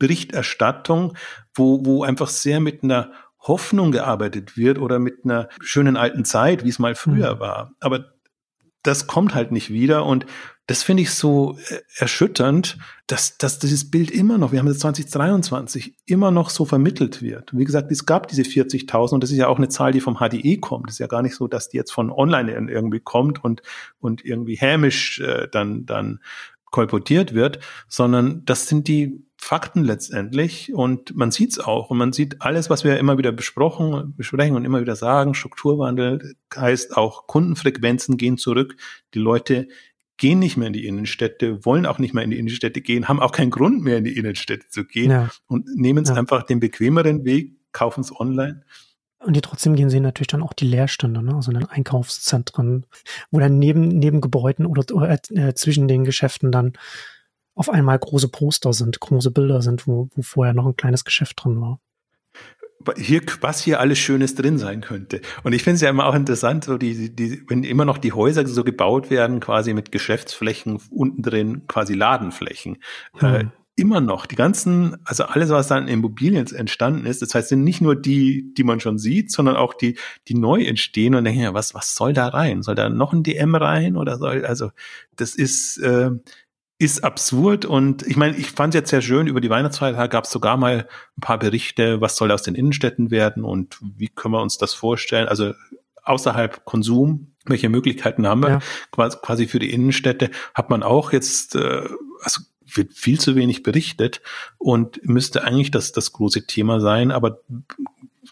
Nostalgie-Retro-Berichterstattung, 0.00 1.16
wo, 1.54 1.84
wo 1.84 2.04
einfach 2.04 2.28
sehr 2.28 2.60
mit 2.60 2.82
einer 2.82 3.12
Hoffnung 3.40 3.92
gearbeitet 3.92 4.56
wird 4.56 4.78
oder 4.78 4.98
mit 4.98 5.24
einer 5.24 5.48
schönen 5.60 5.96
alten 5.96 6.24
Zeit, 6.24 6.64
wie 6.64 6.68
es 6.68 6.78
mal 6.78 6.94
früher 6.94 7.36
mhm. 7.36 7.40
war. 7.40 7.72
Aber 7.80 8.12
das 8.82 9.06
kommt 9.06 9.34
halt 9.34 9.50
nicht 9.50 9.70
wieder 9.70 10.04
und 10.06 10.26
das 10.68 10.82
finde 10.82 11.04
ich 11.04 11.10
so 11.10 11.56
äh, 11.68 11.80
erschütternd, 11.96 12.78
dass, 13.06 13.38
dass 13.38 13.60
dieses 13.60 13.90
Bild 13.90 14.10
immer 14.10 14.36
noch, 14.36 14.50
wir 14.50 14.58
haben 14.58 14.66
jetzt 14.66 14.80
2023, 14.80 15.96
immer 16.06 16.32
noch 16.32 16.50
so 16.50 16.64
vermittelt 16.64 17.22
wird. 17.22 17.56
Wie 17.56 17.64
gesagt, 17.64 17.90
es 17.92 18.04
gab 18.04 18.26
diese 18.26 18.42
40.000 18.42 19.14
und 19.14 19.22
das 19.22 19.30
ist 19.30 19.36
ja 19.36 19.46
auch 19.46 19.58
eine 19.58 19.68
Zahl, 19.68 19.92
die 19.92 20.00
vom 20.00 20.18
HDE 20.18 20.58
kommt. 20.58 20.88
Das 20.88 20.96
ist 20.96 20.98
ja 21.00 21.06
gar 21.06 21.22
nicht 21.22 21.36
so, 21.36 21.46
dass 21.46 21.68
die 21.68 21.76
jetzt 21.76 21.92
von 21.92 22.10
online 22.10 22.52
irgendwie 22.52 23.00
kommt 23.00 23.42
und, 23.44 23.62
und 24.00 24.24
irgendwie 24.24 24.56
hämisch 24.56 25.20
äh, 25.20 25.46
dann, 25.50 25.86
dann 25.86 26.20
kolportiert 26.70 27.32
wird, 27.32 27.60
sondern 27.88 28.44
das 28.44 28.66
sind 28.66 28.88
die 28.88 29.25
Fakten 29.38 29.84
letztendlich 29.84 30.72
und 30.74 31.14
man 31.14 31.30
sieht 31.30 31.52
es 31.52 31.58
auch 31.58 31.90
und 31.90 31.98
man 31.98 32.12
sieht 32.12 32.42
alles, 32.42 32.70
was 32.70 32.84
wir 32.84 32.98
immer 32.98 33.18
wieder 33.18 33.32
besprochen, 33.32 34.14
besprechen 34.16 34.56
und 34.56 34.64
immer 34.64 34.80
wieder 34.80 34.96
sagen, 34.96 35.34
Strukturwandel 35.34 36.34
heißt 36.54 36.96
auch 36.96 37.26
Kundenfrequenzen 37.26 38.16
gehen 38.16 38.38
zurück, 38.38 38.76
die 39.14 39.18
Leute 39.18 39.68
gehen 40.16 40.38
nicht 40.38 40.56
mehr 40.56 40.68
in 40.68 40.72
die 40.72 40.86
Innenstädte, 40.86 41.64
wollen 41.64 41.86
auch 41.86 41.98
nicht 41.98 42.14
mehr 42.14 42.24
in 42.24 42.30
die 42.30 42.38
Innenstädte 42.38 42.80
gehen, 42.80 43.08
haben 43.08 43.20
auch 43.20 43.32
keinen 43.32 43.50
Grund 43.50 43.82
mehr 43.82 43.98
in 43.98 44.04
die 44.04 44.16
Innenstädte 44.16 44.68
zu 44.68 44.84
gehen 44.84 45.10
ja. 45.10 45.30
und 45.46 45.66
nehmen 45.76 46.04
es 46.04 46.08
ja. 46.08 46.16
einfach 46.16 46.42
den 46.42 46.60
bequemeren 46.60 47.24
Weg, 47.24 47.56
kaufen 47.72 48.00
es 48.00 48.18
online. 48.18 48.62
Und 49.18 49.34
die 49.34 49.40
trotzdem 49.40 49.74
gehen 49.76 49.90
sie 49.90 50.00
natürlich 50.00 50.28
dann 50.28 50.42
auch 50.42 50.52
die 50.52 50.66
Leerstände, 50.66 51.22
ne? 51.22 51.34
also 51.34 51.50
in 51.50 51.58
den 51.58 51.68
Einkaufszentren, 51.68 52.86
wo 53.30 53.40
dann 53.40 53.58
neben, 53.58 53.88
neben 53.88 54.20
Gebäuden 54.20 54.66
oder, 54.66 54.84
oder 54.94 55.18
äh, 55.30 55.54
zwischen 55.54 55.88
den 55.88 56.04
Geschäften 56.04 56.52
dann 56.52 56.74
auf 57.56 57.68
einmal 57.70 57.98
große 57.98 58.28
Poster 58.28 58.72
sind, 58.72 59.00
große 59.00 59.32
Bilder 59.32 59.62
sind, 59.62 59.88
wo, 59.88 60.08
wo 60.14 60.22
vorher 60.22 60.54
noch 60.54 60.66
ein 60.66 60.76
kleines 60.76 61.04
Geschäft 61.04 61.42
drin 61.42 61.60
war 61.60 61.80
hier, 62.96 63.22
was 63.40 63.60
hier 63.60 63.80
alles 63.80 63.98
Schönes 63.98 64.34
drin 64.34 64.58
sein 64.58 64.80
könnte. 64.80 65.20
Und 65.42 65.54
ich 65.54 65.64
finde 65.64 65.76
es 65.76 65.80
ja 65.80 65.90
immer 65.90 66.06
auch 66.06 66.14
interessant, 66.14 66.64
so 66.64 66.78
die, 66.78 67.14
die, 67.14 67.42
wenn 67.48 67.64
immer 67.64 67.84
noch 67.84 67.98
die 67.98 68.12
Häuser 68.12 68.46
so 68.46 68.62
gebaut 68.62 69.10
werden, 69.10 69.40
quasi 69.40 69.74
mit 69.74 69.90
Geschäftsflächen 69.90 70.78
unten 70.90 71.22
drin, 71.22 71.66
quasi 71.66 71.94
Ladenflächen. 71.94 72.78
Hm. 73.14 73.34
Äh, 73.34 73.44
immer 73.78 74.00
noch 74.00 74.24
die 74.24 74.36
ganzen, 74.36 74.96
also 75.04 75.24
alles, 75.24 75.50
was 75.50 75.68
dann 75.68 75.86
in 75.86 75.94
Immobilien 75.94 76.46
entstanden 76.46 77.04
ist, 77.04 77.20
das 77.20 77.34
heißt, 77.34 77.50
sind 77.50 77.62
nicht 77.62 77.82
nur 77.82 77.94
die, 77.94 78.54
die 78.54 78.64
man 78.64 78.80
schon 78.80 78.98
sieht, 78.98 79.30
sondern 79.30 79.56
auch 79.56 79.74
die, 79.74 79.98
die 80.28 80.34
neu 80.34 80.62
entstehen 80.62 81.14
und 81.14 81.24
denken, 81.24 81.42
ja, 81.42 81.54
was, 81.54 81.74
was 81.74 81.94
soll 81.94 82.14
da 82.14 82.28
rein? 82.28 82.62
Soll 82.62 82.74
da 82.74 82.88
noch 82.88 83.12
ein 83.12 83.22
DM 83.22 83.54
rein 83.54 83.96
oder 83.96 84.16
soll, 84.16 84.46
also, 84.46 84.70
das 85.14 85.34
ist, 85.34 85.76
äh, 85.78 86.10
ist 86.78 87.04
absurd 87.04 87.64
und 87.64 88.06
ich 88.06 88.16
meine, 88.16 88.36
ich 88.36 88.50
fand 88.50 88.74
es 88.74 88.80
jetzt 88.80 88.90
sehr 88.90 89.00
schön, 89.00 89.26
über 89.26 89.40
die 89.40 89.48
Weihnachtsfeiertage 89.48 90.10
gab 90.10 90.24
es 90.24 90.30
sogar 90.30 90.56
mal 90.56 90.86
ein 91.16 91.20
paar 91.20 91.38
Berichte, 91.38 92.00
was 92.02 92.16
soll 92.16 92.30
aus 92.30 92.42
den 92.42 92.54
Innenstädten 92.54 93.10
werden 93.10 93.44
und 93.44 93.78
wie 93.80 94.08
können 94.08 94.34
wir 94.34 94.42
uns 94.42 94.58
das 94.58 94.74
vorstellen, 94.74 95.26
also 95.26 95.54
außerhalb 96.02 96.64
Konsum, 96.64 97.32
welche 97.46 97.70
Möglichkeiten 97.70 98.26
haben 98.26 98.42
wir 98.42 98.50
ja. 98.50 98.60
quasi 98.90 99.46
für 99.46 99.58
die 99.58 99.72
Innenstädte, 99.72 100.30
hat 100.54 100.68
man 100.68 100.82
auch 100.82 101.12
jetzt, 101.12 101.54
äh, 101.56 101.88
also 102.22 102.42
wird 102.74 102.92
viel 102.92 103.18
zu 103.18 103.36
wenig 103.36 103.62
berichtet 103.62 104.20
und 104.58 105.00
müsste 105.04 105.44
eigentlich 105.44 105.70
das, 105.70 105.92
das 105.92 106.12
große 106.12 106.46
Thema 106.46 106.80
sein, 106.80 107.10
aber 107.10 107.40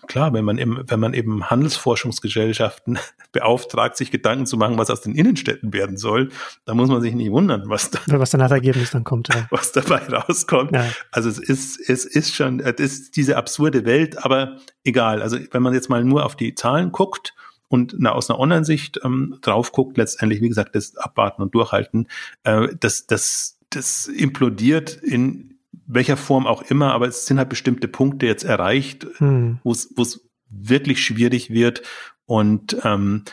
klar, 0.06 0.32
wenn 0.32 0.44
man 0.44 0.58
eben, 0.58 0.82
wenn 0.86 1.00
man 1.00 1.14
eben 1.14 1.50
Handelsforschungsgesellschaften 1.50 2.98
beauftragt, 3.32 3.96
sich 3.96 4.10
Gedanken 4.10 4.46
zu 4.46 4.56
machen, 4.56 4.78
was 4.78 4.90
aus 4.90 5.00
den 5.00 5.14
Innenstädten 5.14 5.72
werden 5.72 5.96
soll, 5.96 6.30
da 6.64 6.74
muss 6.74 6.88
man 6.88 7.02
sich 7.02 7.14
nicht 7.14 7.30
wundern, 7.30 7.64
was 7.66 7.90
da, 7.90 7.98
was 8.06 8.30
dann 8.30 8.40
als 8.40 8.52
Ergebnis 8.52 8.90
dann 8.90 9.04
kommt, 9.04 9.28
ja. 9.34 9.46
was 9.50 9.72
dabei 9.72 9.98
rauskommt. 9.98 10.72
Ja. 10.72 10.86
Also 11.10 11.28
es 11.28 11.38
ist, 11.38 11.78
es 11.88 12.04
ist 12.04 12.34
schon, 12.34 12.60
es 12.60 12.78
ist 12.78 13.16
diese 13.16 13.36
absurde 13.36 13.84
Welt, 13.84 14.24
aber 14.24 14.58
egal. 14.84 15.22
Also 15.22 15.38
wenn 15.50 15.62
man 15.62 15.74
jetzt 15.74 15.90
mal 15.90 16.04
nur 16.04 16.24
auf 16.24 16.36
die 16.36 16.54
Zahlen 16.54 16.92
guckt, 16.92 17.34
und 17.68 17.96
na, 17.98 18.12
aus 18.12 18.30
einer 18.30 18.38
Online-Sicht 18.38 19.00
ähm, 19.02 19.38
drauf 19.40 19.72
guckt, 19.72 19.96
letztendlich, 19.96 20.40
wie 20.40 20.48
gesagt, 20.48 20.76
das 20.76 20.96
Abwarten 20.96 21.42
und 21.42 21.54
Durchhalten, 21.54 22.06
äh, 22.44 22.68
das, 22.78 23.06
das, 23.06 23.58
das 23.70 24.06
implodiert 24.06 24.94
in 25.02 25.53
welcher 25.86 26.16
Form 26.16 26.46
auch 26.46 26.62
immer, 26.62 26.92
aber 26.92 27.08
es 27.08 27.26
sind 27.26 27.38
halt 27.38 27.48
bestimmte 27.48 27.88
Punkte 27.88 28.26
jetzt 28.26 28.44
erreicht, 28.44 29.06
hm. 29.18 29.58
wo 29.62 29.72
es 29.72 30.28
wirklich 30.48 31.04
schwierig 31.04 31.50
wird 31.50 31.82
und 32.26 32.76
ähm, 32.84 33.24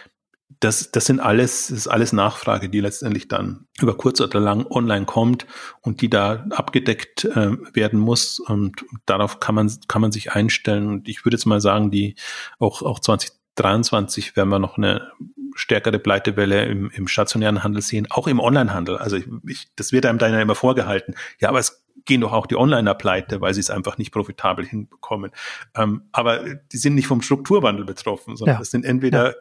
das, 0.62 0.92
das 0.92 1.06
sind 1.06 1.20
alles, 1.20 1.68
das 1.68 1.80
ist 1.80 1.88
alles 1.88 2.14
Nachfrage, 2.14 2.70
die 2.70 2.82
letztendlich 2.82 3.28
dann 3.28 3.66
über 3.80 3.98
kurz 3.98 4.22
oder 4.22 4.40
lang 4.40 4.66
online 4.70 5.06
kommt 5.06 5.48
und 5.82 6.02
die 6.02 6.10
da 6.10 6.46
abgedeckt 6.52 7.26
äh, 7.26 7.58
werden 7.74 8.00
muss. 8.00 8.40
Und 8.40 8.86
darauf 9.08 9.40
kann 9.40 9.56
man, 9.56 9.72
kann 9.88 10.02
man 10.02 10.12
sich 10.12 10.34
einstellen. 10.34 10.88
Und 10.88 11.10
ich 11.10 11.26
würde 11.26 11.36
jetzt 11.36 11.46
mal 11.46 11.62
sagen, 11.62 11.90
die 11.90 12.16
auch, 12.60 12.84
auch 12.84 13.00
2023 13.00 14.36
werden 14.36 14.50
wir 14.50 14.60
noch 14.60 14.78
eine 14.78 15.12
stärkere 15.56 15.98
Pleitewelle 15.98 16.66
im, 16.66 16.92
im 16.92 17.08
stationären 17.08 17.64
Handel 17.64 17.82
sehen, 17.82 18.08
auch 18.12 18.28
im 18.28 18.40
Onlinehandel. 18.40 18.98
Also 18.98 19.18
ich, 19.18 19.28
ich, 19.48 19.68
das 19.76 19.92
wird 19.92 20.06
einem 20.06 20.20
dann 20.20 20.32
ja 20.32 20.42
immer 20.42 20.56
vorgehalten. 20.56 21.16
Ja, 21.40 21.50
aber 21.50 21.60
es 21.60 21.81
gehen 22.06 22.22
doch 22.22 22.34
auch 22.34 22.48
die 22.48 22.56
Onliner 22.56 22.94
pleite, 22.94 23.42
weil 23.42 23.54
sie 23.54 23.60
es 23.60 23.70
einfach 23.70 23.98
nicht 23.98 24.12
profitabel 24.12 24.66
hinbekommen. 24.66 25.32
Ähm, 25.76 26.04
aber 26.12 26.56
die 26.56 26.78
sind 26.78 26.96
nicht 26.96 27.08
vom 27.08 27.22
Strukturwandel 27.22 27.86
betroffen, 27.86 28.36
sondern 28.36 28.58
ja. 28.58 28.62
es 28.62 28.72
sind 28.72 28.86
entweder 28.86 29.30
ja. 29.30 29.36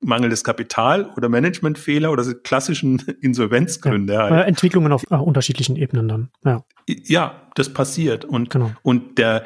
mangelndes 0.00 0.44
Kapital 0.44 1.10
oder 1.16 1.28
Managementfehler 1.28 2.12
oder 2.12 2.24
klassischen 2.34 2.98
Insolvenzgründe. 3.20 4.12
Ja. 4.12 4.30
Halt. 4.30 4.48
Entwicklungen 4.48 4.92
auf 4.92 5.04
äh, 5.10 5.14
unterschiedlichen 5.14 5.76
Ebenen 5.76 6.08
dann. 6.08 6.30
Ja. 6.44 6.64
ja, 6.86 7.42
das 7.54 7.72
passiert. 7.72 8.24
Und, 8.24 8.50
genau. 8.50 8.72
und 8.82 9.18
der, 9.18 9.44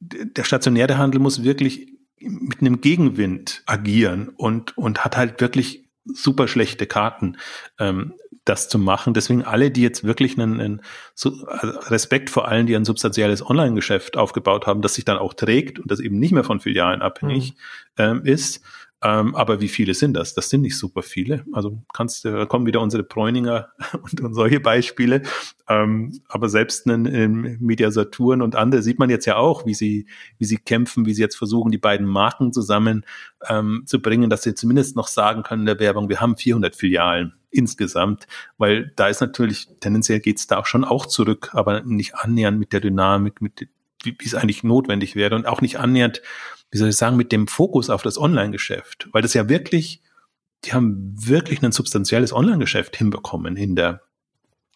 der 0.00 0.44
stationäre 0.44 0.98
Handel 0.98 1.20
muss 1.20 1.42
wirklich 1.42 1.92
mit 2.18 2.60
einem 2.60 2.80
Gegenwind 2.80 3.62
agieren 3.66 4.30
und, 4.30 4.76
und 4.78 5.04
hat 5.04 5.16
halt 5.16 5.40
wirklich 5.40 5.85
super 6.14 6.48
schlechte 6.48 6.86
Karten. 6.86 7.36
Ähm, 7.78 8.14
das 8.46 8.68
zu 8.68 8.78
machen. 8.78 9.12
Deswegen 9.12 9.42
alle, 9.42 9.70
die 9.70 9.82
jetzt 9.82 10.04
wirklich 10.04 10.38
einen, 10.38 10.60
einen 10.60 10.82
also 11.22 11.46
Respekt 11.88 12.30
vor 12.30 12.48
allen, 12.48 12.66
die 12.66 12.74
ein 12.74 12.84
substanzielles 12.84 13.44
Online-Geschäft 13.44 14.16
aufgebaut 14.16 14.66
haben, 14.66 14.82
das 14.82 14.94
sich 14.94 15.04
dann 15.04 15.18
auch 15.18 15.34
trägt 15.34 15.78
und 15.78 15.90
das 15.90 16.00
eben 16.00 16.18
nicht 16.18 16.32
mehr 16.32 16.44
von 16.44 16.60
Filialen 16.60 17.02
abhängig 17.02 17.54
mhm. 17.98 18.04
ähm, 18.04 18.24
ist, 18.24 18.62
ähm, 19.02 19.34
aber 19.34 19.60
wie 19.60 19.68
viele 19.68 19.92
sind 19.92 20.14
das? 20.14 20.34
Das 20.34 20.48
sind 20.48 20.62
nicht 20.62 20.78
super 20.78 21.02
viele. 21.02 21.44
Also 21.52 21.82
kannst, 21.92 22.24
da 22.24 22.46
kommen 22.46 22.66
wieder 22.66 22.80
unsere 22.80 23.02
Bräuninger 23.02 23.68
und, 24.02 24.20
und 24.20 24.34
solche 24.34 24.58
Beispiele. 24.58 25.22
Ähm, 25.68 26.18
aber 26.28 26.48
selbst 26.48 26.86
in, 26.86 27.04
in 27.04 27.58
Media 27.60 27.90
Saturn 27.90 28.40
und 28.40 28.56
andere 28.56 28.82
sieht 28.82 28.98
man 28.98 29.10
jetzt 29.10 29.26
ja 29.26 29.36
auch, 29.36 29.66
wie 29.66 29.74
sie, 29.74 30.06
wie 30.38 30.46
sie 30.46 30.56
kämpfen, 30.56 31.04
wie 31.04 31.12
sie 31.12 31.22
jetzt 31.22 31.36
versuchen, 31.36 31.70
die 31.70 31.78
beiden 31.78 32.06
Marken 32.06 32.52
zusammen 32.52 33.04
ähm, 33.48 33.82
zu 33.86 34.00
bringen, 34.00 34.30
dass 34.30 34.44
sie 34.44 34.54
zumindest 34.54 34.96
noch 34.96 35.08
sagen 35.08 35.42
können 35.42 35.62
in 35.62 35.66
der 35.66 35.80
Werbung, 35.80 36.08
wir 36.08 36.20
haben 36.20 36.36
400 36.36 36.74
Filialen 36.74 37.34
insgesamt, 37.50 38.26
weil 38.58 38.92
da 38.96 39.08
ist 39.08 39.20
natürlich, 39.20 39.68
tendenziell 39.80 40.20
geht 40.20 40.38
es 40.38 40.46
da 40.46 40.58
auch 40.58 40.66
schon 40.66 40.84
auch 40.84 41.06
zurück, 41.06 41.50
aber 41.52 41.82
nicht 41.82 42.14
annähernd 42.14 42.58
mit 42.58 42.72
der 42.72 42.80
Dynamik, 42.80 43.40
mit 43.40 43.68
wie, 44.06 44.16
es 44.24 44.34
eigentlich 44.34 44.62
notwendig 44.64 45.16
wäre 45.16 45.34
und 45.34 45.46
auch 45.46 45.60
nicht 45.60 45.78
annähernd 45.78 46.22
wie 46.70 46.78
soll 46.78 46.88
ich 46.88 46.96
sagen, 46.96 47.16
mit 47.16 47.32
dem 47.32 47.48
Fokus 47.48 47.90
auf 47.90 48.02
das 48.02 48.18
Online-Geschäft, 48.18 49.08
weil 49.12 49.22
das 49.22 49.34
ja 49.34 49.48
wirklich, 49.48 50.02
die 50.64 50.72
haben 50.72 51.14
wirklich 51.16 51.62
ein 51.62 51.72
substanzielles 51.72 52.32
Online-Geschäft 52.32 52.96
hinbekommen 52.96 53.56
in 53.56 53.76
der 53.76 54.02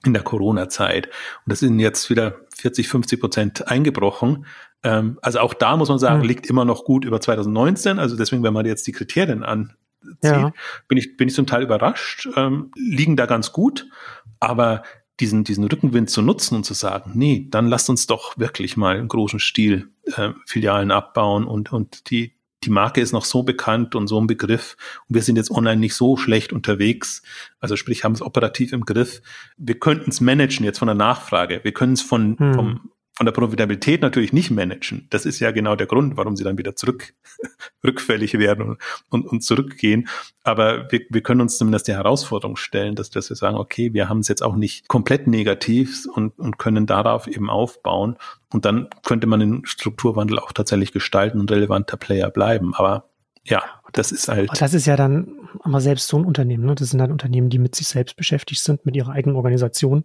in 0.03 0.15
der 0.15 0.23
Corona-Zeit. 0.23 1.09
Und 1.09 1.53
das 1.53 1.59
sind 1.59 1.79
jetzt 1.79 2.09
wieder 2.09 2.37
40, 2.57 2.89
50 2.89 3.21
Prozent 3.21 3.69
eingebrochen. 3.69 4.47
Ähm, 4.83 5.19
also 5.21 5.41
auch 5.41 5.53
da 5.53 5.77
muss 5.77 5.91
man 5.91 5.99
sagen, 5.99 6.21
mhm. 6.21 6.25
liegt 6.25 6.47
immer 6.47 6.65
noch 6.65 6.85
gut 6.85 7.05
über 7.05 7.21
2019. 7.21 7.99
Also 7.99 8.17
deswegen, 8.17 8.43
wenn 8.43 8.55
man 8.55 8.65
jetzt 8.65 8.87
die 8.87 8.93
Kriterien 8.93 9.43
anzieht, 9.43 9.77
ja. 10.23 10.55
bin 10.89 10.97
ich, 10.97 11.19
bin 11.19 11.29
ich 11.29 11.35
zum 11.35 11.47
Teil 11.47 11.63
überrascht, 11.63 12.31
ähm, 12.35 12.71
liegen 12.75 13.15
da 13.15 13.27
ganz 13.27 13.53
gut. 13.53 13.89
Aber 14.39 14.85
diesen, 15.21 15.45
diesen 15.45 15.65
Rückenwind 15.65 16.11
zu 16.11 16.23
nutzen 16.23 16.57
und 16.57 16.65
zu 16.65 16.75
sagen, 16.75 17.13
nee, 17.15 17.47
dann 17.51 17.69
lasst 17.69 17.91
uns 17.91 18.07
doch 18.07 18.39
wirklich 18.39 18.77
mal 18.77 18.97
im 18.97 19.09
großen 19.09 19.39
Stil 19.39 19.91
äh, 20.17 20.31
Filialen 20.47 20.91
abbauen 20.91 21.45
und, 21.45 21.73
und 21.73 22.11
die, 22.11 22.33
die 22.65 22.71
Marke 22.71 23.01
ist 23.01 23.13
noch 23.13 23.25
so 23.25 23.43
bekannt 23.43 23.95
und 23.95 24.09
so 24.09 24.21
ein 24.21 24.27
Begriff 24.27 24.77
und 25.09 25.15
wir 25.15 25.23
sind 25.23 25.37
jetzt 25.37 25.51
online 25.51 25.81
nicht 25.81 25.95
so 25.95 26.17
schlecht 26.17 26.53
unterwegs, 26.53 27.23
also 27.61 27.77
sprich 27.77 28.05
haben 28.05 28.13
es 28.13 28.23
operativ 28.23 28.73
im 28.73 28.85
Griff. 28.85 29.23
Wir 29.57 29.79
könnten 29.79 30.11
es 30.11 30.21
managen 30.21 30.65
jetzt 30.65 30.79
von 30.79 30.89
der 30.89 30.95
Nachfrage, 30.95 31.61
wir 31.63 31.73
können 31.73 31.93
es 31.93 32.03
von, 32.03 32.39
hm. 32.39 32.55
vom 32.55 32.91
von 33.21 33.27
der 33.27 33.33
Profitabilität 33.33 34.01
natürlich 34.01 34.33
nicht 34.33 34.51
managen. 34.51 35.07
Das 35.11 35.27
ist 35.27 35.41
ja 35.41 35.51
genau 35.51 35.77
der 35.77 35.87
Grund, 35.87 36.17
warum 36.17 36.37
sie 36.37 36.45
dann 36.45 36.57
wieder 36.57 36.75
zurück, 36.75 37.13
rückfällig 37.85 38.39
werden 38.39 38.65
und, 38.65 38.79
und, 39.11 39.27
und 39.27 39.45
zurückgehen. 39.45 40.09
Aber 40.43 40.91
wir, 40.91 41.03
wir 41.11 41.23
können 41.23 41.43
uns 41.43 41.59
zumindest 41.59 41.87
die 41.89 41.93
Herausforderung 41.93 42.57
stellen, 42.57 42.95
dass, 42.95 43.11
dass 43.11 43.29
wir 43.29 43.37
sagen, 43.37 43.59
okay, 43.59 43.93
wir 43.93 44.09
haben 44.09 44.21
es 44.21 44.29
jetzt 44.29 44.43
auch 44.43 44.57
nicht 44.57 44.89
komplett 44.89 45.27
negativ 45.27 46.07
und, 46.15 46.39
und 46.39 46.57
können 46.57 46.87
darauf 46.87 47.27
eben 47.27 47.51
aufbauen. 47.51 48.17
Und 48.55 48.65
dann 48.65 48.89
könnte 49.05 49.27
man 49.27 49.41
den 49.41 49.67
Strukturwandel 49.67 50.39
auch 50.39 50.53
tatsächlich 50.53 50.93
gestalten 50.93 51.41
und 51.41 51.51
relevanter 51.51 51.99
Player 51.99 52.31
bleiben. 52.31 52.73
Aber 52.75 53.10
ja, 53.51 53.63
das 53.93 54.13
ist 54.13 54.29
halt. 54.29 54.51
Das 54.59 54.73
ist 54.75 54.87
ja 54.87 54.97
dann 54.97 55.37
aber 55.63 55.81
selbst 55.81 56.07
so 56.07 56.17
ein 56.17 56.25
Unternehmen. 56.25 56.65
Ne? 56.65 56.75
Das 56.77 56.91
sind 56.91 57.01
halt 57.01 57.11
Unternehmen, 57.11 57.51
die 57.51 57.59
mit 57.59 57.75
sich 57.75 57.89
selbst 57.89 58.17
beschäftigt 58.17 58.63
sind, 58.63 58.87
mit 58.87 58.97
ihrer 58.97 59.13
eigenen 59.13 59.37
Organisation 59.37 60.05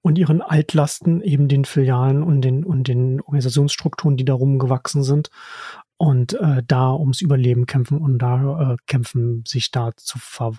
und 0.00 0.16
ihren 0.16 0.40
Altlasten, 0.40 1.20
eben 1.20 1.48
den 1.48 1.64
Filialen 1.64 2.22
und 2.22 2.42
den, 2.42 2.64
und 2.64 2.86
den 2.86 3.20
Organisationsstrukturen, 3.20 4.16
die 4.16 4.24
darum 4.24 4.58
gewachsen 4.58 5.02
sind. 5.02 5.28
Und 5.96 6.34
äh, 6.34 6.62
da 6.64 6.92
ums 6.92 7.20
Überleben 7.20 7.66
kämpfen 7.66 7.98
und 7.98 8.20
da 8.20 8.72
äh, 8.72 8.76
kämpfen, 8.86 9.42
sich 9.46 9.72
da 9.72 9.90
zu 9.96 10.18
ver 10.20 10.52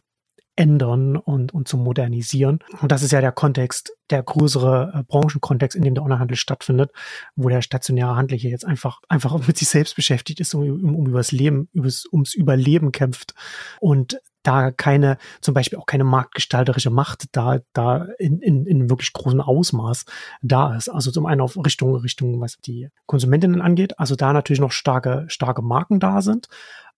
ändern 0.59 1.15
und, 1.15 1.53
und 1.53 1.69
zu 1.69 1.77
modernisieren. 1.77 2.59
Und 2.81 2.91
das 2.91 3.01
ist 3.01 3.11
ja 3.11 3.21
der 3.21 3.31
Kontext, 3.31 3.93
der 4.09 4.21
größere 4.21 4.91
äh, 4.93 5.03
Branchenkontext, 5.03 5.73
in 5.73 5.83
dem 5.83 5.95
der 5.95 6.03
Onlinehandel 6.03 6.35
stattfindet, 6.35 6.91
wo 7.37 7.47
der 7.47 7.61
stationäre 7.61 8.17
Handel 8.17 8.37
hier 8.37 8.51
jetzt 8.51 8.65
einfach, 8.65 8.99
einfach 9.07 9.39
mit 9.47 9.57
sich 9.57 9.69
selbst 9.69 9.95
beschäftigt 9.95 10.41
ist, 10.41 10.53
um, 10.53 10.63
um, 10.63 10.95
um 10.97 11.07
übers 11.07 11.31
Leben, 11.31 11.69
übers, 11.71 12.05
ums 12.11 12.33
Überleben 12.33 12.91
kämpft. 12.91 13.35
Und 13.79 14.19
da 14.43 14.71
keine, 14.71 15.17
zum 15.39 15.53
Beispiel 15.53 15.79
auch 15.79 15.85
keine 15.85 16.03
marktgestalterische 16.03 16.89
Macht 16.89 17.25
da, 17.31 17.59
da 17.71 18.07
in, 18.19 18.39
in, 18.41 18.65
in 18.65 18.89
wirklich 18.89 19.13
großem 19.13 19.41
Ausmaß 19.41 20.05
da 20.41 20.75
ist. 20.75 20.89
Also 20.89 21.12
zum 21.12 21.25
einen 21.25 21.41
auf 21.41 21.57
Richtung, 21.57 21.95
Richtung, 21.95 22.41
was 22.41 22.57
die 22.57 22.89
Konsumentinnen 23.05 23.62
angeht, 23.62 23.97
also 23.97 24.15
da 24.15 24.33
natürlich 24.33 24.60
noch 24.60 24.71
starke, 24.71 25.25
starke 25.29 25.62
Marken 25.62 25.99
da 25.99 26.21
sind, 26.21 26.47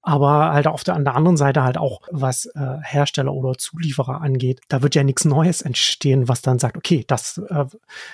aber 0.02 0.52
halt 0.52 0.68
auf 0.68 0.84
der, 0.84 0.95
an 0.95 1.06
der 1.06 1.16
anderen 1.16 1.38
Seite 1.38 1.64
halt 1.64 1.78
auch, 1.78 2.02
was 2.12 2.45
äh, 2.45 2.78
Hersteller 2.82 3.34
oder 3.34 3.58
Zulieferer 3.58 4.22
angeht, 4.22 4.62
da 4.68 4.82
wird 4.82 4.95
ja 4.95 5.04
nichts 5.04 5.26
Neues 5.26 5.62
entstehen, 5.62 6.28
was 6.28 6.41
dann 6.41 6.60
sagt, 6.60 6.78
okay, 6.78 7.04
das 7.08 7.38
äh, 7.49 7.66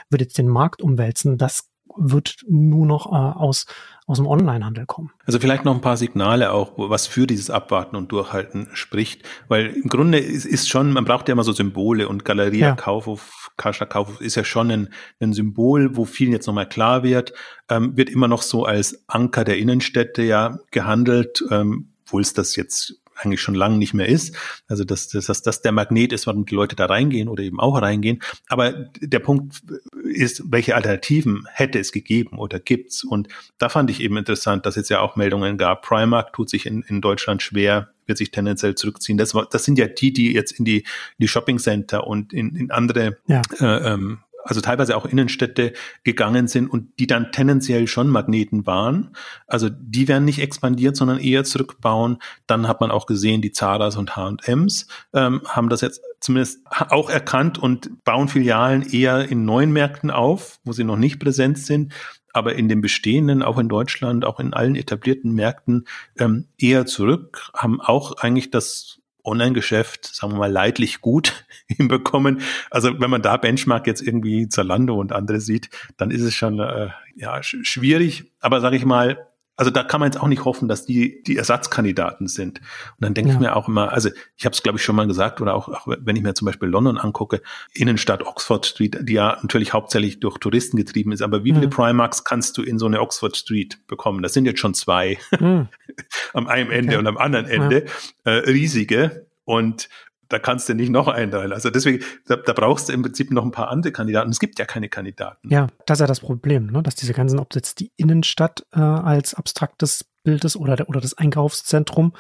wird 0.10 0.22
jetzt 0.22 0.38
den 0.38 0.50
Markt 0.50 0.82
umwälzen, 0.82 1.38
das 1.38 1.70
wird 1.96 2.38
nur 2.48 2.86
noch 2.86 3.08
äh, 3.08 3.16
aus, 3.16 3.66
aus 4.06 4.18
dem 4.18 4.28
Onlinehandel 4.28 4.86
kommen. 4.86 5.12
Also 5.26 5.40
vielleicht 5.40 5.66
noch 5.66 5.74
ein 5.74 5.82
paar 5.82 5.98
Signale 5.98 6.52
auch, 6.52 6.74
was 6.78 7.08
für 7.08 7.28
dieses 7.28 7.50
Abwarten 7.50 7.96
und 7.96 8.12
Durchhalten 8.12 8.70
spricht, 8.74 9.24
weil 9.48 9.68
im 9.68 9.90
Grunde 9.90 10.20
ist, 10.20 10.46
ist 10.46 10.70
schon, 10.70 10.92
man 10.94 11.06
braucht 11.06 11.28
ja 11.28 11.34
immer 11.34 11.44
so 11.44 11.52
Symbole 11.52 12.08
und 12.08 12.26
Galeria 12.26 12.70
ja. 12.70 12.76
Kaufhof, 12.76 13.52
Kascha 13.58 13.86
Kaufhof 13.86 14.22
ist 14.22 14.36
ja 14.36 14.44
schon 14.44 14.72
ein, 14.72 14.90
ein 15.20 15.34
Symbol, 15.34 15.96
wo 15.96 16.06
vielen 16.06 16.32
jetzt 16.32 16.48
nochmal 16.48 16.70
klar 16.70 17.04
wird, 17.04 17.34
ähm, 17.70 17.98
wird 17.98 18.10
immer 18.10 18.28
noch 18.28 18.42
so 18.42 18.66
als 18.66 19.04
Anker 19.08 19.44
der 19.44 19.58
Innenstädte 19.58 20.24
ja 20.24 20.60
gehandelt, 20.72 21.44
ähm, 21.52 21.90
obwohl 22.06 22.22
es 22.22 22.34
das 22.34 22.56
jetzt 22.56 23.02
eigentlich 23.18 23.42
schon 23.42 23.56
lange 23.56 23.78
nicht 23.78 23.94
mehr 23.94 24.08
ist. 24.08 24.36
Also 24.68 24.84
dass, 24.84 25.08
dass, 25.10 25.26
dass 25.26 25.42
das 25.42 25.62
der 25.62 25.72
Magnet 25.72 26.14
ist, 26.14 26.28
warum 26.28 26.46
die 26.46 26.56
Leute 26.56 26.76
da 26.76 26.86
reingehen 26.86 27.28
oder 27.28 27.44
eben 27.44 27.60
auch 27.60 27.82
reingehen. 27.82 28.22
Aber 28.48 28.72
der 28.72 29.20
Punkt 29.20 29.62
ist, 30.04 30.44
welche 30.52 30.76
Alternativen 30.76 31.48
hätte 31.52 31.80
es 31.80 31.92
gegeben 31.92 32.38
oder 32.38 32.60
gibt's? 32.60 33.04
Und 33.04 33.28
da 33.58 33.70
fand 33.70 33.90
ich 33.90 34.02
eben 34.02 34.18
interessant, 34.18 34.66
dass 34.66 34.78
es 34.78 34.90
ja 34.90 35.00
auch 35.00 35.16
Meldungen 35.16 35.58
gab. 35.58 35.82
Primark 35.82 36.34
tut 36.34 36.50
sich 36.50 36.66
in, 36.66 36.82
in 36.84 37.02
Deutschland 37.02 37.42
schwer, 37.42 37.90
wird 38.06 38.18
sich 38.18 38.32
tendenziell 38.32 38.76
zurückziehen. 38.76 39.18
Das, 39.18 39.34
war, 39.34 39.48
das 39.50 39.66
sind 39.66 39.78
ja 39.78 39.88
die, 39.88 40.14
die 40.14 40.34
jetzt 40.34 40.54
in 40.54 40.66
die, 40.66 40.78
in 40.78 40.86
die 41.20 41.28
Shopping 41.28 41.60
Center 41.60 42.08
und 42.08 42.34
in, 42.34 42.56
in 42.56 42.72
andere 42.72 43.18
ja. 43.28 43.42
äh, 43.60 43.94
ähm, 43.94 44.20
also 44.48 44.62
teilweise 44.62 44.96
auch 44.96 45.06
Innenstädte 45.06 45.74
gegangen 46.04 46.48
sind 46.48 46.68
und 46.68 47.00
die 47.00 47.08
dann 47.08 47.32
tendenziell 47.32 47.88
schon 47.88 48.08
Magneten 48.10 48.66
waren. 48.66 49.12
Also 49.46 49.70
die 49.70 50.08
werden 50.08 50.26
nicht 50.26 50.40
expandiert, 50.40 50.96
sondern 50.96 51.20
eher 51.20 51.44
zurückbauen. 51.44 52.18
Dann 52.48 52.68
hat 52.68 52.82
man 52.82 52.92
auch 52.92 53.06
gesehen, 53.06 53.42
die 53.42 53.52
Zaras 53.52 53.98
und 53.98 54.16
H&Ms 54.16 54.88
ähm, 55.14 55.42
haben 55.46 55.70
das 55.70 55.82
jetzt 55.82 56.02
zumindest 56.20 56.62
auch 56.70 57.10
erkannt 57.10 57.60
und 57.60 58.04
bauen 58.04 58.28
Filialen 58.28 58.82
eher 58.82 59.30
in 59.30 59.46
neuen 59.46 59.72
Märkten 59.72 60.10
auf, 60.10 60.60
wo 60.64 60.72
sie 60.72 60.84
noch 60.84 60.98
nicht 60.98 61.20
präsent 61.20 61.60
sind 61.60 61.94
aber 62.34 62.54
in 62.54 62.70
den 62.70 62.82
bestehenden, 62.82 63.42
auch 63.42 63.58
in 63.58 63.68
Deutschland, 63.68 64.24
auch 64.24 64.40
in 64.40 64.54
allen 64.54 64.76
etablierten 64.76 65.34
Märkten 65.34 65.88
ähm, 66.20 66.46
eher 66.60 66.86
zurück, 66.86 67.50
haben 67.56 67.82
auch 67.82 68.18
eigentlich 68.18 68.52
das 68.52 69.00
Online-Geschäft, 69.28 70.06
sagen 70.16 70.34
wir 70.34 70.40
mal, 70.40 70.52
leidlich 70.52 71.02
gut 71.02 71.46
hinbekommen. 71.68 72.42
Also 72.72 73.00
wenn 73.00 73.10
man 73.10 73.22
da 73.22 73.38
Benchmark 73.38 73.86
jetzt 73.86 74.02
irgendwie 74.02 74.50
Zalando 74.50 74.96
und 74.96 75.12
andere 75.12 75.40
sieht, 75.40 75.70
dann 75.98 76.12
ist 76.12 76.22
es 76.22 76.34
schon 76.34 76.60
äh, 76.60 76.90
ja 77.16 77.44
schwierig. 77.44 78.32
Aber 78.40 78.62
sage 78.62 78.78
ich 78.78 78.86
mal, 78.86 79.27
also 79.58 79.72
da 79.72 79.84
kann 79.84 80.00
man 80.00 80.08
jetzt 80.08 80.22
auch 80.22 80.28
nicht 80.28 80.46
hoffen, 80.46 80.68
dass 80.68 80.86
die 80.86 81.24
die 81.24 81.36
Ersatzkandidaten 81.36 82.28
sind. 82.28 82.60
Und 82.60 83.00
dann 83.00 83.14
denke 83.16 83.32
ja. 83.32 83.36
ich 83.36 83.42
mir 83.42 83.56
auch 83.56 83.68
immer, 83.68 83.92
also 83.92 84.10
ich 84.38 84.46
habe 84.46 84.54
es 84.54 84.62
glaube 84.62 84.78
ich 84.78 84.84
schon 84.84 84.96
mal 84.96 85.08
gesagt 85.08 85.42
oder 85.42 85.56
auch, 85.56 85.68
auch 85.68 85.88
wenn 85.88 86.16
ich 86.16 86.22
mir 86.22 86.36
zum 86.36 86.46
Beispiel 86.46 86.70
London 86.70 86.98
angucke, 86.98 87.42
Innenstadt 87.74 88.26
Oxford 88.26 88.66
Street, 88.68 88.98
die 89.02 89.14
ja 89.14 89.38
natürlich 89.42 89.74
hauptsächlich 89.74 90.20
durch 90.20 90.38
Touristen 90.38 90.78
getrieben 90.78 91.12
ist, 91.12 91.22
aber 91.22 91.44
wie 91.44 91.54
viele 91.54 91.68
mhm. 91.68 91.72
Primarks 91.72 92.24
kannst 92.24 92.58
du 92.58 92.62
in 92.62 92.78
so 92.78 92.86
eine 92.86 93.02
Oxford 93.02 93.36
Street 93.36 93.80
bekommen? 93.88 94.22
Das 94.22 94.34
sind 94.34 94.46
jetzt 94.46 94.60
schon 94.60 94.76
zwei 94.76 95.18
mhm. 95.40 95.68
am 96.34 96.48
einen 96.48 96.70
Ende 96.70 96.92
okay. 96.92 97.00
und 97.00 97.08
am 97.08 97.18
anderen 97.18 97.48
Ende 97.48 97.86
ja. 98.26 98.32
äh, 98.32 98.50
riesige 98.50 99.26
und 99.44 99.90
da 100.30 100.40
kannst 100.40 100.70
du 100.70 100.74
nicht 100.74 100.90
noch 100.90 101.08
einteilen. 101.08 101.54
Also 101.54 101.70
deswegen, 101.70 102.04
da, 102.28 102.36
da, 102.36 102.54
brauchst 102.54 102.90
du 102.90 102.94
im 102.94 103.02
Prinzip 103.02 103.32
noch 103.32 103.44
ein 103.44 103.52
paar 103.52 103.70
andere 103.70 103.94
Kandidaten. 103.94 104.30
Es 104.30 104.40
gibt 104.40 104.60
ja 104.60 104.66
keine 104.66 104.90
Kandidaten. 104.90 105.50
Ja, 105.50 105.68
das 105.86 105.98
ist 105.98 106.02
ja 106.02 106.08
das 106.08 106.20
Problem, 106.20 106.68
ne? 106.68 106.84
dass 106.84 106.96
diese 106.96 107.14
ganzen, 107.14 107.40
ob 107.40 107.54
jetzt 107.56 107.80
die 107.80 107.92
Innenstadt 107.98 108.66
äh, 108.74 108.80
als 108.80 109.34
abstraktes 109.34 110.06
Bild 110.28 110.44
ist 110.44 110.58
oder, 110.58 110.90
oder 110.90 111.00
das 111.00 111.18
Einkaufszentrum. 111.18 112.12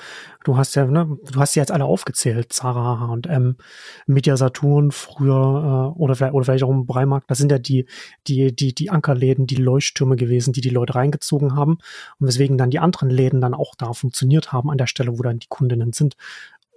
Du 0.45 0.55
hast 0.55 0.75
ja, 0.75 0.85
ne, 0.85 1.17
du 1.29 1.39
hast 1.41 1.53
sie 1.53 1.59
jetzt 1.59 1.73
alle 1.73 1.83
aufgezählt, 1.83 2.53
Zara, 2.53 3.01
H&M, 3.01 3.57
Media 4.05 4.37
Saturn 4.37 4.91
früher 4.91 5.93
äh, 5.93 5.99
oder 5.99 6.15
vielleicht 6.15 6.33
oder 6.33 6.45
vielleicht 6.45 6.63
auch 6.63 6.69
im 6.69 6.85
Breimarkt. 6.85 7.29
Das 7.29 7.37
sind 7.37 7.51
ja 7.51 7.59
die 7.59 7.85
die 8.25 8.55
die 8.55 8.73
die 8.73 8.91
Ankerläden, 8.91 9.45
die 9.45 9.55
Leuchttürme 9.55 10.15
gewesen, 10.15 10.53
die 10.53 10.61
die 10.61 10.69
Leute 10.69 10.95
reingezogen 10.95 11.57
haben 11.57 11.79
und 12.17 12.27
weswegen 12.27 12.57
dann 12.57 12.69
die 12.69 12.79
anderen 12.79 13.09
Läden 13.09 13.41
dann 13.41 13.53
auch 13.53 13.75
da 13.75 13.91
funktioniert 13.91 14.53
haben 14.53 14.71
an 14.71 14.77
der 14.77 14.87
Stelle, 14.87 15.19
wo 15.19 15.21
dann 15.21 15.39
die 15.39 15.47
Kundinnen 15.49 15.91
sind. 15.91 16.15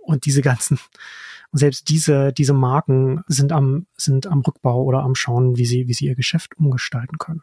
Und 0.02 0.26
diese 0.26 0.42
ganzen, 0.42 0.78
und 1.52 1.58
selbst 1.58 1.88
diese, 1.88 2.32
diese 2.32 2.52
Marken 2.52 3.22
sind 3.26 3.52
am, 3.52 3.86
sind 3.96 4.26
am 4.26 4.40
Rückbau 4.40 4.82
oder 4.84 5.00
am 5.02 5.14
Schauen, 5.14 5.56
wie 5.56 5.66
sie, 5.66 5.88
wie 5.88 5.94
sie 5.94 6.06
ihr 6.06 6.14
Geschäft 6.14 6.56
umgestalten 6.56 7.18
können. 7.18 7.42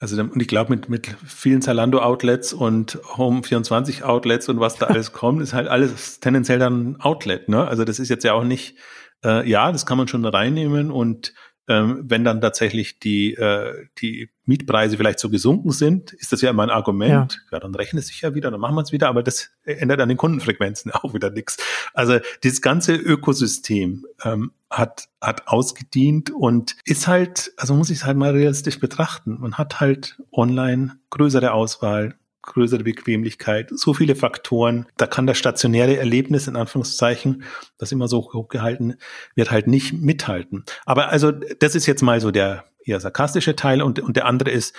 Also 0.00 0.20
und 0.20 0.40
ich 0.40 0.48
glaube, 0.48 0.70
mit, 0.70 0.88
mit 0.88 1.06
vielen 1.26 1.62
Zalando-Outlets 1.62 2.52
und 2.52 2.98
Home24-Outlets 3.02 4.48
und 4.50 4.60
was 4.60 4.76
da 4.76 4.86
alles 4.86 5.12
kommt, 5.12 5.40
ist 5.40 5.54
halt 5.54 5.68
alles 5.68 6.20
tendenziell 6.20 6.58
dann 6.58 7.00
Outlet. 7.00 7.48
Ne? 7.48 7.66
Also 7.66 7.84
das 7.84 7.98
ist 7.98 8.10
jetzt 8.10 8.24
ja 8.24 8.34
auch 8.34 8.44
nicht, 8.44 8.76
äh, 9.24 9.48
ja, 9.48 9.72
das 9.72 9.86
kann 9.86 9.96
man 9.96 10.08
schon 10.08 10.24
reinnehmen 10.24 10.90
und 10.90 11.32
ähm, 11.68 12.04
wenn 12.04 12.24
dann 12.24 12.40
tatsächlich 12.40 12.98
die, 12.98 13.34
äh, 13.34 13.86
die 13.98 14.30
Mietpreise 14.44 14.96
vielleicht 14.96 15.18
so 15.18 15.30
gesunken 15.30 15.70
sind, 15.70 16.12
ist 16.12 16.32
das 16.32 16.42
ja 16.42 16.50
immer 16.50 16.62
ein 16.62 16.70
Argument. 16.70 17.40
Ja, 17.50 17.56
ja 17.56 17.60
dann 17.60 17.74
rechnet 17.74 18.02
es 18.02 18.08
sich 18.08 18.20
ja 18.20 18.34
wieder, 18.34 18.50
dann 18.50 18.60
machen 18.60 18.74
wir 18.74 18.82
es 18.82 18.92
wieder, 18.92 19.08
aber 19.08 19.22
das 19.22 19.50
ändert 19.64 20.00
an 20.00 20.08
den 20.08 20.18
Kundenfrequenzen 20.18 20.90
auch 20.92 21.14
wieder 21.14 21.30
nichts. 21.30 21.56
Also 21.94 22.18
dieses 22.42 22.60
ganze 22.60 22.94
Ökosystem 22.94 24.06
ähm, 24.24 24.52
hat, 24.68 25.08
hat 25.20 25.48
ausgedient 25.48 26.30
und 26.30 26.76
ist 26.84 27.06
halt, 27.06 27.52
also 27.56 27.74
muss 27.74 27.90
ich 27.90 27.98
es 27.98 28.04
halt 28.04 28.18
mal 28.18 28.32
realistisch 28.32 28.78
betrachten. 28.78 29.38
Man 29.40 29.54
hat 29.54 29.80
halt 29.80 30.20
online 30.32 30.98
größere 31.10 31.52
Auswahl, 31.52 32.16
größere 32.46 32.84
Bequemlichkeit, 32.84 33.70
so 33.74 33.94
viele 33.94 34.14
Faktoren. 34.14 34.86
Da 34.96 35.06
kann 35.06 35.26
das 35.26 35.38
stationäre 35.38 35.96
Erlebnis 35.96 36.46
in 36.46 36.56
Anführungszeichen, 36.56 37.44
das 37.78 37.92
immer 37.92 38.08
so 38.08 38.32
hochgehalten 38.32 38.96
wird, 39.34 39.50
halt 39.50 39.66
nicht 39.66 39.92
mithalten. 39.92 40.64
Aber 40.84 41.08
also 41.08 41.32
das 41.32 41.74
ist 41.74 41.86
jetzt 41.86 42.02
mal 42.02 42.20
so 42.20 42.30
der 42.30 42.64
eher 42.84 43.00
sarkastische 43.00 43.56
Teil 43.56 43.82
und, 43.82 44.00
und 44.00 44.16
der 44.16 44.26
andere 44.26 44.50
ist, 44.50 44.74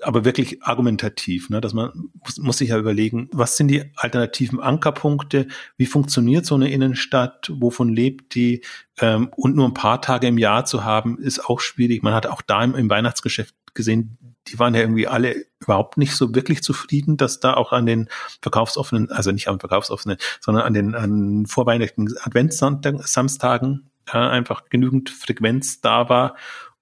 aber 0.00 0.24
wirklich 0.24 0.62
argumentativ, 0.62 1.50
ne, 1.50 1.60
dass 1.60 1.74
man 1.74 2.10
muss, 2.24 2.38
muss 2.38 2.58
sich 2.58 2.68
ja 2.70 2.78
überlegen, 2.78 3.28
was 3.32 3.56
sind 3.56 3.68
die 3.68 3.90
alternativen 3.96 4.60
Ankerpunkte, 4.60 5.48
wie 5.76 5.86
funktioniert 5.86 6.46
so 6.46 6.54
eine 6.54 6.70
Innenstadt, 6.70 7.50
wovon 7.52 7.88
lebt 7.88 8.34
die 8.34 8.62
ähm, 9.00 9.30
und 9.36 9.56
nur 9.56 9.66
ein 9.66 9.74
paar 9.74 10.00
Tage 10.00 10.28
im 10.28 10.38
Jahr 10.38 10.64
zu 10.64 10.84
haben, 10.84 11.18
ist 11.18 11.44
auch 11.44 11.60
schwierig. 11.60 12.02
Man 12.02 12.14
hat 12.14 12.26
auch 12.26 12.42
da 12.42 12.62
im, 12.62 12.74
im 12.74 12.88
Weihnachtsgeschäft 12.88 13.54
gesehen, 13.74 14.18
die 14.50 14.58
waren 14.58 14.74
ja 14.74 14.80
irgendwie 14.80 15.06
alle 15.06 15.44
überhaupt 15.60 15.96
nicht 15.96 16.14
so 16.14 16.34
wirklich 16.34 16.62
zufrieden, 16.62 17.16
dass 17.16 17.40
da 17.40 17.54
auch 17.54 17.72
an 17.72 17.86
den 17.86 18.08
verkaufsoffenen, 18.42 19.10
also 19.10 19.32
nicht 19.32 19.48
an 19.48 19.60
verkaufsoffenen, 19.60 20.18
sondern 20.40 20.64
an 20.64 20.74
den 20.74 20.94
an 20.94 21.46
vorweihnachtlichen 21.46 22.16
Adventssamstagen 22.22 23.90
äh, 24.06 24.18
einfach 24.18 24.68
genügend 24.68 25.10
Frequenz 25.10 25.80
da 25.80 26.08
war. 26.08 26.36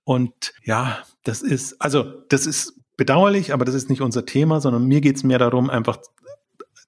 Und 0.04 0.54
ja, 0.62 0.98
das 1.24 1.42
ist, 1.42 1.80
also 1.80 2.04
das 2.28 2.46
ist 2.46 2.74
bedauerlich, 2.96 3.52
aber 3.52 3.64
das 3.64 3.74
ist 3.74 3.90
nicht 3.90 4.00
unser 4.00 4.24
Thema, 4.24 4.60
sondern 4.60 4.86
mir 4.86 5.00
geht 5.00 5.16
es 5.16 5.24
mehr 5.24 5.38
darum, 5.38 5.68
einfach 5.68 5.98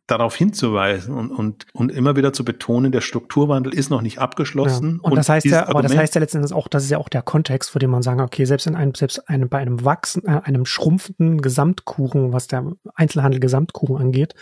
darauf 0.09 0.35
hinzuweisen 0.35 1.15
und, 1.15 1.31
und, 1.31 1.67
und 1.75 1.93
immer 1.93 2.17
wieder 2.17 2.33
zu 2.33 2.45
betonen, 2.45 2.91
der 2.91 3.03
Strukturwandel 3.03 3.75
ist 3.75 3.91
noch 3.91 4.01
nicht 4.01 4.19
abgeschlossen. 4.19 4.87
Ja. 4.87 4.95
Und, 5.03 5.11
und, 5.13 5.17
das 5.17 5.29
heißt 5.29 5.47
ja, 5.47 5.69
aber 5.69 5.83
das 5.83 5.97
heißt 5.97 6.15
ja 6.15 6.21
letztendlich 6.21 6.53
auch, 6.53 6.67
das 6.67 6.85
ist 6.85 6.91
ja 6.91 6.99
auch 6.99 7.11
der 7.11 7.23
Kontext, 7.23 7.71
vor 7.71 7.79
dem 7.79 7.91
man 7.91 8.03
sagen, 8.03 8.21
okay, 8.21 8.47
selbst 8.47 8.67
in 8.67 8.75
einem, 8.75 8.95
selbst 8.95 9.29
einem, 9.29 9.51
bei 9.51 9.59
einem 9.59 9.85
wachsen, 9.85 10.25
äh, 10.25 10.41
einem 10.43 10.65
schrumpfenden 10.65 11.43
Gesamtkuchen, 11.43 12.33
was 12.33 12.49
der 12.49 12.73
Einzelhandel 12.95 13.39
Gesamtkuchen 13.39 13.99
angeht, 13.99 14.35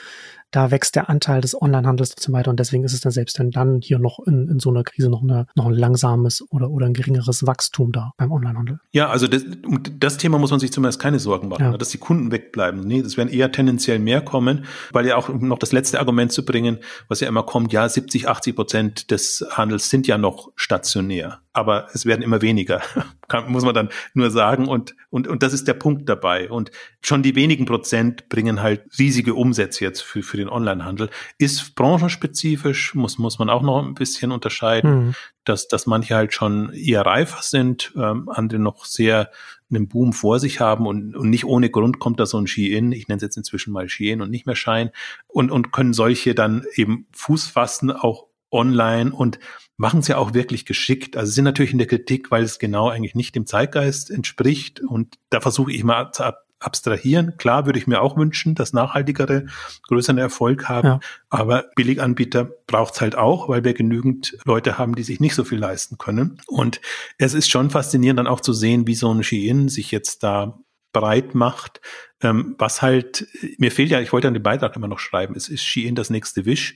da 0.50 0.70
wächst 0.70 0.96
der 0.96 1.10
Anteil 1.10 1.40
des 1.40 1.60
Onlinehandels 1.60 2.12
und 2.12 2.20
so 2.20 2.32
weiter. 2.32 2.50
Und 2.50 2.60
deswegen 2.60 2.84
ist 2.84 2.92
es 2.92 3.00
dann 3.00 3.12
selbst 3.12 3.38
dann, 3.38 3.50
dann 3.50 3.80
hier 3.80 3.98
noch 3.98 4.20
in, 4.26 4.48
in 4.48 4.60
so 4.60 4.70
einer 4.70 4.84
Krise 4.84 5.10
noch, 5.10 5.22
eine, 5.22 5.46
noch 5.54 5.66
ein 5.66 5.74
langsames 5.74 6.44
oder, 6.50 6.70
oder 6.70 6.86
ein 6.86 6.94
geringeres 6.94 7.46
Wachstum 7.46 7.92
da 7.92 8.12
beim 8.16 8.32
Onlinehandel. 8.32 8.78
Ja, 8.92 9.08
also 9.08 9.26
das, 9.26 9.44
um 9.66 9.80
das 9.98 10.16
Thema 10.16 10.38
muss 10.38 10.50
man 10.50 10.60
sich 10.60 10.72
zumindest 10.72 11.00
keine 11.00 11.18
Sorgen 11.18 11.48
machen, 11.48 11.64
ja. 11.64 11.76
dass 11.76 11.90
die 11.90 11.98
Kunden 11.98 12.30
wegbleiben. 12.30 12.80
Nee, 12.80 13.02
das 13.02 13.16
werden 13.16 13.28
eher 13.28 13.52
tendenziell 13.52 13.98
mehr 13.98 14.20
kommen, 14.20 14.64
weil 14.92 15.06
ja 15.06 15.16
auch 15.16 15.28
noch 15.28 15.58
das 15.58 15.72
letzte 15.72 15.98
Argument 15.98 16.32
zu 16.32 16.44
bringen, 16.44 16.78
was 17.08 17.20
ja 17.20 17.28
immer 17.28 17.42
kommt, 17.42 17.72
ja, 17.72 17.88
70, 17.88 18.28
80 18.28 18.56
Prozent 18.56 19.10
des 19.10 19.46
Handels 19.50 19.90
sind 19.90 20.06
ja 20.06 20.18
noch 20.18 20.52
stationär 20.56 21.40
aber 21.56 21.88
es 21.94 22.04
werden 22.04 22.20
immer 22.20 22.42
weniger, 22.42 22.82
Kann, 23.28 23.50
muss 23.50 23.64
man 23.64 23.74
dann 23.74 23.88
nur 24.12 24.30
sagen. 24.30 24.68
Und, 24.68 24.94
und, 25.08 25.26
und 25.26 25.42
das 25.42 25.54
ist 25.54 25.66
der 25.66 25.74
Punkt 25.74 26.08
dabei. 26.08 26.50
Und 26.50 26.70
schon 27.00 27.22
die 27.22 27.34
wenigen 27.34 27.64
Prozent 27.64 28.28
bringen 28.28 28.62
halt 28.62 28.82
riesige 28.98 29.34
Umsätze 29.34 29.82
jetzt 29.82 30.02
für, 30.02 30.22
für 30.22 30.36
den 30.36 30.48
Onlinehandel. 30.50 31.08
Ist 31.38 31.74
branchenspezifisch, 31.74 32.94
muss, 32.94 33.18
muss 33.18 33.38
man 33.38 33.48
auch 33.48 33.62
noch 33.62 33.82
ein 33.82 33.94
bisschen 33.94 34.32
unterscheiden, 34.32 35.06
mhm. 35.06 35.14
dass, 35.44 35.66
dass 35.66 35.86
manche 35.86 36.14
halt 36.14 36.34
schon 36.34 36.72
eher 36.74 37.06
reifer 37.06 37.42
sind, 37.42 37.92
ähm, 37.96 38.28
andere 38.28 38.60
noch 38.60 38.84
sehr 38.84 39.30
einen 39.70 39.88
Boom 39.88 40.12
vor 40.12 40.38
sich 40.38 40.60
haben 40.60 40.86
und, 40.86 41.16
und 41.16 41.30
nicht 41.30 41.46
ohne 41.46 41.70
Grund 41.70 41.98
kommt 41.98 42.20
da 42.20 42.26
so 42.26 42.38
ein 42.38 42.46
Ski-In, 42.46 42.92
ich 42.92 43.08
nenne 43.08 43.16
es 43.16 43.22
jetzt 43.22 43.36
inzwischen 43.36 43.72
mal 43.72 43.88
Ski-In 43.88 44.20
und 44.20 44.30
nicht 44.30 44.46
mehr 44.46 44.54
Schein 44.54 44.90
und, 45.26 45.50
und 45.50 45.72
können 45.72 45.94
solche 45.94 46.34
dann 46.34 46.64
eben 46.74 47.08
Fuß 47.12 47.48
fassen, 47.48 47.90
auch 47.90 48.26
online 48.50 49.12
und 49.12 49.38
machen 49.76 50.00
es 50.00 50.08
ja 50.08 50.16
auch 50.16 50.34
wirklich 50.34 50.64
geschickt. 50.64 51.16
Also 51.16 51.32
sind 51.32 51.44
natürlich 51.44 51.72
in 51.72 51.78
der 51.78 51.86
Kritik, 51.86 52.30
weil 52.30 52.42
es 52.42 52.58
genau 52.58 52.88
eigentlich 52.88 53.14
nicht 53.14 53.34
dem 53.34 53.46
Zeitgeist 53.46 54.10
entspricht. 54.10 54.80
Und 54.80 55.16
da 55.30 55.40
versuche 55.40 55.72
ich 55.72 55.84
mal 55.84 56.12
zu 56.12 56.24
abstrahieren. 56.58 57.36
Klar 57.36 57.66
würde 57.66 57.78
ich 57.78 57.86
mir 57.86 58.00
auch 58.00 58.16
wünschen, 58.16 58.54
dass 58.54 58.72
nachhaltigere 58.72 59.46
größeren 59.88 60.18
Erfolg 60.18 60.68
haben, 60.68 60.86
ja. 60.86 61.00
aber 61.28 61.66
Billiganbieter 61.76 62.48
braucht 62.66 62.94
es 62.94 63.00
halt 63.00 63.16
auch, 63.16 63.48
weil 63.48 63.62
wir 63.62 63.74
genügend 63.74 64.36
Leute 64.44 64.78
haben, 64.78 64.94
die 64.94 65.02
sich 65.02 65.20
nicht 65.20 65.34
so 65.34 65.44
viel 65.44 65.58
leisten 65.58 65.98
können. 65.98 66.40
Und 66.46 66.80
es 67.18 67.34
ist 67.34 67.50
schon 67.50 67.70
faszinierend 67.70 68.18
dann 68.18 68.26
auch 68.26 68.40
zu 68.40 68.52
sehen, 68.52 68.86
wie 68.86 68.94
so 68.94 69.12
ein 69.12 69.22
Shein 69.22 69.68
sich 69.68 69.90
jetzt 69.90 70.22
da 70.22 70.58
breit 71.00 71.34
macht, 71.34 71.80
ähm, 72.22 72.54
was 72.58 72.80
halt, 72.80 73.26
mir 73.58 73.70
fehlt 73.70 73.90
ja, 73.90 74.00
ich 74.00 74.12
wollte 74.12 74.28
an 74.28 74.34
den 74.34 74.42
Beitrag 74.42 74.74
immer 74.76 74.88
noch 74.88 74.98
schreiben, 74.98 75.34
es 75.36 75.48
ist 75.48 75.62
Shein 75.62 75.94
das 75.94 76.08
nächste 76.08 76.46
Wish 76.46 76.74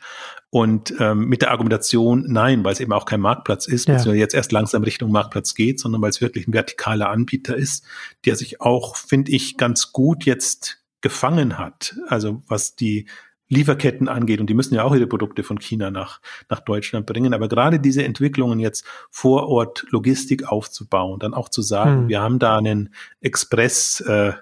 und 0.50 0.94
ähm, 0.98 1.26
mit 1.26 1.40
der 1.40 1.50
Argumentation 1.50 2.24
nein, 2.28 2.62
weil 2.62 2.74
es 2.74 2.80
eben 2.80 2.92
auch 2.92 3.06
kein 3.06 3.20
Marktplatz 3.20 3.66
ist, 3.66 3.88
ja. 3.88 3.94
beziehungsweise 3.94 4.20
jetzt 4.20 4.34
erst 4.34 4.52
langsam 4.52 4.82
Richtung 4.82 5.10
Marktplatz 5.10 5.54
geht, 5.54 5.80
sondern 5.80 6.02
weil 6.02 6.10
es 6.10 6.20
wirklich 6.20 6.46
ein 6.46 6.52
vertikaler 6.52 7.08
Anbieter 7.08 7.56
ist, 7.56 7.84
der 8.26 8.36
sich 8.36 8.60
auch, 8.60 8.96
finde 8.96 9.32
ich, 9.32 9.56
ganz 9.56 9.92
gut 9.92 10.24
jetzt 10.24 10.82
gefangen 11.00 11.56
hat. 11.56 11.96
Also 12.08 12.42
was 12.46 12.76
die 12.76 13.06
Lieferketten 13.50 14.08
angeht. 14.08 14.40
Und 14.40 14.48
die 14.48 14.54
müssen 14.54 14.74
ja 14.74 14.84
auch 14.84 14.94
ihre 14.94 15.08
Produkte 15.08 15.42
von 15.42 15.58
China 15.58 15.90
nach, 15.90 16.20
nach 16.48 16.60
Deutschland 16.60 17.04
bringen. 17.04 17.34
Aber 17.34 17.48
gerade 17.48 17.80
diese 17.80 18.04
Entwicklungen 18.04 18.60
jetzt 18.60 18.86
vor 19.10 19.48
Ort 19.48 19.84
Logistik 19.90 20.50
aufzubauen, 20.50 21.18
dann 21.18 21.34
auch 21.34 21.48
zu 21.48 21.60
sagen, 21.60 22.02
hm. 22.02 22.08
wir 22.08 22.20
haben 22.20 22.38
da 22.38 22.56
einen 22.56 22.94
Express, 23.20 24.00
äh, 24.00 24.32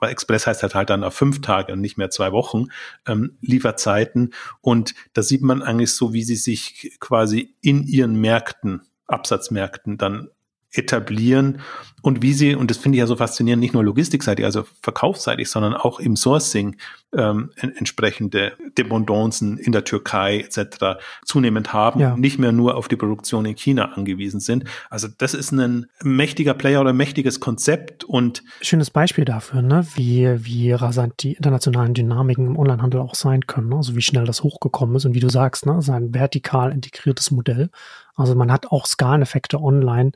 Express 0.00 0.46
heißt 0.46 0.62
halt 0.62 0.74
halt 0.74 0.88
dann 0.88 1.04
auf 1.04 1.14
fünf 1.14 1.42
Tage 1.42 1.74
und 1.74 1.82
nicht 1.82 1.98
mehr 1.98 2.08
zwei 2.08 2.32
Wochen 2.32 2.68
ähm, 3.06 3.36
Lieferzeiten. 3.42 4.32
Und 4.62 4.94
da 5.12 5.22
sieht 5.22 5.42
man 5.42 5.62
eigentlich 5.62 5.92
so, 5.92 6.14
wie 6.14 6.22
sie 6.24 6.36
sich 6.36 6.96
quasi 6.98 7.54
in 7.60 7.84
ihren 7.86 8.18
Märkten, 8.18 8.80
Absatzmärkten 9.06 9.98
dann 9.98 10.30
etablieren 10.72 11.60
und 12.06 12.22
wie 12.22 12.34
sie, 12.34 12.54
und 12.54 12.70
das 12.70 12.76
finde 12.76 12.94
ich 12.94 13.00
ja 13.00 13.08
so 13.08 13.16
faszinierend, 13.16 13.60
nicht 13.60 13.74
nur 13.74 13.82
logistikseitig, 13.82 14.44
also 14.44 14.64
verkaufsseitig, 14.80 15.50
sondern 15.50 15.74
auch 15.74 15.98
im 15.98 16.14
Sourcing 16.14 16.76
ähm, 17.12 17.50
entsprechende 17.56 18.52
Dependancen 18.78 19.58
in 19.58 19.72
der 19.72 19.82
Türkei 19.82 20.38
etc. 20.38 21.00
zunehmend 21.24 21.72
haben, 21.72 21.98
ja. 21.98 22.16
nicht 22.16 22.38
mehr 22.38 22.52
nur 22.52 22.76
auf 22.76 22.86
die 22.86 22.94
Produktion 22.94 23.44
in 23.44 23.56
China 23.56 23.86
angewiesen 23.86 24.38
sind. 24.38 24.66
Also 24.88 25.08
das 25.18 25.34
ist 25.34 25.50
ein 25.50 25.86
mächtiger 26.00 26.54
Player 26.54 26.80
oder 26.80 26.90
ein 26.90 26.96
mächtiges 26.96 27.40
Konzept 27.40 28.04
und 28.04 28.44
schönes 28.62 28.90
Beispiel 28.90 29.24
dafür, 29.24 29.62
ne? 29.62 29.84
wie, 29.96 30.28
wie 30.44 30.70
rasant 30.70 31.24
die 31.24 31.32
internationalen 31.32 31.92
Dynamiken 31.92 32.46
im 32.46 32.56
Onlinehandel 32.56 33.00
auch 33.00 33.16
sein 33.16 33.48
können, 33.48 33.70
ne? 33.70 33.78
also 33.78 33.96
wie 33.96 34.02
schnell 34.02 34.26
das 34.26 34.44
hochgekommen 34.44 34.94
ist 34.94 35.06
und 35.06 35.14
wie 35.14 35.20
du 35.20 35.28
sagst, 35.28 35.66
ne? 35.66 35.76
ist 35.76 35.90
ein 35.90 36.14
vertikal 36.14 36.70
integriertes 36.70 37.32
Modell. 37.32 37.68
Also 38.14 38.34
man 38.34 38.50
hat 38.50 38.68
auch 38.68 38.86
Skaleneffekte 38.86 39.60
online, 39.60 40.12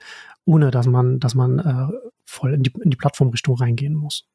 ohne 0.51 0.71
dass 0.71 0.87
man, 0.87 1.21
dass 1.21 1.35
man 1.35 1.59
äh, 1.59 1.80
voll 2.25 2.55
in 2.55 2.63
die, 2.63 2.73
in 2.83 2.91
die 2.91 2.97
Plattformrichtung 2.97 3.57
reingehen 3.57 3.95
muss. 3.95 4.27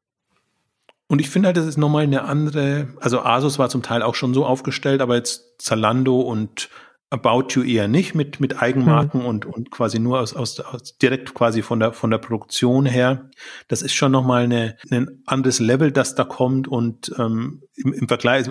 Und 1.07 1.21
ich 1.21 1.29
finde 1.29 1.47
halt, 1.47 1.57
das 1.57 1.67
ist 1.67 1.77
nochmal 1.77 2.03
eine 2.03 2.23
andere, 2.23 2.87
also 2.99 3.21
Asus 3.21 3.59
war 3.59 3.69
zum 3.69 3.83
Teil 3.83 4.01
auch 4.01 4.15
schon 4.15 4.33
so 4.33 4.45
aufgestellt, 4.45 5.01
aber 5.01 5.15
jetzt 5.15 5.61
Zalando 5.61 6.19
und 6.21 6.69
About 7.11 7.49
You 7.49 7.61
eher 7.61 7.87
nicht 7.87 8.15
mit, 8.15 8.39
mit 8.39 8.61
Eigenmarken 8.61 9.21
mhm. 9.21 9.27
und, 9.27 9.45
und 9.45 9.69
quasi 9.69 9.99
nur 9.99 10.19
aus, 10.19 10.35
aus, 10.35 10.59
aus, 10.59 10.97
direkt 10.97 11.35
quasi 11.35 11.61
von 11.61 11.79
der, 11.79 11.93
von 11.93 12.09
der 12.09 12.17
Produktion 12.17 12.87
her. 12.87 13.29
Das 13.67 13.83
ist 13.83 13.93
schon 13.93 14.11
nochmal 14.11 14.43
eine, 14.43 14.77
ein 14.89 15.21
anderes 15.27 15.59
Level, 15.59 15.91
das 15.91 16.15
da 16.15 16.23
kommt 16.23 16.67
und 16.67 17.13
ähm, 17.19 17.61
im, 17.75 17.93
im 17.93 18.07
Vergleich, 18.07 18.47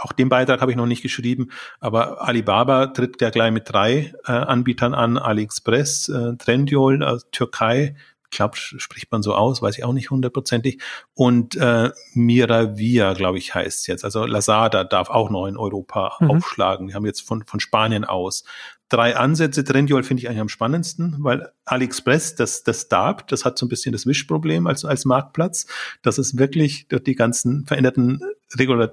auch 0.00 0.12
den 0.12 0.30
Beitrag 0.30 0.62
habe 0.62 0.70
ich 0.70 0.76
noch 0.76 0.86
nicht 0.86 1.02
geschrieben, 1.02 1.50
aber 1.80 2.26
Alibaba 2.26 2.86
tritt 2.86 3.20
ja 3.20 3.28
gleich 3.28 3.52
mit 3.52 3.70
drei 3.70 4.14
äh, 4.26 4.32
Anbietern 4.32 4.94
an, 4.94 5.18
AliExpress, 5.18 6.08
äh, 6.08 6.36
Trendyol 6.38 7.04
aus 7.04 7.26
Türkei, 7.30 7.94
glaube, 8.30 8.56
spricht 8.56 9.10
man 9.12 9.22
so 9.22 9.34
aus, 9.34 9.62
weiß 9.62 9.78
ich 9.78 9.84
auch 9.84 9.92
nicht 9.92 10.10
hundertprozentig. 10.10 10.82
Und 11.14 11.56
äh, 11.56 11.90
Miravia, 12.14 13.14
glaube 13.14 13.38
ich, 13.38 13.54
heißt 13.54 13.86
jetzt. 13.88 14.04
Also 14.04 14.24
Lazada 14.24 14.84
darf 14.84 15.10
auch 15.10 15.30
noch 15.30 15.46
in 15.46 15.56
Europa 15.56 16.16
mhm. 16.20 16.30
aufschlagen. 16.30 16.88
Die 16.88 16.94
haben 16.94 17.06
jetzt 17.06 17.20
von, 17.20 17.44
von 17.44 17.60
Spanien 17.60 18.04
aus 18.04 18.44
drei 18.88 19.16
Ansätze. 19.16 19.64
Trendyol 19.64 20.02
finde 20.02 20.22
ich 20.22 20.28
eigentlich 20.28 20.40
am 20.40 20.48
spannendsten, 20.48 21.16
weil 21.20 21.50
AliExpress, 21.64 22.34
das, 22.34 22.62
das 22.64 22.88
darf, 22.88 23.24
das 23.26 23.44
hat 23.44 23.58
so 23.58 23.66
ein 23.66 23.68
bisschen 23.68 23.92
das 23.92 24.06
Wischproblem 24.06 24.66
als, 24.66 24.84
als 24.84 25.04
Marktplatz. 25.04 25.66
Das 26.02 26.18
ist 26.18 26.38
wirklich 26.38 26.88
durch 26.88 27.04
die 27.04 27.14
ganzen 27.14 27.66
veränderten 27.66 28.20
Regular, 28.56 28.90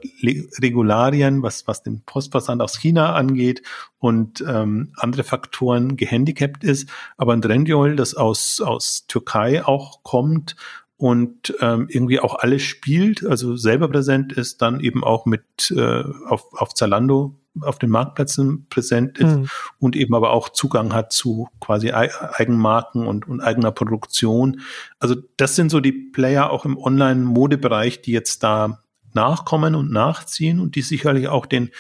Regularien, 0.62 1.41
was, 1.41 1.68
was 1.68 1.82
den 1.82 2.02
Postversand 2.02 2.62
aus 2.62 2.78
China 2.78 3.14
angeht 3.14 3.62
und 4.00 4.43
ähm, 4.46 4.91
andere 4.98 5.24
Faktoren 5.24 5.96
gehandicapt 5.96 6.64
ist. 6.64 6.89
Aber 7.18 7.34
ein 7.34 7.41
Trendyol, 7.41 7.96
das 7.96 8.16
aus, 8.16 8.60
aus 8.60 9.06
Türkei 9.08 9.66
auch 9.66 10.04
kommt 10.04 10.58
und 10.98 11.56
ähm, 11.62 11.88
irgendwie 11.89 12.20
auch 12.20 12.36
alles 12.36 12.64
spielt, 12.64 13.26
also 13.26 13.56
selber 13.56 13.88
präsent 13.89 14.34
ist, 14.34 14.62
dann 14.62 14.80
eben 14.80 15.04
auch 15.04 15.26
mit 15.26 15.72
äh, 15.76 16.04
auf, 16.28 16.54
auf 16.54 16.74
Zalando 16.74 17.36
auf 17.62 17.80
den 17.80 17.89
Marktplätzen 17.89 18.68
präsent 18.70 19.18
ist 19.18 19.38
mhm. 19.38 19.47
und 19.80 19.95
eben 19.95 20.16
aber 20.16 20.32
auch 20.32 20.49
Zugang 20.49 20.93
hat 20.93 21.12
zu 21.14 21.47
quasi 21.60 21.91
Eigenmarken 21.91 23.08
und, 23.08 23.28
und 23.28 23.41
eigener 23.41 23.72
Produktion. 23.72 24.62
Also 24.99 25.16
das 25.38 25.56
sind 25.56 25.70
so 25.70 25.80
die 25.80 25.91
Player 25.91 26.49
auch 26.49 26.66
im 26.66 26.78
Online-Modebereich, 26.78 28.01
die 28.01 28.12
jetzt 28.12 28.43
da 28.43 28.84
nachkommen 29.14 29.76
und 29.76 29.91
nachziehen 29.91 30.60
und 30.60 30.76
die 30.76 30.82
sicherlich 30.82 31.28
auch 31.28 31.45
den 31.45 31.72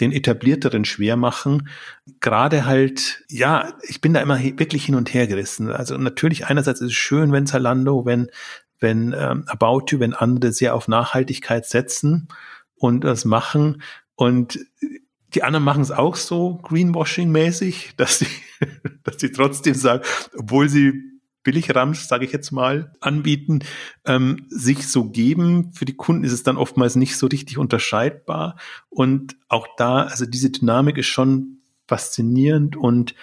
den 0.00 0.12
etablierteren 0.12 0.84
schwer 0.84 1.16
machen. 1.16 1.68
Gerade 2.20 2.66
halt, 2.66 3.22
ja, 3.28 3.74
ich 3.82 4.00
bin 4.00 4.14
da 4.14 4.20
immer 4.20 4.40
wirklich 4.42 4.84
hin 4.84 4.96
und 4.96 5.14
her 5.14 5.26
gerissen. 5.26 5.70
Also 5.70 5.96
natürlich 5.96 6.46
einerseits 6.46 6.80
ist 6.80 6.88
es 6.88 6.94
schön, 6.94 7.32
wenn 7.32 7.46
Zalando, 7.46 8.04
wenn, 8.04 8.28
wenn 8.80 9.14
ähm, 9.16 9.44
About 9.46 9.86
You, 9.90 10.00
wenn 10.00 10.14
andere 10.14 10.52
sehr 10.52 10.74
auf 10.74 10.88
Nachhaltigkeit 10.88 11.66
setzen 11.66 12.28
und 12.76 13.04
das 13.04 13.24
machen. 13.24 13.82
Und 14.16 14.58
die 15.34 15.42
anderen 15.42 15.64
machen 15.64 15.82
es 15.82 15.90
auch 15.90 16.16
so 16.16 16.60
Greenwashing-mäßig, 16.62 17.92
dass 17.96 18.18
sie, 18.18 18.26
dass 19.02 19.20
sie 19.20 19.32
trotzdem 19.32 19.74
sagen, 19.74 20.04
obwohl 20.36 20.68
sie 20.68 21.14
Billigramsch, 21.42 22.00
sage 22.00 22.24
ich 22.24 22.32
jetzt 22.32 22.50
mal, 22.52 22.92
anbieten, 23.00 23.60
ähm, 24.06 24.46
sich 24.48 24.88
so 24.88 25.10
geben. 25.10 25.72
Für 25.74 25.84
die 25.84 25.94
Kunden 25.94 26.24
ist 26.24 26.32
es 26.32 26.42
dann 26.42 26.56
oftmals 26.56 26.96
nicht 26.96 27.16
so 27.16 27.26
richtig 27.26 27.58
unterscheidbar. 27.58 28.56
Und 28.88 29.36
auch 29.48 29.68
da, 29.76 30.04
also 30.04 30.24
diese 30.24 30.50
Dynamik 30.50 30.96
ist 30.96 31.06
schon 31.06 31.58
faszinierend. 31.86 32.76
Und 32.76 33.14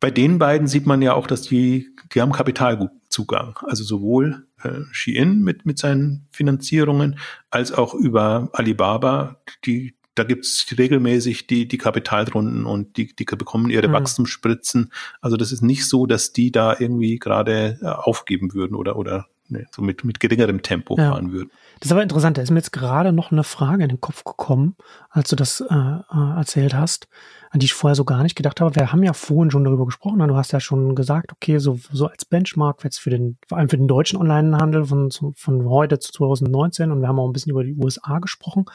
bei 0.00 0.10
den 0.10 0.38
beiden 0.38 0.66
sieht 0.66 0.86
man 0.86 1.02
ja 1.02 1.12
auch, 1.12 1.26
dass 1.26 1.42
die, 1.42 1.94
die 2.14 2.22
haben 2.22 2.32
Kapitalzugang. 2.32 3.58
Also 3.66 3.84
sowohl 3.84 4.46
äh, 4.62 4.80
Shein 4.90 5.40
mit, 5.40 5.66
mit 5.66 5.78
seinen 5.78 6.26
Finanzierungen 6.32 7.18
als 7.50 7.70
auch 7.70 7.92
über 7.94 8.48
Alibaba, 8.54 9.42
die 9.66 9.94
da 10.14 10.24
gibt's 10.24 10.66
regelmäßig 10.76 11.46
die, 11.46 11.66
die 11.66 11.78
Kapitalrunden 11.78 12.66
und 12.66 12.96
die, 12.96 13.14
die 13.14 13.24
bekommen 13.24 13.70
ihre 13.70 13.88
mhm. 13.88 13.92
Wachstumsspritzen. 13.92 14.92
Also 15.20 15.36
das 15.36 15.52
ist 15.52 15.62
nicht 15.62 15.88
so, 15.88 16.06
dass 16.06 16.32
die 16.32 16.52
da 16.52 16.76
irgendwie 16.78 17.18
gerade 17.18 17.78
äh, 17.80 17.86
aufgeben 17.86 18.52
würden 18.52 18.74
oder, 18.74 18.96
oder 18.96 19.26
ne, 19.48 19.66
so 19.70 19.82
mit, 19.82 20.04
mit 20.04 20.20
geringerem 20.20 20.62
Tempo 20.62 20.96
ja. 20.98 21.10
fahren 21.10 21.32
würden. 21.32 21.50
Das 21.82 21.86
ist 21.86 21.92
aber 21.94 22.04
interessant. 22.04 22.38
Da 22.38 22.42
ist 22.42 22.52
mir 22.52 22.60
jetzt 22.60 22.70
gerade 22.70 23.12
noch 23.12 23.32
eine 23.32 23.42
Frage 23.42 23.82
in 23.82 23.88
den 23.88 24.00
Kopf 24.00 24.22
gekommen, 24.22 24.76
als 25.10 25.30
du 25.30 25.34
das 25.34 25.60
äh, 25.60 25.74
äh, 25.74 26.36
erzählt 26.36 26.74
hast, 26.74 27.08
an 27.50 27.58
die 27.58 27.64
ich 27.66 27.74
vorher 27.74 27.96
so 27.96 28.04
gar 28.04 28.22
nicht 28.22 28.36
gedacht 28.36 28.60
habe. 28.60 28.76
Wir 28.76 28.92
haben 28.92 29.02
ja 29.02 29.12
vorhin 29.12 29.50
schon 29.50 29.64
darüber 29.64 29.86
gesprochen. 29.86 30.20
Du 30.20 30.36
hast 30.36 30.52
ja 30.52 30.60
schon 30.60 30.94
gesagt, 30.94 31.32
okay, 31.32 31.58
so, 31.58 31.80
so 31.90 32.06
als 32.06 32.24
Benchmark 32.24 32.84
jetzt 32.84 32.98
für 33.00 33.10
den, 33.10 33.36
vor 33.48 33.58
allem 33.58 33.68
für 33.68 33.78
den 33.78 33.88
deutschen 33.88 34.16
Onlinehandel 34.20 34.84
von, 34.84 35.10
von 35.10 35.68
heute 35.68 35.98
zu 35.98 36.12
2019 36.12 36.92
und 36.92 37.00
wir 37.00 37.08
haben 37.08 37.18
auch 37.18 37.26
ein 37.26 37.32
bisschen 37.32 37.50
über 37.50 37.64
die 37.64 37.74
USA 37.74 38.20
gesprochen. 38.20 38.66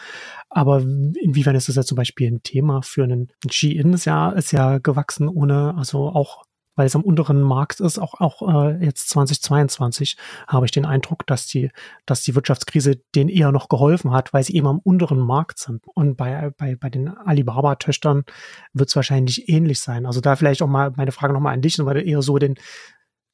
Aber 0.49 0.81
inwiefern 0.81 1.55
ist 1.55 1.69
das 1.69 1.77
ja 1.77 1.83
zum 1.83 1.95
Beispiel 1.95 2.29
ein 2.29 2.43
Thema 2.43 2.81
für 2.81 3.05
einen 3.05 3.29
Ski-In 3.49 3.93
ist 3.93 4.03
ja, 4.03 4.31
ist 4.31 4.51
ja 4.51 4.79
gewachsen 4.79 5.29
ohne, 5.29 5.75
also 5.77 6.09
auch 6.09 6.43
weil 6.77 6.87
es 6.87 6.95
am 6.95 7.01
unteren 7.01 7.41
Markt 7.41 7.81
ist, 7.81 7.99
auch, 7.99 8.13
auch 8.21 8.41
äh, 8.47 8.85
jetzt 8.85 9.09
2022 9.09 10.15
habe 10.47 10.65
ich 10.65 10.71
den 10.71 10.85
Eindruck, 10.85 11.27
dass 11.27 11.47
die, 11.47 11.71
dass 12.05 12.21
die 12.21 12.35
Wirtschaftskrise 12.35 13.01
denen 13.15 13.29
eher 13.29 13.51
noch 13.51 13.67
geholfen 13.67 14.11
hat, 14.11 14.31
weil 14.31 14.43
sie 14.43 14.55
eben 14.55 14.67
am 14.67 14.79
unteren 14.79 15.19
Markt 15.19 15.59
sind. 15.59 15.83
Und 15.93 16.15
bei, 16.15 16.51
bei, 16.57 16.75
bei 16.75 16.89
den 16.89 17.09
Alibaba-Töchtern 17.09 18.23
wird 18.73 18.89
es 18.89 18.95
wahrscheinlich 18.95 19.49
ähnlich 19.49 19.81
sein. 19.81 20.05
Also 20.05 20.21
da 20.21 20.35
vielleicht 20.35 20.61
auch 20.61 20.67
mal 20.67 20.93
meine 20.95 21.11
Frage 21.11 21.33
nochmal 21.33 21.53
an 21.53 21.61
dich, 21.61 21.77
weil 21.79 21.95
du 21.95 22.03
eher 22.03 22.21
so 22.21 22.37
den, 22.37 22.55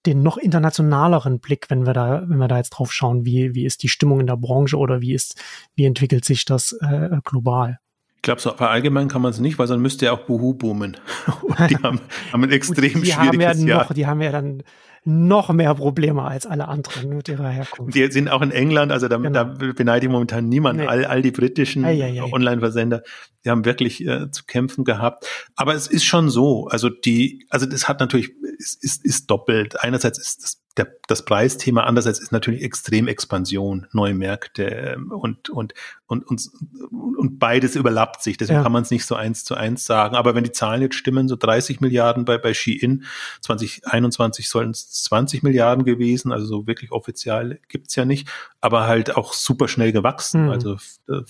den 0.05 0.23
noch 0.23 0.37
internationaleren 0.37 1.39
Blick, 1.39 1.69
wenn 1.69 1.85
wir 1.85 1.93
da, 1.93 2.23
wenn 2.27 2.37
wir 2.37 2.47
da 2.47 2.57
jetzt 2.57 2.71
drauf 2.71 2.91
schauen, 2.91 3.25
wie, 3.25 3.53
wie 3.53 3.65
ist 3.65 3.83
die 3.83 3.89
Stimmung 3.89 4.21
in 4.21 4.27
der 4.27 4.37
Branche 4.37 4.77
oder 4.77 5.01
wie 5.01 5.13
ist, 5.13 5.41
wie 5.75 5.85
entwickelt 5.85 6.25
sich 6.25 6.45
das 6.45 6.73
äh, 6.81 7.17
global? 7.23 7.79
Ich 8.23 8.25
glaube, 8.25 8.39
so 8.39 8.51
verallgemeinern 8.51 9.09
kann 9.09 9.21
man 9.21 9.31
es 9.31 9.41
nicht, 9.41 9.59
weil 9.59 9.67
sonst 9.67 9.81
müsste 9.81 10.05
ja 10.05 10.13
auch 10.13 10.21
Buhu 10.21 10.53
boomen. 10.53 10.95
Und 11.41 11.69
die 11.69 11.75
haben, 11.75 11.99
haben 12.31 12.43
ein 12.43 12.51
extrem 12.51 13.01
die 13.01 13.11
schwieriges 13.11 13.17
haben 13.17 13.41
ja 13.41 13.51
Jahr. 13.51 13.83
Noch, 13.83 13.93
die 13.93 14.07
haben 14.07 14.21
ja 14.21 14.31
dann 14.31 14.63
noch 15.03 15.49
mehr 15.49 15.75
Probleme 15.75 16.23
als 16.23 16.45
alle 16.45 16.69
anderen 16.69 17.17
mit 17.17 17.27
ihrer 17.27 17.49
Herkunft. 17.49 17.93
Die 17.93 18.09
sind 18.09 18.29
auch 18.29 18.41
in 18.41 18.51
England, 18.51 18.93
also 18.93 19.09
da, 19.09 19.17
genau. 19.17 19.43
da 19.43 19.43
beneide 19.43 20.05
ich 20.05 20.09
momentan 20.09 20.47
niemanden. 20.47 20.83
Nee. 20.83 20.87
All, 20.87 21.03
all 21.03 21.21
die 21.21 21.31
britischen 21.31 21.83
Online-Versender, 21.83 23.03
die 23.43 23.49
haben 23.49 23.65
wirklich 23.65 24.07
äh, 24.07 24.31
zu 24.31 24.45
kämpfen 24.45 24.85
gehabt. 24.85 25.27
Aber 25.57 25.75
es 25.75 25.87
ist 25.87 26.05
schon 26.05 26.29
so, 26.29 26.67
also 26.67 26.87
die, 26.87 27.45
also 27.49 27.65
das 27.65 27.89
hat 27.89 27.99
natürlich, 27.99 28.31
ist, 28.57 28.81
ist, 28.81 29.03
ist 29.03 29.29
doppelt. 29.29 29.83
Einerseits 29.83 30.17
ist 30.17 30.43
das 30.43 30.62
der, 30.77 30.87
das 31.07 31.23
Preisthema. 31.25 31.83
Andererseits 31.83 32.19
ist 32.19 32.31
natürlich 32.31 32.63
extrem 32.63 33.07
Expansion, 33.07 33.87
neue 33.91 34.13
Märkte 34.13 34.63
ähm, 34.63 35.11
und, 35.11 35.49
und, 35.49 35.73
und, 36.07 36.25
und, 36.25 36.49
und 36.91 37.39
beides 37.39 37.75
überlappt 37.75 38.23
sich. 38.23 38.37
Deswegen 38.37 38.57
ja. 38.57 38.63
kann 38.63 38.71
man 38.71 38.83
es 38.83 38.91
nicht 38.91 39.05
so 39.05 39.15
eins 39.15 39.43
zu 39.43 39.55
eins 39.55 39.85
sagen. 39.85 40.15
Aber 40.15 40.33
wenn 40.33 40.43
die 40.43 40.51
Zahlen 40.51 40.81
jetzt 40.81 40.95
stimmen, 40.95 41.27
so 41.27 41.35
30 41.35 41.79
Milliarden 41.79 42.25
bei, 42.25 42.37
bei 42.37 42.53
Shein, 42.53 43.03
2021 43.41 44.49
sollen 44.49 44.71
es 44.71 44.89
20 45.03 45.43
Milliarden 45.43 45.85
gewesen, 45.85 46.31
also 46.31 46.45
so 46.45 46.67
wirklich 46.67 46.91
offiziell 46.91 47.59
gibt's 47.67 47.95
ja 47.95 48.05
nicht, 48.05 48.27
aber 48.59 48.87
halt 48.87 49.15
auch 49.15 49.33
super 49.33 49.67
schnell 49.67 49.91
gewachsen. 49.91 50.45
Mhm. 50.45 50.49
Also 50.49 50.77
äh, 51.07 51.21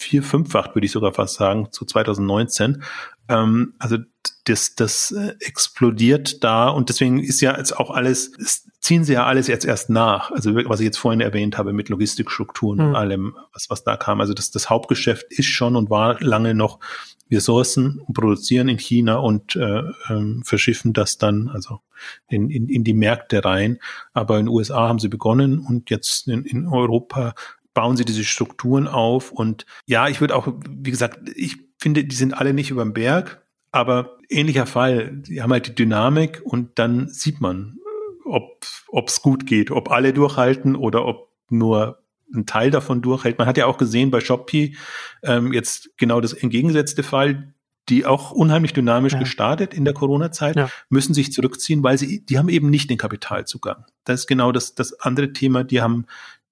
vier, 0.00 0.22
fünffacht, 0.22 0.74
würde 0.74 0.86
ich 0.86 0.92
sogar 0.92 1.12
fast 1.12 1.34
sagen, 1.34 1.68
zu 1.72 1.84
2019. 1.84 2.82
Ähm, 3.28 3.74
also 3.78 3.98
das, 4.44 4.74
das 4.74 5.12
äh, 5.12 5.34
explodiert 5.40 6.42
da 6.42 6.68
und 6.68 6.88
deswegen 6.88 7.20
ist 7.20 7.40
ja 7.42 7.56
jetzt 7.56 7.76
auch 7.76 7.90
alles, 7.90 8.32
ziehen 8.80 9.04
sie 9.04 9.12
ja 9.12 9.26
alles 9.26 9.46
jetzt 9.46 9.66
erst 9.66 9.90
nach. 9.90 10.30
Also 10.30 10.54
was 10.54 10.80
ich 10.80 10.86
jetzt 10.86 10.96
vorhin 10.96 11.20
erwähnt 11.20 11.58
habe 11.58 11.74
mit 11.74 11.90
Logistikstrukturen 11.90 12.78
mhm. 12.78 12.86
und 12.86 12.96
allem, 12.96 13.36
was, 13.52 13.68
was 13.68 13.84
da 13.84 13.96
kam. 13.96 14.20
Also 14.20 14.32
das, 14.32 14.50
das 14.50 14.70
Hauptgeschäft 14.70 15.26
ist 15.28 15.46
schon 15.46 15.76
und 15.76 15.90
war 15.90 16.18
lange 16.20 16.54
noch, 16.54 16.80
wir 17.28 17.42
sourcen 17.42 18.00
und 18.00 18.14
produzieren 18.14 18.68
in 18.68 18.78
China 18.78 19.16
und 19.16 19.54
äh, 19.54 19.82
ähm, 20.08 20.42
verschiffen 20.44 20.92
das 20.94 21.18
dann 21.18 21.48
also 21.48 21.80
in, 22.26 22.50
in, 22.50 22.68
in 22.68 22.82
die 22.84 22.94
Märkte 22.94 23.44
rein. 23.44 23.78
Aber 24.14 24.38
in 24.38 24.46
den 24.46 24.54
USA 24.54 24.88
haben 24.88 24.98
sie 24.98 25.08
begonnen 25.08 25.60
und 25.60 25.90
jetzt 25.90 26.26
in, 26.26 26.44
in 26.44 26.66
Europa 26.66 27.34
bauen 27.80 27.96
sie 27.96 28.04
diese 28.04 28.24
Strukturen 28.24 28.86
auf. 28.86 29.32
Und 29.32 29.64
ja, 29.86 30.06
ich 30.08 30.20
würde 30.20 30.36
auch, 30.36 30.52
wie 30.68 30.90
gesagt, 30.90 31.30
ich 31.34 31.56
finde, 31.78 32.04
die 32.04 32.14
sind 32.14 32.34
alle 32.34 32.52
nicht 32.52 32.70
über 32.70 32.82
dem 32.82 32.92
Berg, 32.92 33.42
aber 33.72 34.18
ähnlicher 34.28 34.66
Fall. 34.66 35.12
Die 35.12 35.40
haben 35.40 35.50
halt 35.50 35.66
die 35.66 35.74
Dynamik 35.74 36.42
und 36.44 36.78
dann 36.78 37.08
sieht 37.08 37.40
man, 37.40 37.78
ob 38.26 39.08
es 39.08 39.22
gut 39.22 39.46
geht, 39.46 39.70
ob 39.70 39.90
alle 39.90 40.12
durchhalten 40.12 40.76
oder 40.76 41.06
ob 41.06 41.30
nur 41.48 42.02
ein 42.34 42.44
Teil 42.44 42.70
davon 42.70 43.00
durchhält. 43.00 43.38
Man 43.38 43.46
hat 43.46 43.56
ja 43.56 43.64
auch 43.64 43.78
gesehen 43.78 44.10
bei 44.10 44.20
Shopee 44.20 44.76
ähm, 45.22 45.54
jetzt 45.54 45.96
genau 45.96 46.20
das 46.20 46.34
entgegengesetzte 46.34 47.02
Fall, 47.02 47.54
die 47.88 48.04
auch 48.04 48.30
unheimlich 48.30 48.74
dynamisch 48.74 49.14
ja. 49.14 49.20
gestartet 49.20 49.72
in 49.72 49.86
der 49.86 49.94
Corona-Zeit, 49.94 50.56
ja. 50.56 50.68
müssen 50.90 51.14
sich 51.14 51.32
zurückziehen, 51.32 51.82
weil 51.82 51.96
sie, 51.96 52.26
die 52.26 52.36
haben 52.36 52.50
eben 52.50 52.68
nicht 52.68 52.90
den 52.90 52.98
Kapitalzugang. 52.98 53.86
Das 54.04 54.20
ist 54.20 54.26
genau 54.26 54.52
das, 54.52 54.74
das 54.74 55.00
andere 55.00 55.32
Thema. 55.32 55.64
Die 55.64 55.80
haben 55.80 56.04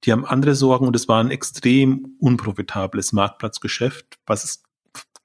die 0.05 0.13
haben 0.13 0.25
andere 0.25 0.55
Sorgen 0.55 0.87
und 0.87 0.97
es 0.97 1.09
war 1.09 1.23
ein 1.23 1.31
extrem 1.31 2.17
unprofitables 2.21 3.13
Marktplatzgeschäft, 3.13 4.19
was 4.27 4.45
es 4.45 4.63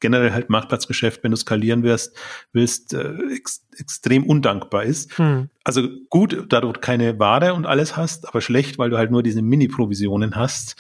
generell 0.04 0.34
halt 0.34 0.50
Marktplatzgeschäft, 0.50 1.24
wenn 1.24 1.32
du 1.32 1.38
skalieren 1.38 1.82
wirst, 1.82 2.16
willst, 2.52 2.94
äh, 2.94 3.14
ex 3.32 3.66
extrem 3.78 4.26
undankbar 4.26 4.84
ist. 4.84 5.18
Hm. 5.18 5.50
Also 5.64 5.88
gut, 6.10 6.46
da 6.50 6.60
du 6.60 6.74
keine 6.74 7.18
Ware 7.20 7.54
und 7.54 7.66
alles 7.66 7.96
hast, 7.96 8.28
aber 8.28 8.42
schlecht, 8.42 8.78
weil 8.78 8.90
du 8.90 8.98
halt 8.98 9.12
nur 9.12 9.24
diese 9.24 9.42
Mini-Provisionen 9.42 10.36
hast. 10.36 10.76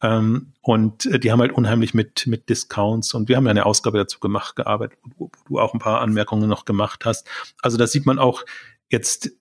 Ähm, 0.00 0.52
und 0.62 1.06
äh, 1.06 1.18
die 1.18 1.32
haben 1.32 1.40
halt 1.40 1.52
unheimlich 1.52 1.92
mit, 1.92 2.28
mit 2.28 2.48
Discounts 2.48 3.14
und 3.14 3.28
wir 3.28 3.36
haben 3.36 3.46
ja 3.46 3.50
eine 3.50 3.66
Ausgabe 3.66 3.98
dazu 3.98 4.20
gemacht, 4.20 4.54
gearbeitet, 4.54 4.98
wo, 5.16 5.28
wo 5.48 5.56
du 5.56 5.58
auch 5.58 5.74
ein 5.74 5.80
paar 5.80 6.00
Anmerkungen 6.00 6.48
noch 6.48 6.64
gemacht 6.64 7.04
hast. 7.04 7.28
Also 7.60 7.76
da 7.78 7.86
sieht 7.88 8.06
man 8.06 8.20
auch 8.20 8.44
jetzt, 8.88 9.32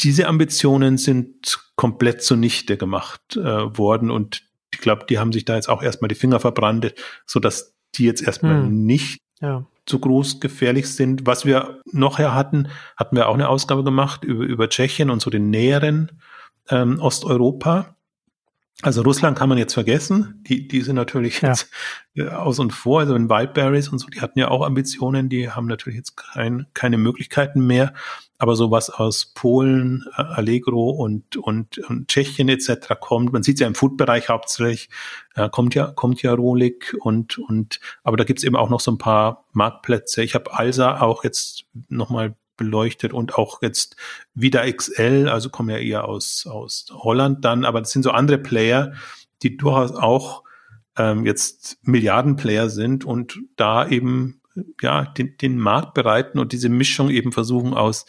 diese 0.00 0.26
Ambitionen 0.28 0.98
sind 0.98 1.58
komplett 1.76 2.22
zunichte 2.22 2.76
gemacht 2.76 3.36
äh, 3.36 3.78
worden 3.78 4.10
und 4.10 4.42
ich 4.72 4.80
glaube, 4.80 5.06
die 5.08 5.18
haben 5.18 5.32
sich 5.32 5.44
da 5.44 5.54
jetzt 5.54 5.68
auch 5.68 5.82
erstmal 5.82 6.08
die 6.08 6.14
Finger 6.14 6.40
verbrannt, 6.40 6.94
so 7.24 7.40
dass 7.40 7.74
die 7.94 8.04
jetzt 8.04 8.22
erstmal 8.22 8.62
hm. 8.62 8.84
nicht 8.84 9.20
ja. 9.40 9.64
so 9.88 9.98
groß 9.98 10.40
gefährlich 10.40 10.92
sind. 10.92 11.26
Was 11.26 11.46
wir 11.46 11.80
noch 11.92 12.18
her 12.18 12.34
hatten, 12.34 12.68
hatten 12.96 13.16
wir 13.16 13.28
auch 13.28 13.34
eine 13.34 13.48
Ausgabe 13.48 13.84
gemacht 13.84 14.24
über, 14.24 14.44
über 14.44 14.68
Tschechien 14.68 15.10
und 15.10 15.22
so 15.22 15.30
den 15.30 15.50
näheren 15.50 16.20
ähm, 16.68 17.00
Osteuropa. 17.00 17.95
Also 18.82 19.00
Russland 19.00 19.38
kann 19.38 19.48
man 19.48 19.56
jetzt 19.56 19.72
vergessen. 19.72 20.42
Die, 20.46 20.68
die 20.68 20.82
sind 20.82 20.96
natürlich 20.96 21.40
ja. 21.40 21.48
jetzt 21.48 21.70
äh, 22.14 22.28
aus 22.28 22.58
und 22.58 22.72
vor. 22.72 23.00
Also 23.00 23.14
in 23.14 23.30
Wildberries 23.30 23.88
und 23.88 23.98
so, 23.98 24.08
die 24.08 24.20
hatten 24.20 24.38
ja 24.38 24.48
auch 24.48 24.66
Ambitionen. 24.66 25.30
Die 25.30 25.50
haben 25.50 25.66
natürlich 25.66 25.96
jetzt 25.96 26.16
kein, 26.16 26.66
keine 26.74 26.98
Möglichkeiten 26.98 27.66
mehr. 27.66 27.94
Aber 28.36 28.54
sowas 28.54 28.90
aus 28.90 29.32
Polen, 29.34 30.04
äh, 30.18 30.22
Allegro 30.22 30.90
und, 30.90 31.38
und, 31.38 31.78
und 31.78 32.08
Tschechien 32.08 32.50
etc. 32.50 33.00
kommt, 33.00 33.32
man 33.32 33.42
sieht 33.42 33.60
ja 33.60 33.66
im 33.66 33.74
Food-Bereich 33.74 34.28
hauptsächlich, 34.28 34.90
äh, 35.36 35.48
kommt 35.48 35.74
ja, 35.74 35.86
kommt 35.86 36.20
ja 36.20 36.34
Rolik 36.34 36.94
und, 37.00 37.38
und, 37.38 37.80
aber 38.04 38.18
da 38.18 38.24
gibt's 38.24 38.44
eben 38.44 38.56
auch 38.56 38.68
noch 38.68 38.80
so 38.80 38.90
ein 38.90 38.98
paar 38.98 39.46
Marktplätze. 39.52 40.22
Ich 40.22 40.34
habe 40.34 40.52
Alsa 40.52 41.00
auch 41.00 41.24
jetzt 41.24 41.64
nochmal 41.88 42.36
beleuchtet 42.56 43.12
und 43.12 43.34
auch 43.34 43.62
jetzt 43.62 43.96
wieder 44.34 44.70
XL, 44.70 45.28
also 45.28 45.50
kommen 45.50 45.70
ja 45.70 45.78
eher 45.78 46.04
aus, 46.06 46.46
aus 46.46 46.86
Holland 46.90 47.44
dann, 47.44 47.64
aber 47.64 47.80
das 47.80 47.90
sind 47.90 48.02
so 48.02 48.10
andere 48.10 48.38
Player, 48.38 48.92
die 49.42 49.56
durchaus 49.56 49.92
auch 49.92 50.44
ähm, 50.96 51.24
jetzt 51.24 51.78
Milliardenplayer 51.82 52.68
sind 52.68 53.04
und 53.04 53.38
da 53.56 53.86
eben 53.88 54.40
ja 54.80 55.04
den, 55.04 55.36
den 55.36 55.58
Markt 55.58 55.94
bereiten 55.94 56.38
und 56.38 56.52
diese 56.52 56.68
Mischung 56.68 57.10
eben 57.10 57.32
versuchen 57.32 57.74
aus 57.74 58.06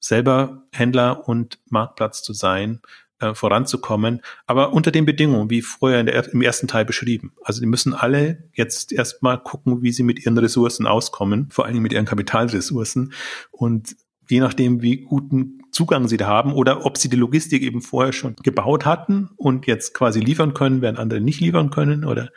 selber 0.00 0.62
Händler 0.72 1.28
und 1.28 1.58
Marktplatz 1.66 2.22
zu 2.22 2.32
sein, 2.32 2.80
äh, 3.20 3.34
voranzukommen, 3.34 4.20
aber 4.46 4.72
unter 4.72 4.90
den 4.90 5.06
Bedingungen, 5.06 5.50
wie 5.50 5.62
vorher 5.62 6.04
der, 6.04 6.32
im 6.32 6.42
ersten 6.42 6.68
Teil 6.68 6.84
beschrieben. 6.84 7.32
Also 7.42 7.60
die 7.60 7.66
müssen 7.66 7.94
alle 7.94 8.44
jetzt 8.52 8.92
erstmal 8.92 9.38
gucken, 9.38 9.82
wie 9.82 9.92
sie 9.92 10.02
mit 10.02 10.24
ihren 10.24 10.38
Ressourcen 10.38 10.86
auskommen, 10.86 11.48
vor 11.50 11.66
allem 11.66 11.82
mit 11.82 11.92
ihren 11.92 12.04
Kapitalressourcen 12.04 13.12
und 13.50 13.96
je 14.28 14.40
nachdem, 14.40 14.82
wie 14.82 14.98
guten 15.02 15.62
Zugang 15.72 16.08
sie 16.08 16.16
da 16.16 16.26
haben 16.26 16.52
oder 16.52 16.84
ob 16.86 16.98
sie 16.98 17.08
die 17.08 17.16
Logistik 17.16 17.62
eben 17.62 17.82
vorher 17.82 18.12
schon 18.12 18.36
gebaut 18.42 18.84
hatten 18.84 19.30
und 19.36 19.66
jetzt 19.66 19.94
quasi 19.94 20.20
liefern 20.20 20.54
können, 20.54 20.82
während 20.82 20.98
andere 20.98 21.20
nicht 21.20 21.40
liefern 21.40 21.70
können 21.70 22.04
oder 22.04 22.30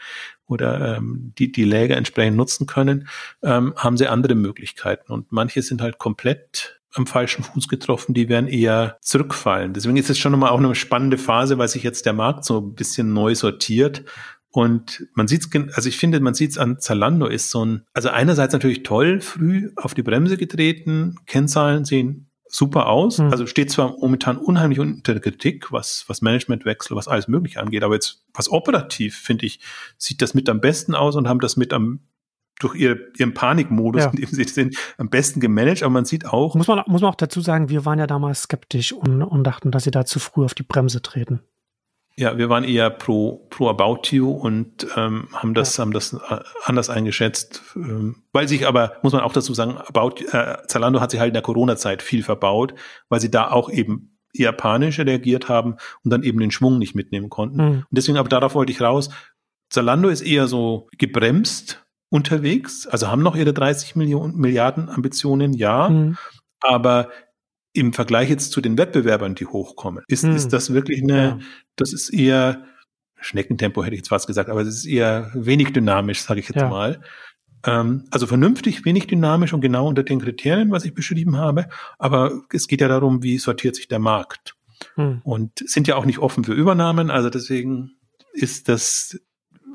oder 0.47 0.97
ähm, 0.97 1.33
die 1.37 1.51
die 1.51 1.63
Läger 1.63 1.95
entsprechend 1.95 2.37
nutzen 2.37 2.67
können, 2.67 3.07
ähm, 3.41 3.73
haben 3.77 3.97
sie 3.97 4.07
andere 4.07 4.35
Möglichkeiten 4.35 5.11
und 5.11 5.31
manche 5.31 5.61
sind 5.61 5.81
halt 5.81 5.97
komplett 5.97 6.80
am 6.93 7.07
falschen 7.07 7.43
Fuß 7.43 7.67
getroffen, 7.67 8.13
die 8.13 8.29
werden 8.29 8.47
eher 8.47 8.97
zurückfallen. 9.01 9.73
Deswegen 9.73 9.97
ist 9.97 10.09
es 10.09 10.19
schon 10.19 10.31
nochmal 10.31 10.49
auch 10.49 10.59
eine 10.59 10.75
spannende 10.75 11.17
Phase, 11.17 11.57
weil 11.57 11.67
sich 11.67 11.83
jetzt 11.83 12.05
der 12.05 12.13
Markt 12.13 12.45
so 12.45 12.59
ein 12.59 12.73
bisschen 12.73 13.13
neu 13.13 13.35
sortiert. 13.35 14.03
Und 14.51 15.07
man 15.13 15.27
sieht 15.27 15.45
es, 15.45 15.75
also 15.75 15.87
ich 15.87 15.97
finde, 15.97 16.19
man 16.19 16.33
sieht 16.33 16.51
es 16.51 16.57
an 16.57 16.79
Zalando 16.79 17.27
ist 17.27 17.51
so 17.51 17.63
ein, 17.63 17.85
also 17.93 18.09
einerseits 18.09 18.51
natürlich 18.51 18.83
toll, 18.83 19.21
früh 19.21 19.71
auf 19.77 19.93
die 19.93 20.03
Bremse 20.03 20.35
getreten, 20.35 21.15
Kennzahlen 21.25 21.85
sehen 21.85 22.29
super 22.49 22.87
aus. 22.87 23.19
Mhm. 23.19 23.31
Also 23.31 23.47
steht 23.47 23.71
zwar 23.71 23.95
momentan 23.97 24.37
unheimlich 24.37 24.79
unter 24.79 25.13
der 25.13 25.21
Kritik, 25.21 25.71
was, 25.71 26.03
was 26.07 26.21
Managementwechsel, 26.21 26.97
was 26.97 27.07
alles 27.07 27.29
mögliche 27.29 27.61
angeht, 27.61 27.83
aber 27.83 27.93
jetzt 27.93 28.25
was 28.33 28.51
operativ, 28.51 29.17
finde 29.17 29.45
ich, 29.45 29.61
sieht 29.97 30.21
das 30.21 30.33
mit 30.33 30.49
am 30.49 30.59
besten 30.59 30.95
aus 30.95 31.15
und 31.15 31.29
haben 31.29 31.39
das 31.39 31.55
mit 31.55 31.71
am 31.71 32.01
durch 32.63 32.75
ihr, 32.75 32.97
ihren 33.17 33.33
Panikmodus, 33.33 34.03
ja. 34.03 34.09
in 34.09 34.17
dem 34.17 34.29
sie 34.29 34.43
sind, 34.43 34.75
am 34.97 35.09
besten 35.09 35.39
gemanagt. 35.39 35.83
Aber 35.83 35.91
man 35.91 36.05
sieht 36.05 36.25
auch. 36.25 36.55
Muss 36.55 36.67
man, 36.67 36.83
muss 36.87 37.01
man 37.01 37.11
auch 37.11 37.15
dazu 37.15 37.41
sagen, 37.41 37.69
wir 37.69 37.85
waren 37.85 37.99
ja 37.99 38.07
damals 38.07 38.43
skeptisch 38.43 38.93
und, 38.93 39.21
und 39.23 39.43
dachten, 39.43 39.71
dass 39.71 39.83
sie 39.83 39.91
da 39.91 40.05
zu 40.05 40.19
früh 40.19 40.45
auf 40.45 40.53
die 40.53 40.63
Bremse 40.63 41.01
treten. 41.01 41.41
Ja, 42.17 42.37
wir 42.37 42.49
waren 42.49 42.65
eher 42.65 42.89
pro, 42.89 43.47
pro 43.49 43.69
About 43.69 44.01
You 44.11 44.29
und 44.29 44.85
ähm, 44.97 45.29
haben 45.33 45.53
das, 45.53 45.77
ja. 45.77 45.81
haben 45.81 45.91
das 45.91 46.13
äh, 46.13 46.39
anders 46.65 46.89
eingeschätzt. 46.89 47.63
Ähm, 47.75 48.23
weil 48.33 48.47
sich 48.47 48.67
aber, 48.67 48.97
muss 49.01 49.13
man 49.13 49.21
auch 49.21 49.33
dazu 49.33 49.53
sagen, 49.53 49.77
About, 49.77 50.21
äh, 50.31 50.57
Zalando 50.67 50.99
hat 50.99 51.11
sich 51.11 51.19
halt 51.19 51.29
in 51.29 51.33
der 51.33 51.41
Corona-Zeit 51.41 52.01
viel 52.01 52.21
verbaut, 52.21 52.75
weil 53.07 53.21
sie 53.21 53.31
da 53.31 53.49
auch 53.49 53.69
eben 53.69 54.17
eher 54.33 54.51
panisch 54.51 54.99
reagiert 54.99 55.49
haben 55.49 55.77
und 56.03 56.11
dann 56.11 56.23
eben 56.23 56.39
den 56.39 56.51
Schwung 56.51 56.79
nicht 56.79 56.95
mitnehmen 56.95 57.29
konnten. 57.29 57.57
Mhm. 57.57 57.71
Und 57.71 57.87
deswegen, 57.91 58.17
aber 58.17 58.29
darauf 58.29 58.55
wollte 58.55 58.71
ich 58.71 58.81
raus. 58.81 59.09
Zalando 59.69 60.09
ist 60.09 60.21
eher 60.21 60.47
so 60.47 60.89
gebremst 60.97 61.81
unterwegs, 62.11 62.85
also 62.87 63.07
haben 63.07 63.23
noch 63.23 63.35
ihre 63.35 63.53
30 63.53 63.95
Millionen, 63.95 64.35
Milliarden 64.35 64.89
Ambitionen, 64.89 65.53
ja, 65.53 65.89
mhm. 65.89 66.17
aber 66.59 67.09
im 67.73 67.93
Vergleich 67.93 68.29
jetzt 68.29 68.51
zu 68.51 68.59
den 68.59 68.77
Wettbewerbern, 68.77 69.33
die 69.33 69.45
hochkommen, 69.45 70.03
ist, 70.07 70.25
mhm. 70.25 70.35
ist 70.35 70.49
das 70.49 70.73
wirklich 70.73 71.01
eine, 71.01 71.17
ja. 71.17 71.39
das 71.77 71.93
ist 71.93 72.09
eher 72.09 72.65
Schneckentempo, 73.21 73.83
hätte 73.83 73.95
ich 73.95 73.99
jetzt 73.99 74.09
fast 74.09 74.27
gesagt, 74.27 74.49
aber 74.49 74.61
es 74.61 74.67
ist 74.67 74.85
eher 74.85 75.31
wenig 75.33 75.71
dynamisch, 75.71 76.21
sage 76.21 76.41
ich 76.41 76.49
jetzt 76.49 76.59
ja. 76.59 76.69
mal. 76.69 77.01
Ähm, 77.65 78.05
also 78.11 78.27
vernünftig, 78.27 78.83
wenig 78.83 79.07
dynamisch 79.07 79.53
und 79.53 79.61
genau 79.61 79.87
unter 79.87 80.03
den 80.03 80.19
Kriterien, 80.19 80.71
was 80.71 80.83
ich 80.83 80.93
beschrieben 80.93 81.37
habe. 81.37 81.69
Aber 81.97 82.41
es 82.51 82.67
geht 82.67 82.81
ja 82.81 82.89
darum, 82.89 83.23
wie 83.23 83.37
sortiert 83.37 83.75
sich 83.75 83.87
der 83.87 83.99
Markt. 83.99 84.55
Mhm. 84.97 85.21
Und 85.23 85.59
sind 85.59 85.87
ja 85.87 85.95
auch 85.95 86.05
nicht 86.05 86.19
offen 86.19 86.43
für 86.43 86.53
Übernahmen, 86.53 87.09
also 87.09 87.29
deswegen 87.29 87.91
ist 88.33 88.67
das 88.67 89.21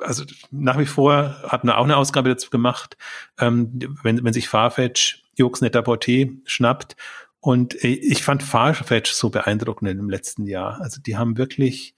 also 0.01 0.24
nach 0.51 0.78
wie 0.78 0.86
vor 0.86 1.36
hatten 1.42 1.68
wir 1.68 1.78
auch 1.78 1.84
eine 1.84 1.97
Ausgabe 1.97 2.28
dazu 2.28 2.51
gemacht, 2.51 2.97
ähm, 3.38 3.78
wenn, 4.03 4.22
wenn 4.24 4.32
sich 4.32 4.49
Farfetch 4.49 5.24
Jux 5.36 5.61
Netter 5.61 5.80
Porté 5.80 6.38
schnappt 6.44 6.97
Und 7.40 7.82
äh, 7.84 7.88
ich 7.88 8.24
fand 8.24 8.42
Farfetch 8.42 9.12
so 9.12 9.30
beeindruckend 9.30 9.90
im 9.90 10.11
letzten 10.11 10.47
Jahr. 10.47 10.80
Also 10.80 11.01
die 11.01 11.16
haben 11.16 11.36
wirklich, 11.36 11.94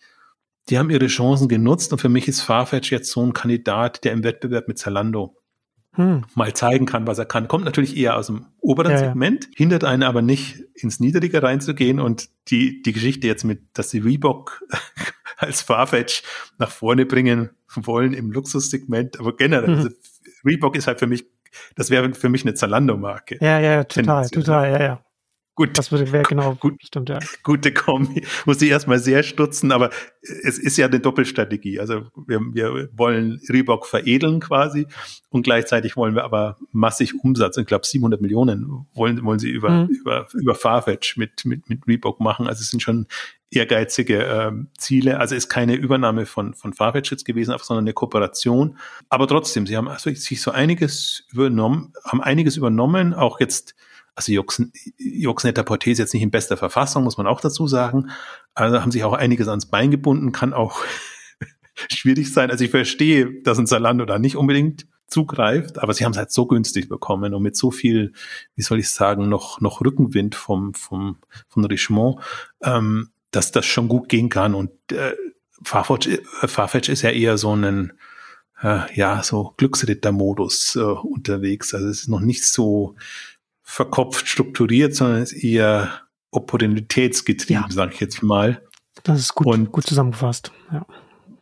die 0.68 0.78
haben 0.78 0.90
ihre 0.90 1.07
Chancen 1.07 1.49
genutzt 1.49 1.92
und 1.92 2.01
für 2.01 2.09
mich 2.09 2.28
ist 2.28 2.42
Farfetch 2.42 2.90
jetzt 2.90 3.11
so 3.11 3.24
ein 3.24 3.32
Kandidat, 3.32 4.05
der 4.05 4.12
im 4.12 4.24
Wettbewerb 4.24 4.68
mit 4.68 4.78
Zalando 4.78 5.36
hm. 5.94 6.24
mal 6.34 6.53
zeigen 6.53 6.86
kann, 6.86 7.07
was 7.07 7.18
er 7.18 7.24
kann. 7.24 7.49
Kommt 7.49 7.64
natürlich 7.64 7.96
eher 7.96 8.16
aus 8.16 8.26
dem 8.26 8.46
oberen 8.61 8.92
ja, 8.92 8.99
Segment, 8.99 9.46
ja. 9.46 9.51
hindert 9.57 9.84
einen 9.84 10.03
aber 10.03 10.22
nicht, 10.22 10.64
ins 10.74 11.01
Niedrige 11.01 11.42
reinzugehen 11.42 11.99
und 11.99 12.28
die, 12.49 12.82
die 12.82 12.92
Geschichte 12.92 13.26
jetzt 13.26 13.44
mit, 13.44 13.62
dass 13.72 13.90
sie 13.90 13.99
Reebok 13.99 14.62
als 15.39 15.62
Farfetch 15.62 16.22
nach 16.59 16.70
vorne 16.70 17.07
bringen 17.07 17.51
wollen 17.74 18.12
im 18.12 18.30
Luxussegment, 18.32 19.18
aber 19.20 19.36
generell, 19.36 19.70
mhm. 19.70 19.76
also 19.76 19.89
Reebok 20.45 20.76
ist 20.76 20.86
halt 20.86 20.99
für 20.99 21.07
mich, 21.07 21.26
das 21.76 21.91
wäre 21.91 22.12
für 22.14 22.28
mich 22.28 22.43
eine 22.45 22.55
Zalando-Marke. 22.55 23.39
Ja, 23.41 23.59
ja, 23.59 23.84
total, 23.84 24.28
total, 24.28 24.70
ja, 24.70 24.82
ja. 24.82 25.05
Gut. 25.59 25.76
Das 25.76 25.91
würde 25.91 26.12
wäre 26.12 26.22
genau 26.22 26.55
gut, 26.55 26.80
stimmt, 26.84 27.09
ja. 27.09 27.18
Gute 27.43 27.74
Kombi. 27.74 28.24
Muss 28.47 28.62
ich 28.62 28.70
erstmal 28.70 29.01
sehr 29.01 29.24
stutzen, 29.24 29.72
aber 29.72 29.91
es 30.22 30.57
ist 30.57 30.76
ja 30.76 30.86
eine 30.86 31.01
Doppelstrategie. 31.01 31.80
Also 31.80 32.07
wir, 32.28 32.39
wir 32.53 32.89
wollen 32.93 33.41
Reebok 33.49 33.86
veredeln 33.86 34.39
quasi 34.39 34.86
und 35.30 35.43
gleichzeitig 35.43 35.97
wollen 35.97 36.14
wir 36.14 36.22
aber 36.22 36.59
massig 36.70 37.24
Umsatz. 37.24 37.57
Ich 37.57 37.66
glaube 37.66 37.84
700 37.84 38.20
Millionen 38.20 38.86
wollen, 38.95 39.24
wollen 39.24 39.41
sie 39.41 39.51
über, 39.51 39.70
mhm. 39.70 39.89
über, 39.89 40.28
über 40.32 40.55
Farfetch 40.55 41.16
mit, 41.16 41.45
mit, 41.45 41.68
mit 41.68 41.89
Reebok 41.89 42.20
machen. 42.20 42.47
Also 42.47 42.61
es 42.61 42.70
sind 42.70 42.80
schon 42.80 43.09
ehrgeizige 43.51 44.24
äh, 44.24 44.53
Ziele. 44.76 45.20
Also 45.20 45.34
ist 45.34 45.49
keine 45.49 45.74
Übernahme 45.74 46.26
von, 46.26 46.55
von 46.55 46.72
Farfetch 46.72 47.11
jetzt 47.11 47.24
gewesen, 47.24 47.55
sondern 47.62 47.84
eine 47.84 47.94
Kooperation. 47.94 48.78
Aber 49.09 49.26
trotzdem, 49.26 49.66
sie 49.66 49.76
haben 49.76 49.88
also 49.88 50.12
sich 50.12 50.42
so 50.42 50.51
einiges 50.51 51.24
übernommen, 51.32 51.92
haben 52.05 52.22
einiges 52.22 52.57
übernommen, 52.57 53.14
auch 53.14 53.40
jetzt 53.40 53.74
also 54.14 54.32
Juxnetter 54.32 55.62
Porté 55.62 55.92
ist 55.92 55.99
jetzt 55.99 56.12
nicht 56.12 56.24
in 56.24 56.32
bester 56.32 56.57
Verfassung, 56.57 57.05
muss 57.05 57.18
man 57.18 57.28
auch 57.28 57.40
dazu 57.40 57.68
sagen. 57.68 58.11
Also 58.53 58.82
haben 58.82 58.90
sich 58.90 59.05
auch 59.05 59.12
einiges 59.12 59.46
ans 59.46 59.66
Bein 59.66 59.92
gebunden, 59.92 60.32
kann 60.32 60.53
auch 60.53 60.82
schwierig 61.88 62.32
sein. 62.32 62.51
Also 62.51 62.64
ich 62.64 62.72
verstehe, 62.72 63.40
dass 63.44 63.61
ein 63.61 63.68
Zalando 63.68 64.05
da 64.07 64.18
nicht 64.18 64.34
unbedingt 64.34 64.88
zugreift, 65.07 65.78
aber 65.78 65.94
sie 65.94 66.05
haben 66.05 66.11
es 66.11 66.18
halt 66.18 66.32
so 66.32 66.46
günstig 66.46 66.88
bekommen 66.88 67.32
und 67.32 67.42
mit 67.44 67.57
so 67.57 67.70
viel, 67.70 68.12
wie 68.57 68.62
soll 68.62 68.80
ich 68.80 68.90
sagen, 68.90 69.28
noch, 69.28 69.61
noch 69.61 69.80
Rückenwind 69.80 70.34
vom, 70.34 70.74
vom, 70.74 71.18
von 71.49 71.64
Richemont, 71.64 72.20
ähm, 72.62 73.11
dass 73.31 73.53
das 73.53 73.66
schon 73.66 73.89
gut 73.89 74.09
gehen 74.09 74.29
kann. 74.29 74.55
Und 74.55 74.70
äh, 74.93 75.14
Farfetch, 75.62 76.09
äh, 76.09 76.49
Farfetch 76.49 76.89
ist 76.89 77.03
ja 77.03 77.11
eher 77.11 77.39
so 77.39 77.55
ein, 77.55 77.93
äh, 78.62 78.81
ja, 78.95 79.22
so 79.22 79.55
Glücksritter-Modus 79.57 80.76
äh, 80.76 80.81
unterwegs. 80.81 81.74
Also 81.74 81.89
es 81.89 82.03
ist 82.03 82.09
noch 82.09 82.20
nicht 82.20 82.45
so 82.45 82.97
verkopft 83.62 84.29
strukturiert, 84.29 84.95
sondern 84.95 85.22
ist 85.22 85.33
eher 85.33 86.01
opportunitätsgetrieben, 86.31 87.64
ja. 87.68 87.70
sage 87.70 87.93
ich 87.95 88.01
jetzt 88.01 88.22
mal. 88.22 88.62
Das 89.03 89.20
ist 89.20 89.35
gut, 89.35 89.47
Und 89.47 89.72
gut 89.72 89.87
zusammengefasst. 89.87 90.53
Ja. 90.72 90.87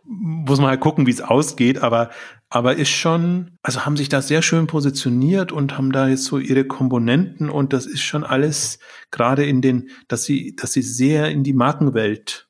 Muss 0.05 0.59
man 0.59 0.69
halt 0.69 0.81
gucken, 0.81 1.07
wie 1.07 1.11
es 1.11 1.21
ausgeht, 1.21 1.79
aber 1.79 2.11
aber 2.49 2.77
ist 2.77 2.91
schon, 2.91 3.59
also 3.63 3.85
haben 3.85 3.97
sich 3.97 4.09
da 4.09 4.23
sehr 4.23 4.43
schön 4.43 4.67
positioniert 4.67 5.51
und 5.53 5.77
haben 5.77 5.91
da 5.91 6.09
jetzt 6.09 6.25
so 6.25 6.39
ihre 6.39 6.65
Komponenten 6.65 7.51
und 7.51 7.73
das 7.73 7.87
ist 7.87 8.03
schon 8.03 8.25
alles 8.25 8.79
gerade 9.11 9.45
in 9.45 9.61
den, 9.61 9.91
dass 10.09 10.25
sie, 10.25 10.55
dass 10.55 10.73
sie 10.73 10.83
sehr 10.83 11.31
in 11.31 11.43
die 11.43 11.55
Markenwelt 11.55 12.49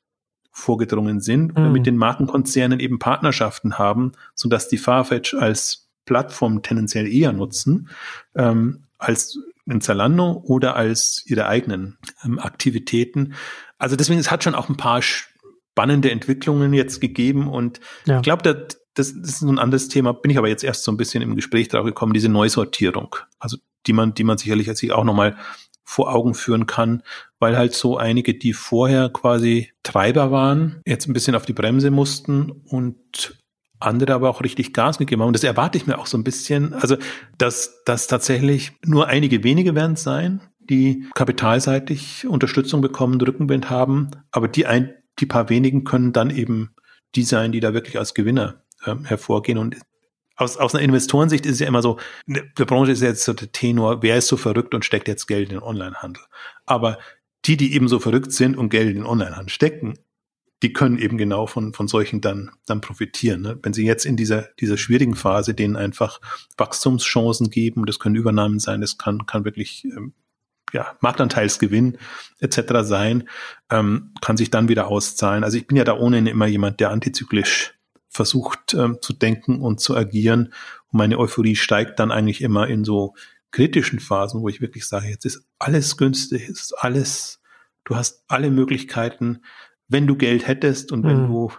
vorgedrungen 0.51 1.19
sind 1.19 1.55
und 1.55 1.67
mhm. 1.67 1.71
mit 1.71 1.85
den 1.85 1.97
Markenkonzernen 1.97 2.79
eben 2.79 2.99
Partnerschaften 2.99 3.77
haben, 3.77 4.13
so 4.33 4.49
dass 4.49 4.69
die 4.69 4.77
Farfetch 4.77 5.33
als 5.33 5.89
Plattform 6.05 6.61
tendenziell 6.61 7.07
eher 7.07 7.33
nutzen, 7.33 7.89
ähm, 8.35 8.85
als 8.97 9.39
in 9.65 9.81
Zalando 9.81 10.41
oder 10.45 10.75
als 10.75 11.23
ihre 11.25 11.47
eigenen 11.47 11.97
ähm, 12.23 12.39
Aktivitäten. 12.39 13.33
Also 13.77 13.95
deswegen, 13.95 14.19
es 14.19 14.31
hat 14.31 14.43
schon 14.43 14.55
auch 14.55 14.69
ein 14.69 14.77
paar 14.77 15.01
spannende 15.77 16.09
Entwicklungen 16.09 16.73
jetzt 16.73 16.99
gegeben 16.99 17.47
und 17.47 17.79
ja. 18.05 18.17
ich 18.17 18.23
glaube, 18.23 18.41
das, 18.41 18.77
das 18.95 19.11
ist 19.11 19.41
ein 19.43 19.59
anderes 19.59 19.89
Thema, 19.89 20.11
bin 20.11 20.31
ich 20.31 20.39
aber 20.39 20.47
jetzt 20.47 20.63
erst 20.63 20.83
so 20.83 20.91
ein 20.91 20.97
bisschen 20.97 21.21
im 21.21 21.35
Gespräch 21.35 21.67
drauf 21.67 21.85
gekommen, 21.85 22.13
diese 22.13 22.29
Neusortierung. 22.29 23.15
Also 23.37 23.57
die 23.85 23.93
man, 23.93 24.15
die 24.15 24.23
man 24.23 24.39
sicherlich 24.39 24.75
sich 24.75 24.91
auch 24.91 25.03
nochmal 25.03 25.37
vor 25.83 26.11
Augen 26.11 26.33
führen 26.33 26.65
kann, 26.65 27.03
weil 27.37 27.57
halt 27.57 27.75
so 27.75 27.95
einige, 27.95 28.33
die 28.33 28.53
vorher 28.53 29.09
quasi 29.09 29.71
Treiber 29.83 30.31
waren, 30.31 30.81
jetzt 30.87 31.07
ein 31.07 31.13
bisschen 31.13 31.35
auf 31.35 31.45
die 31.45 31.53
Bremse 31.53 31.91
mussten 31.91 32.49
und 32.51 33.37
andere 33.79 34.15
aber 34.15 34.31
auch 34.31 34.41
richtig 34.41 34.73
Gas 34.73 34.97
gegeben 34.97 35.21
haben. 35.21 35.27
Und 35.27 35.35
das 35.35 35.43
erwarte 35.43 35.77
ich 35.77 35.85
mir 35.85 35.99
auch 35.99 36.07
so 36.07 36.17
ein 36.17 36.23
bisschen. 36.23 36.73
Also, 36.73 36.97
dass, 37.37 37.83
dass 37.85 38.07
tatsächlich 38.07 38.71
nur 38.83 39.07
einige 39.07 39.43
wenige 39.43 39.75
werden 39.75 39.93
es 39.93 40.01
sein, 40.03 40.41
die 40.59 41.05
kapitalseitig 41.13 42.27
Unterstützung 42.27 42.81
bekommen, 42.81 43.21
Rückenwind 43.21 43.69
haben. 43.69 44.09
Aber 44.31 44.47
die 44.47 44.65
ein, 44.65 44.93
die 45.19 45.25
paar 45.25 45.49
wenigen 45.49 45.83
können 45.83 46.13
dann 46.13 46.29
eben 46.29 46.75
die 47.15 47.23
sein, 47.23 47.51
die 47.51 47.59
da 47.59 47.73
wirklich 47.73 47.97
als 47.97 48.13
Gewinner 48.13 48.63
äh, 48.83 48.95
hervorgehen. 49.03 49.57
Und 49.57 49.77
aus, 50.35 50.57
aus 50.57 50.75
einer 50.75 50.83
Investorensicht 50.83 51.45
ist 51.45 51.53
es 51.53 51.59
ja 51.59 51.67
immer 51.67 51.81
so, 51.81 51.97
ne, 52.25 52.43
der 52.57 52.65
Branche 52.65 52.91
ist 52.91 53.01
jetzt 53.01 53.23
so 53.23 53.33
der 53.33 53.51
Tenor, 53.51 54.03
wer 54.03 54.17
ist 54.17 54.27
so 54.27 54.37
verrückt 54.37 54.73
und 54.73 54.85
steckt 54.85 55.07
jetzt 55.07 55.27
Geld 55.27 55.49
in 55.49 55.55
den 55.55 55.63
Onlinehandel. 55.63 56.23
Aber 56.65 56.99
die, 57.45 57.57
die 57.57 57.73
eben 57.73 57.87
so 57.87 57.99
verrückt 57.99 58.31
sind 58.31 58.57
und 58.57 58.69
Geld 58.69 58.89
in 58.89 58.95
den 58.95 59.05
Onlinehandel 59.05 59.49
stecken, 59.49 59.97
die 60.63 60.73
können 60.73 60.97
eben 60.97 61.17
genau 61.17 61.45
von, 61.45 61.73
von 61.73 61.87
solchen 61.87 62.19
dann, 62.19 62.51
dann 62.65 62.81
profitieren. 62.81 63.41
Ne? 63.41 63.59
Wenn 63.61 63.73
sie 63.73 63.85
jetzt 63.85 64.05
in 64.05 64.17
dieser, 64.17 64.49
dieser 64.59 64.77
schwierigen 64.77 65.15
Phase 65.15 65.53
denen 65.53 65.75
einfach 65.75 66.19
Wachstumschancen 66.57 67.49
geben, 67.51 67.85
das 67.85 67.99
können 67.99 68.15
Übernahmen 68.15 68.59
sein, 68.59 68.81
das 68.81 68.97
kann, 68.97 69.27
kann 69.27 69.45
wirklich 69.45 69.85
ähm, 69.85 70.13
ja, 70.73 70.97
Marktanteilsgewinn 71.01 71.97
etc. 72.39 72.59
sein, 72.81 73.29
ähm, 73.69 74.13
kann 74.21 74.37
sich 74.37 74.51
dann 74.51 74.69
wieder 74.69 74.87
auszahlen. 74.87 75.43
Also 75.43 75.57
ich 75.57 75.67
bin 75.67 75.77
ja 75.77 75.83
da 75.83 75.97
ohnehin 75.97 76.27
immer 76.27 76.47
jemand, 76.47 76.79
der 76.79 76.91
antizyklisch 76.91 77.73
versucht 78.09 78.73
ähm, 78.73 78.97
zu 79.01 79.13
denken 79.13 79.61
und 79.61 79.79
zu 79.79 79.95
agieren. 79.95 80.53
Und 80.91 80.97
meine 80.97 81.17
Euphorie 81.19 81.55
steigt 81.55 81.99
dann 81.99 82.11
eigentlich 82.11 82.41
immer 82.41 82.67
in 82.67 82.83
so 82.83 83.15
kritischen 83.51 83.99
Phasen, 83.99 84.41
wo 84.41 84.49
ich 84.49 84.61
wirklich 84.61 84.85
sage, 84.85 85.07
jetzt 85.07 85.25
ist 85.25 85.45
alles 85.59 85.97
günstig, 85.97 86.49
ist 86.49 86.73
alles, 86.77 87.39
du 87.85 87.95
hast 87.95 88.23
alle 88.27 88.51
Möglichkeiten, 88.51 89.43
wenn 89.87 90.07
du 90.07 90.15
Geld 90.15 90.47
hättest 90.47 90.91
und 90.91 91.03
wenn 91.03 91.23
mhm. 91.23 91.27
du 91.27 91.51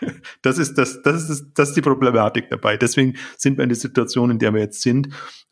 das 0.42 0.58
ist 0.58 0.78
das, 0.78 1.02
das 1.02 1.28
ist 1.28 1.52
das 1.54 1.70
ist 1.70 1.76
die 1.76 1.82
Problematik 1.82 2.48
dabei. 2.50 2.76
Deswegen 2.76 3.16
sind 3.36 3.58
wir 3.58 3.64
in 3.64 3.68
der 3.68 3.76
Situation, 3.76 4.30
in 4.30 4.38
der 4.38 4.54
wir 4.54 4.60
jetzt 4.60 4.80
sind. 4.80 5.08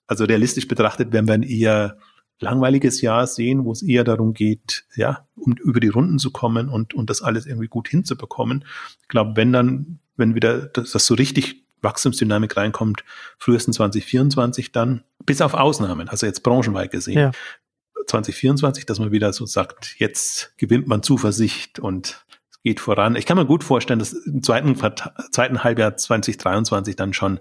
Also 0.07 0.25
realistisch 0.25 0.69
betrachtet 0.69 1.13
werden 1.13 1.29
wir 1.29 1.49
eher 1.49 1.99
langweiliges 2.41 3.01
Jahr 3.01 3.27
sehen, 3.27 3.65
wo 3.65 3.73
es 3.73 3.83
eher 3.83 4.05
darum 4.05 4.33
geht, 4.33 4.85
ja, 4.95 5.27
um 5.37 5.55
über 5.55 5.81
die 5.81 5.89
Runden 5.89 6.19
zu 6.19 6.31
kommen 6.31 6.69
und, 6.69 6.95
und 6.95 7.11
das 7.11 7.23
alles 7.23 7.47
irgendwie 7.47 7.69
gut 7.69 7.89
hinzubekommen. 7.89 8.65
Ich 9.03 9.09
glaube, 9.09 9.33
wenn 9.37 9.53
dann, 9.53 9.99
wenn 10.17 10.35
wieder 10.35 10.67
das, 10.67 10.93
das 10.93 11.07
so 11.07 11.15
richtig 11.15 11.65
Wachstumsdynamik 11.83 12.57
reinkommt, 12.57 13.05
frühestens 13.39 13.77
2024 13.77 14.73
dann, 14.73 15.05
bis 15.25 15.41
auf 15.41 15.55
Ausnahmen, 15.55 16.09
also 16.09 16.27
jetzt 16.27 16.43
branchenweit 16.43 16.91
gesehen, 16.91 17.19
ja. 17.19 17.31
2024, 18.07 18.87
dass 18.87 18.99
man 18.99 19.13
wieder 19.13 19.33
so 19.33 19.47
sagt, 19.47 19.97
jetzt 19.99 20.57
gewinnt 20.57 20.87
man 20.87 21.03
Zuversicht 21.03 21.79
und 21.79 22.25
es 22.51 22.63
geht 22.63 22.81
voran. 22.81 23.17
Ich 23.17 23.27
kann 23.27 23.37
mir 23.37 23.45
gut 23.47 23.63
vorstellen, 23.63 23.99
dass 23.99 24.13
im 24.13 24.43
zweiten, 24.43 24.77
zweiten 25.31 25.63
Halbjahr 25.63 25.97
2023 25.97 26.97
dann 26.97 27.13
schon, 27.13 27.39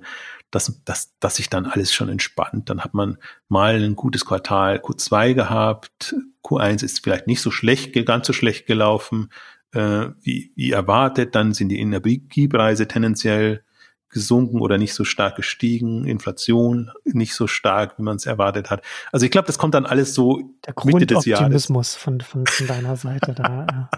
dass, 0.52 0.82
dass, 0.86 1.18
dass 1.20 1.36
sich 1.36 1.50
dann 1.50 1.66
alles 1.66 1.94
schon 1.94 2.10
entspannt. 2.10 2.70
Dann 2.70 2.82
hat 2.82 2.94
man 2.94 3.18
mal 3.48 3.84
ein 3.84 3.96
gutes 3.96 4.26
Quartal 4.26 4.78
Q2 4.78 5.34
gehabt. 5.34 6.16
Q1 6.44 6.84
ist 6.84 7.04
vielleicht 7.04 7.28
nicht 7.28 7.42
so 7.42 7.52
schlecht, 7.52 7.94
ganz 8.06 8.28
so 8.28 8.34
schlecht 8.34 8.66
gelaufen, 8.66 9.30
äh, 9.74 10.08
wie, 10.22 10.52
wie 10.56 10.72
erwartet. 10.72 11.36
Dann 11.36 11.54
sind 11.54 11.70
die 11.70 11.80
Energiepreise 11.80 12.88
tendenziell 12.88 13.64
gesunken 14.10 14.62
oder 14.62 14.78
nicht 14.78 14.94
so 14.94 15.04
stark 15.04 15.36
gestiegen, 15.36 16.06
Inflation 16.06 16.92
nicht 17.04 17.34
so 17.36 17.46
stark, 17.46 18.00
wie 18.00 18.04
man 18.04 18.16
es 18.16 18.26
erwartet 18.26 18.70
hat. 18.70 18.82
Also 19.12 19.26
ich 19.26 19.32
glaube, 19.32 19.48
das 19.48 19.58
kommt 19.58 19.74
dann 19.74 19.86
alles 19.86 20.14
so 20.14 20.42
Der 20.66 20.74
Mitte 20.86 21.06
des 21.06 21.26
Jahres. 21.26 21.66
Von, 21.66 22.22
von, 22.22 22.46
von 22.48 22.68
deiner 22.68 22.96
Seite 22.96 23.34
da. 23.34 23.68
Ja. 23.70 23.90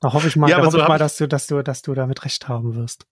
Da 0.00 0.12
hoffe 0.12 0.28
ich 0.28 0.36
mal, 0.36 0.48
ja, 0.48 0.58
da 0.58 0.66
hoffe 0.66 0.78
so 0.78 0.82
ich 0.82 0.88
mal, 0.88 0.98
dass 0.98 1.16
du, 1.16 1.28
dass 1.28 1.46
du, 1.46 1.62
dass 1.62 1.82
du 1.82 1.94
damit 1.94 2.24
recht 2.24 2.48
haben 2.48 2.74
wirst. 2.74 3.06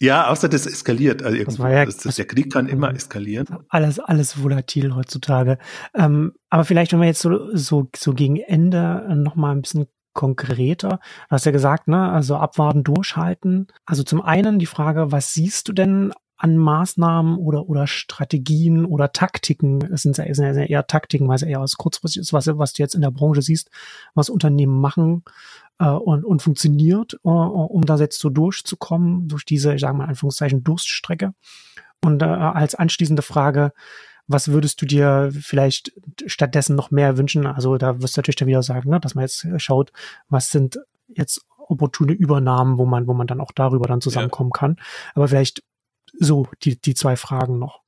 Ja, 0.00 0.28
außer 0.28 0.48
das 0.48 0.66
eskaliert. 0.66 1.22
Also 1.22 1.42
das 1.44 1.58
ja, 1.58 1.84
das, 1.84 1.98
das, 1.98 2.16
der 2.16 2.26
Krieg 2.26 2.52
kann 2.52 2.68
immer 2.68 2.92
eskalieren. 2.94 3.46
Alles, 3.68 3.98
alles 3.98 4.42
volatil 4.42 4.94
heutzutage. 4.94 5.58
Ähm, 5.94 6.32
aber 6.50 6.64
vielleicht, 6.64 6.92
wenn 6.92 7.00
wir 7.00 7.06
jetzt 7.06 7.22
so, 7.22 7.54
so, 7.56 7.88
so 7.96 8.12
gegen 8.12 8.36
Ende 8.36 9.06
noch 9.16 9.36
mal 9.36 9.52
ein 9.52 9.62
bisschen 9.62 9.86
konkreter. 10.14 11.00
Du 11.28 11.30
hast 11.30 11.44
ja 11.44 11.52
gesagt, 11.52 11.88
ne, 11.88 12.10
also 12.10 12.36
abwarten, 12.36 12.84
durchhalten. 12.84 13.66
Also 13.84 14.02
zum 14.02 14.22
einen 14.22 14.58
die 14.58 14.66
Frage, 14.66 15.12
was 15.12 15.34
siehst 15.34 15.68
du 15.68 15.72
denn 15.72 16.12
an 16.36 16.56
Maßnahmen 16.56 17.38
oder, 17.38 17.68
oder 17.68 17.86
Strategien 17.86 18.84
oder 18.84 19.12
Taktiken? 19.12 19.82
Es 19.92 20.02
sind 20.02 20.16
ja, 20.16 20.32
sind 20.32 20.56
ja 20.56 20.64
eher 20.64 20.86
Taktiken, 20.86 21.28
weil 21.28 21.36
es 21.36 21.42
eher 21.42 21.60
was 21.60 21.76
kurzfristig 21.76 22.22
ist, 22.22 22.32
was, 22.32 22.46
was 22.46 22.72
du 22.72 22.82
jetzt 22.82 22.94
in 22.94 23.02
der 23.02 23.10
Branche 23.10 23.42
siehst, 23.42 23.70
was 24.14 24.30
Unternehmen 24.30 24.80
machen 24.80 25.24
äh, 25.78 25.88
und, 25.88 26.24
und 26.24 26.42
funktioniert, 26.42 27.14
äh, 27.24 27.28
um 27.28 27.82
da 27.82 27.96
jetzt 27.96 28.18
so 28.18 28.30
durchzukommen, 28.30 29.28
durch 29.28 29.44
diese, 29.44 29.74
ich 29.74 29.80
sage 29.80 29.96
mal, 29.96 30.06
Anführungszeichen, 30.06 30.64
Durststrecke. 30.64 31.34
Und 32.02 32.22
äh, 32.22 32.26
als 32.26 32.74
anschließende 32.74 33.22
Frage, 33.22 33.72
was 34.26 34.48
würdest 34.48 34.80
du 34.80 34.86
dir 34.86 35.30
vielleicht 35.38 35.92
stattdessen 36.26 36.76
noch 36.76 36.90
mehr 36.90 37.18
wünschen? 37.18 37.46
Also 37.46 37.76
da 37.76 38.00
wirst 38.00 38.16
du 38.16 38.20
natürlich 38.20 38.36
dann 38.36 38.48
wieder 38.48 38.62
sagen, 38.62 38.88
ne, 38.88 39.00
dass 39.00 39.14
man 39.14 39.22
jetzt 39.22 39.46
schaut, 39.58 39.92
was 40.28 40.50
sind 40.50 40.78
jetzt 41.08 41.44
opportune 41.68 42.12
Übernahmen, 42.12 42.78
wo 42.78 42.86
man, 42.86 43.06
wo 43.06 43.14
man 43.14 43.26
dann 43.26 43.40
auch 43.40 43.52
darüber 43.52 43.86
dann 43.86 44.00
zusammenkommen 44.00 44.50
ja. 44.54 44.58
kann. 44.58 44.76
Aber 45.14 45.28
vielleicht 45.28 45.62
so 46.18 46.46
die, 46.62 46.80
die 46.80 46.94
zwei 46.94 47.16
Fragen 47.16 47.58
noch. 47.58 47.83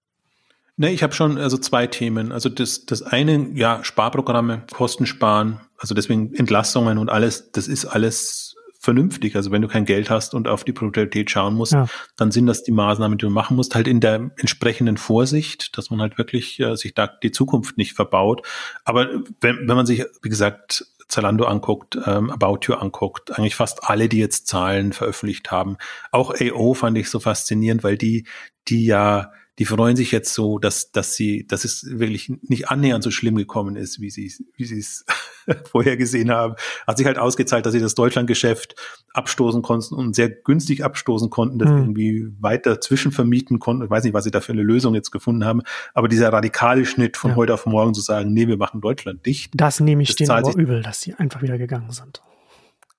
Ne, 0.79 0.93
ich 0.93 1.03
habe 1.03 1.15
schon 1.15 1.39
also 1.39 1.57
zwei 1.57 1.87
Themen. 1.87 2.33
Also 2.33 2.49
das, 2.49 2.85
das 2.85 3.03
eine, 3.03 3.51
ja, 3.55 3.83
Sparprogramme, 3.83 4.65
Kosten 4.73 5.07
sparen, 5.07 5.61
also 5.79 5.95
deswegen 5.95 6.35
Entlastungen 6.35 6.99
und 6.99 7.09
alles, 7.09 7.51
das 7.53 7.67
ist 7.67 7.87
alles 7.87 8.57
vernünftig. 8.79 9.37
Also 9.37 9.51
wenn 9.51 9.63
du 9.63 9.69
kein 9.69 9.87
Geld 9.87 10.11
hast 10.11 10.35
und 10.35 10.49
auf 10.49 10.65
die 10.65 10.73
Produktivität 10.73 11.31
schauen 11.31 11.55
musst, 11.55 11.73
ja. 11.73 11.87
dann 12.17 12.31
sind 12.31 12.47
das 12.47 12.63
die 12.63 12.73
Maßnahmen, 12.73 13.17
die 13.17 13.25
du 13.25 13.31
machen 13.31 13.57
musst, 13.57 13.75
halt 13.75 13.89
in 13.89 14.01
der 14.01 14.31
entsprechenden 14.37 14.99
Vorsicht, 14.99 15.77
dass 15.79 15.91
man 15.91 16.01
halt 16.01 16.19
wirklich 16.19 16.61
äh, 16.61 16.77
sich 16.77 16.95
da 16.95 17.07
die 17.07 17.33
Zukunft 17.33 17.79
nicht 17.79 17.95
verbaut. 17.95 18.47
Aber 18.85 19.09
wenn, 19.41 19.69
wenn 19.69 19.77
man 19.77 19.87
sich, 19.87 20.05
wie 20.23 20.29
gesagt, 20.29 20.87
Zalando 21.09 21.45
anguckt, 21.45 21.99
ähm, 22.05 22.31
About 22.31 22.61
You 22.63 22.75
anguckt, 22.75 23.37
eigentlich 23.39 23.55
fast 23.55 23.85
alle, 23.85 24.09
die 24.09 24.19
jetzt 24.19 24.47
Zahlen 24.49 24.93
veröffentlicht 24.93 25.51
haben. 25.51 25.77
Auch 26.11 26.35
AO 26.39 26.75
fand 26.75 26.99
ich 26.99 27.11
so 27.11 27.21
faszinierend, 27.21 27.83
weil 27.85 27.97
die, 27.97 28.27
die 28.69 28.87
ja 28.87 29.33
die 29.59 29.65
freuen 29.65 29.97
sich 29.97 30.13
jetzt 30.13 30.35
so, 30.35 30.59
dass, 30.59 30.93
dass 30.93 31.15
sie, 31.15 31.47
dass 31.47 31.65
es 31.65 31.99
wirklich 31.99 32.31
nicht 32.43 32.69
annähernd 32.69 33.03
so 33.03 33.11
schlimm 33.11 33.37
gekommen 33.37 33.77
ist, 33.77 34.01
wie 34.01 34.11
sie, 34.11 34.33
wie 34.57 34.65
sie 34.65 34.79
es 34.79 35.07
vorher 35.71 35.97
gesehen 35.97 36.31
haben. 36.31 36.57
Hat 36.87 36.99
sich 36.99 37.07
halt 37.07 37.19
ausgezahlt, 37.19 37.65
dass 37.65 37.73
sie 37.73 37.81
das 37.81 37.95
Deutschlandgeschäft 37.95 38.75
abstoßen 39.15 39.63
konnten 39.63 39.95
und 39.95 40.15
sehr 40.15 40.29
günstig 40.29 40.85
abstoßen 40.85 41.31
konnten, 41.31 41.59
das 41.59 41.71
mhm. 41.71 41.79
irgendwie 41.79 42.29
weiter 42.39 42.81
zwischenvermieten 42.81 43.59
konnten. 43.59 43.85
Ich 43.85 43.91
weiß 43.91 44.05
nicht, 44.05 44.13
was 44.13 44.25
sie 44.25 44.31
da 44.31 44.43
für 44.43 44.53
eine 44.53 44.63
Lösung 44.63 44.95
jetzt 44.95 45.11
gefunden 45.11 45.47
haben. 45.47 45.63
Aber 45.95 46.09
dieser 46.09 46.31
radikale 46.33 46.85
Schnitt 46.85 47.17
von 47.17 47.31
ja. 47.31 47.37
heute 47.37 47.55
auf 47.55 47.65
morgen 47.65 47.95
zu 47.95 48.03
sagen, 48.03 48.35
nee, 48.35 48.47
wir 48.47 48.59
machen 48.59 48.83
Deutschland 48.83 49.25
dicht. 49.25 49.53
Das 49.55 49.81
nehme 49.81 50.03
ich 50.03 50.15
denen 50.17 50.31
aber 50.31 50.55
übel, 50.55 50.83
dass 50.83 51.01
sie 51.01 51.15
einfach 51.15 51.41
wieder 51.41 51.57
gegangen 51.57 51.93
sind. 51.93 52.21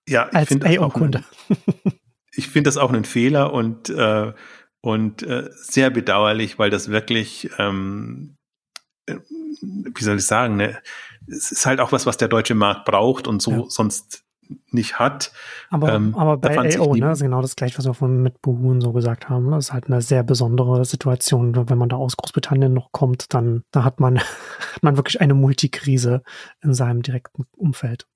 Ja, 0.08 0.30
ich 0.42 0.48
finde 0.48 0.68
das 0.68 0.80
auch. 0.80 0.96
ich 2.32 2.48
finde 2.48 2.68
das 2.70 2.78
auch 2.78 2.92
einen 2.92 3.04
Fehler 3.04 3.54
und 3.54 3.90
äh, 3.90 4.34
und 4.88 5.22
äh, 5.24 5.50
sehr 5.52 5.90
bedauerlich, 5.90 6.60
weil 6.60 6.70
das 6.70 6.88
wirklich, 6.88 7.50
ähm, 7.58 8.38
äh, 9.06 9.18
wie 9.60 10.02
soll 10.02 10.16
ich 10.16 10.26
sagen, 10.26 10.56
ne? 10.56 10.78
es 11.28 11.52
ist 11.52 11.66
halt 11.66 11.82
auch 11.82 11.92
was, 11.92 12.06
was 12.06 12.16
der 12.16 12.30
deutsche 12.30 12.56
Markt 12.56 12.86
braucht 12.86 13.28
und 13.28 13.42
so 13.42 13.52
ja. 13.52 13.64
sonst 13.68 14.24
nicht 14.72 14.98
hat. 14.98 15.34
Aber, 15.70 15.94
ähm, 15.94 16.16
aber 16.16 16.38
bei 16.38 16.58
AO, 16.80 16.96
ne, 16.96 17.12
ist 17.12 17.20
genau 17.20 17.42
das 17.42 17.58
gleiche, 17.58 17.78
was 17.78 17.86
wir 17.86 17.94
von 17.94 18.24
mit 18.24 18.42
Buhun 18.42 18.80
so 18.80 18.94
gesagt 18.94 19.28
haben. 19.28 19.52
Das 19.52 19.66
ist 19.66 19.74
halt 19.74 19.88
eine 19.88 20.02
sehr 20.02 20.24
besondere 20.24 20.86
Situation. 20.86 21.70
Wenn 21.70 21.78
man 21.78 21.90
da 21.90 21.98
aus 21.98 22.16
Großbritannien 22.16 22.74
noch 22.74 22.94
kommt, 22.94 23.34
dann 23.34 23.64
da 23.72 23.84
hat 23.84 24.00
man, 24.00 24.20
hat 24.20 24.84
man 24.84 24.96
wirklich 24.96 25.20
eine 25.20 25.34
Multikrise 25.34 26.24
in 26.62 26.74
seinem 26.74 27.02
direkten 27.02 27.44
Umfeld. 27.58 28.08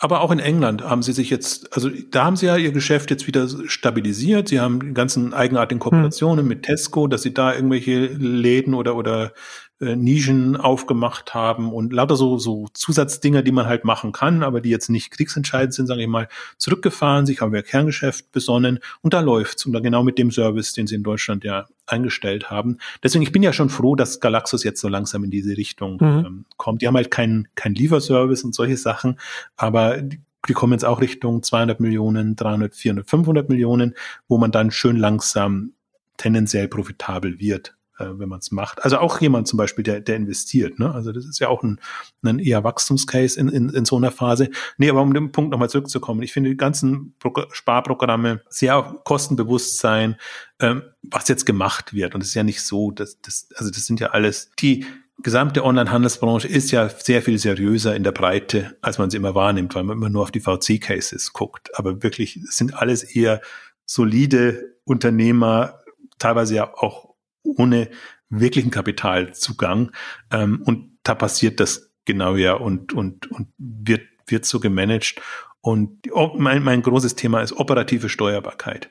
Aber 0.00 0.20
auch 0.20 0.30
in 0.30 0.38
England 0.38 0.82
haben 0.82 1.02
sie 1.02 1.12
sich 1.12 1.28
jetzt, 1.28 1.74
also 1.74 1.90
da 2.10 2.24
haben 2.24 2.36
sie 2.36 2.46
ja 2.46 2.56
ihr 2.56 2.70
Geschäft 2.70 3.10
jetzt 3.10 3.26
wieder 3.26 3.48
stabilisiert. 3.66 4.48
Sie 4.48 4.60
haben 4.60 4.80
die 4.80 4.94
ganzen 4.94 5.34
eigenartigen 5.34 5.80
Kooperationen 5.80 6.44
hm. 6.44 6.48
mit 6.48 6.62
Tesco, 6.62 7.08
dass 7.08 7.22
sie 7.22 7.34
da 7.34 7.52
irgendwelche 7.52 8.06
Läden 8.06 8.74
oder, 8.74 8.94
oder 8.94 9.32
äh, 9.80 9.94
Nischen 9.94 10.56
aufgemacht 10.56 11.34
haben 11.34 11.72
und 11.72 11.92
lauter 11.92 12.16
so, 12.16 12.36
so 12.38 12.66
Zusatzdinger, 12.74 13.42
die 13.42 13.52
man 13.52 13.66
halt 13.66 13.84
machen 13.84 14.10
kann, 14.10 14.42
aber 14.42 14.60
die 14.60 14.70
jetzt 14.70 14.88
nicht 14.88 15.12
kriegsentscheidend 15.12 15.72
sind, 15.72 15.86
sage 15.86 16.02
ich 16.02 16.08
mal, 16.08 16.28
zurückgefahren, 16.56 17.26
sich 17.26 17.40
haben 17.40 17.52
wir 17.52 17.62
Kerngeschäft 17.62 18.32
besonnen 18.32 18.80
und 19.02 19.14
da 19.14 19.20
läuft's. 19.20 19.66
Und 19.66 19.72
da 19.72 19.80
genau 19.80 20.02
mit 20.02 20.18
dem 20.18 20.32
Service, 20.32 20.72
den 20.72 20.88
sie 20.88 20.96
in 20.96 21.04
Deutschland 21.04 21.44
ja 21.44 21.66
eingestellt 21.86 22.50
haben. 22.50 22.78
Deswegen, 23.04 23.22
ich 23.22 23.30
bin 23.30 23.42
ja 23.42 23.52
schon 23.52 23.70
froh, 23.70 23.94
dass 23.94 24.18
Galaxus 24.18 24.64
jetzt 24.64 24.80
so 24.80 24.88
langsam 24.88 25.22
in 25.22 25.30
diese 25.30 25.56
Richtung 25.56 25.94
mhm. 26.00 26.24
ähm, 26.26 26.44
kommt. 26.56 26.82
Die 26.82 26.88
haben 26.88 26.96
halt 26.96 27.12
keinen 27.12 27.46
kein 27.54 27.74
Lieferservice 27.74 28.42
und 28.42 28.54
solche 28.54 28.76
Sachen, 28.76 29.18
aber 29.56 29.98
die, 29.98 30.20
die 30.48 30.54
kommen 30.54 30.72
jetzt 30.72 30.84
auch 30.84 31.00
Richtung 31.00 31.42
200 31.42 31.78
Millionen, 31.78 32.34
300, 32.34 32.74
400, 32.74 33.08
500 33.08 33.48
Millionen, 33.48 33.94
wo 34.26 34.38
man 34.38 34.50
dann 34.50 34.70
schön 34.70 34.96
langsam 34.96 35.72
tendenziell 36.16 36.66
profitabel 36.66 37.38
wird 37.38 37.77
wenn 37.98 38.28
man 38.28 38.38
es 38.38 38.50
macht. 38.50 38.84
Also 38.84 38.98
auch 38.98 39.20
jemand 39.20 39.48
zum 39.48 39.56
Beispiel, 39.56 39.82
der, 39.82 40.00
der 40.00 40.16
investiert. 40.16 40.78
Ne? 40.78 40.92
Also 40.92 41.12
das 41.12 41.24
ist 41.24 41.38
ja 41.38 41.48
auch 41.48 41.62
ein, 41.62 41.80
ein 42.22 42.38
eher 42.38 42.64
Wachstumscase 42.64 43.38
in, 43.38 43.48
in, 43.48 43.70
in 43.70 43.84
so 43.84 43.96
einer 43.96 44.10
Phase. 44.10 44.50
Nee, 44.76 44.90
aber 44.90 45.02
um 45.02 45.14
den 45.14 45.32
Punkt 45.32 45.50
nochmal 45.50 45.70
zurückzukommen, 45.70 46.22
ich 46.22 46.32
finde 46.32 46.50
die 46.50 46.56
ganzen 46.56 47.14
Pro 47.18 47.32
Sparprogramme 47.50 48.40
sehr 48.48 48.96
kostenbewusst 49.04 49.78
sein, 49.78 50.16
ähm, 50.60 50.82
was 51.02 51.28
jetzt 51.28 51.46
gemacht 51.46 51.92
wird. 51.92 52.14
Und 52.14 52.22
es 52.22 52.28
ist 52.28 52.34
ja 52.34 52.42
nicht 52.42 52.62
so, 52.62 52.90
dass 52.90 53.20
das, 53.20 53.48
also 53.56 53.70
das 53.70 53.86
sind 53.86 54.00
ja 54.00 54.08
alles 54.08 54.50
die 54.58 54.86
gesamte 55.22 55.64
Online-Handelsbranche 55.64 56.46
ist 56.46 56.70
ja 56.70 56.88
sehr 56.88 57.22
viel 57.22 57.38
seriöser 57.38 57.96
in 57.96 58.04
der 58.04 58.12
Breite, 58.12 58.76
als 58.80 58.98
man 58.98 59.10
sie 59.10 59.16
immer 59.16 59.34
wahrnimmt, 59.34 59.74
weil 59.74 59.82
man 59.84 59.96
immer 59.96 60.10
nur 60.10 60.22
auf 60.22 60.30
die 60.30 60.40
VC-Cases 60.40 61.32
guckt. 61.32 61.76
Aber 61.76 62.02
wirklich 62.02 62.38
sind 62.44 62.74
alles 62.74 63.02
eher 63.02 63.40
solide 63.84 64.76
Unternehmer, 64.84 65.80
teilweise 66.18 66.54
ja 66.54 66.72
auch 66.74 67.07
ohne 67.56 67.90
wirklichen 68.30 68.70
Kapitalzugang. 68.70 69.92
Ähm, 70.30 70.62
und 70.64 70.98
da 71.02 71.14
passiert 71.14 71.60
das 71.60 71.90
genau 72.04 72.36
ja 72.36 72.54
und, 72.54 72.92
und, 72.92 73.30
und 73.30 73.48
wird, 73.58 74.02
wird 74.26 74.44
so 74.44 74.60
gemanagt. 74.60 75.20
Und 75.60 76.08
mein, 76.36 76.62
mein 76.62 76.82
großes 76.82 77.14
Thema 77.14 77.42
ist 77.42 77.52
operative 77.52 78.08
Steuerbarkeit. 78.08 78.90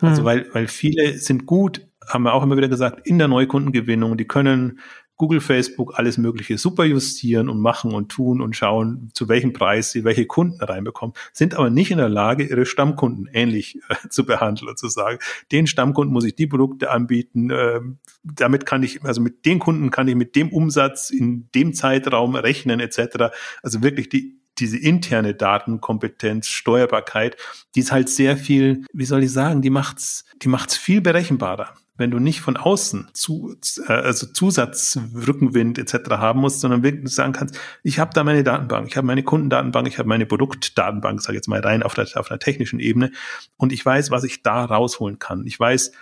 Also, 0.00 0.18
hm. 0.18 0.24
weil, 0.24 0.54
weil 0.54 0.68
viele 0.68 1.18
sind 1.18 1.46
gut, 1.46 1.86
haben 2.06 2.24
wir 2.24 2.34
auch 2.34 2.42
immer 2.42 2.56
wieder 2.56 2.68
gesagt, 2.68 3.06
in 3.06 3.18
der 3.18 3.28
Neukundengewinnung, 3.28 4.16
die 4.16 4.26
können 4.26 4.80
Google, 5.16 5.40
Facebook 5.40 5.98
alles 5.98 6.18
Mögliche 6.18 6.58
super 6.58 6.84
justieren 6.84 7.48
und 7.48 7.60
machen 7.60 7.94
und 7.94 8.10
tun 8.10 8.40
und 8.40 8.54
schauen, 8.54 9.10
zu 9.14 9.28
welchem 9.28 9.52
Preis 9.52 9.90
sie 9.90 10.04
welche 10.04 10.26
Kunden 10.26 10.62
reinbekommen, 10.62 11.14
sind 11.32 11.54
aber 11.54 11.70
nicht 11.70 11.90
in 11.90 11.98
der 11.98 12.08
Lage, 12.08 12.44
ihre 12.44 12.66
Stammkunden 12.66 13.28
ähnlich 13.32 13.78
äh, 13.88 13.96
zu 14.10 14.26
behandeln 14.26 14.68
und 14.68 14.78
zu 14.78 14.88
sagen, 14.88 15.18
den 15.52 15.66
Stammkunden 15.66 16.12
muss 16.12 16.24
ich 16.24 16.34
die 16.34 16.46
Produkte 16.46 16.90
anbieten, 16.90 17.50
äh, 17.50 17.80
damit 18.22 18.66
kann 18.66 18.82
ich, 18.82 19.02
also 19.04 19.20
mit 19.20 19.46
den 19.46 19.58
Kunden 19.58 19.90
kann 19.90 20.08
ich 20.08 20.14
mit 20.14 20.36
dem 20.36 20.50
Umsatz 20.50 21.10
in 21.10 21.48
dem 21.54 21.72
Zeitraum 21.72 22.34
rechnen 22.34 22.80
etc. 22.80 23.32
Also 23.62 23.82
wirklich 23.82 24.08
die 24.08 24.36
diese 24.58 24.78
interne 24.78 25.34
Datenkompetenz, 25.34 26.48
Steuerbarkeit, 26.48 27.36
die 27.74 27.80
ist 27.80 27.92
halt 27.92 28.08
sehr 28.08 28.38
viel, 28.38 28.86
wie 28.90 29.04
soll 29.04 29.22
ich 29.22 29.30
sagen, 29.30 29.60
die 29.60 29.68
macht's, 29.68 30.24
die 30.42 30.48
macht's 30.48 30.78
viel 30.78 31.02
berechenbarer 31.02 31.74
wenn 31.96 32.10
du 32.10 32.18
nicht 32.18 32.40
von 32.40 32.56
außen 32.56 33.08
zu, 33.12 33.56
äh, 33.88 33.92
also 33.92 34.26
Zusatzrückenwind 34.26 35.78
etc. 35.78 36.10
haben 36.10 36.40
musst, 36.40 36.60
sondern 36.60 36.82
wirklich 36.82 37.14
sagen 37.14 37.32
kannst, 37.32 37.58
ich 37.82 37.98
habe 37.98 38.12
da 38.14 38.24
meine 38.24 38.44
Datenbank, 38.44 38.88
ich 38.88 38.96
habe 38.96 39.06
meine 39.06 39.22
Kundendatenbank, 39.22 39.88
ich 39.88 39.98
habe 39.98 40.08
meine 40.08 40.26
Produktdatenbank, 40.26 41.20
sage 41.22 41.36
jetzt 41.36 41.48
mal 41.48 41.60
rein 41.60 41.82
auf 41.82 41.94
der, 41.94 42.06
auf 42.14 42.28
der 42.28 42.38
technischen 42.38 42.80
Ebene 42.80 43.12
und 43.56 43.72
ich 43.72 43.84
weiß, 43.84 44.10
was 44.10 44.24
ich 44.24 44.42
da 44.42 44.64
rausholen 44.64 45.18
kann. 45.18 45.46
Ich 45.46 45.58
weiß, 45.58 45.92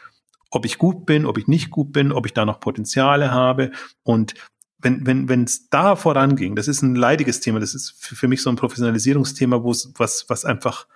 ob 0.51 0.65
ich 0.65 0.79
gut 0.79 1.07
bin, 1.07 1.27
ob 1.27 1.39
ich 1.39 1.49
nicht 1.49 1.71
gut 1.71 1.93
bin, 1.93 2.13
ob 2.13 2.27
ich 2.27 2.35
da 2.35 2.45
noch 2.45 2.61
Potenziale 2.61 3.31
habe 3.31 3.71
und 4.03 4.35
wenn 4.79 5.07
wenn 5.07 5.29
wenn 5.31 5.45
es 5.45 5.71
da 5.71 5.97
voranging, 5.97 6.57
das 6.57 6.69
ist 6.69 6.83
ein 6.83 6.95
leidiges 6.95 7.41
Thema, 7.41 7.59
das 7.59 7.75
ist 7.75 7.95
für, 7.99 8.17
für 8.17 8.29
mich 8.29 8.43
so 8.43 8.51
ein 8.51 8.57
Professionalisierungsthema, 8.57 9.63
wo 9.63 9.71
es 9.71 9.93
was 9.97 10.27
was 10.29 10.45
einfach 10.45 10.87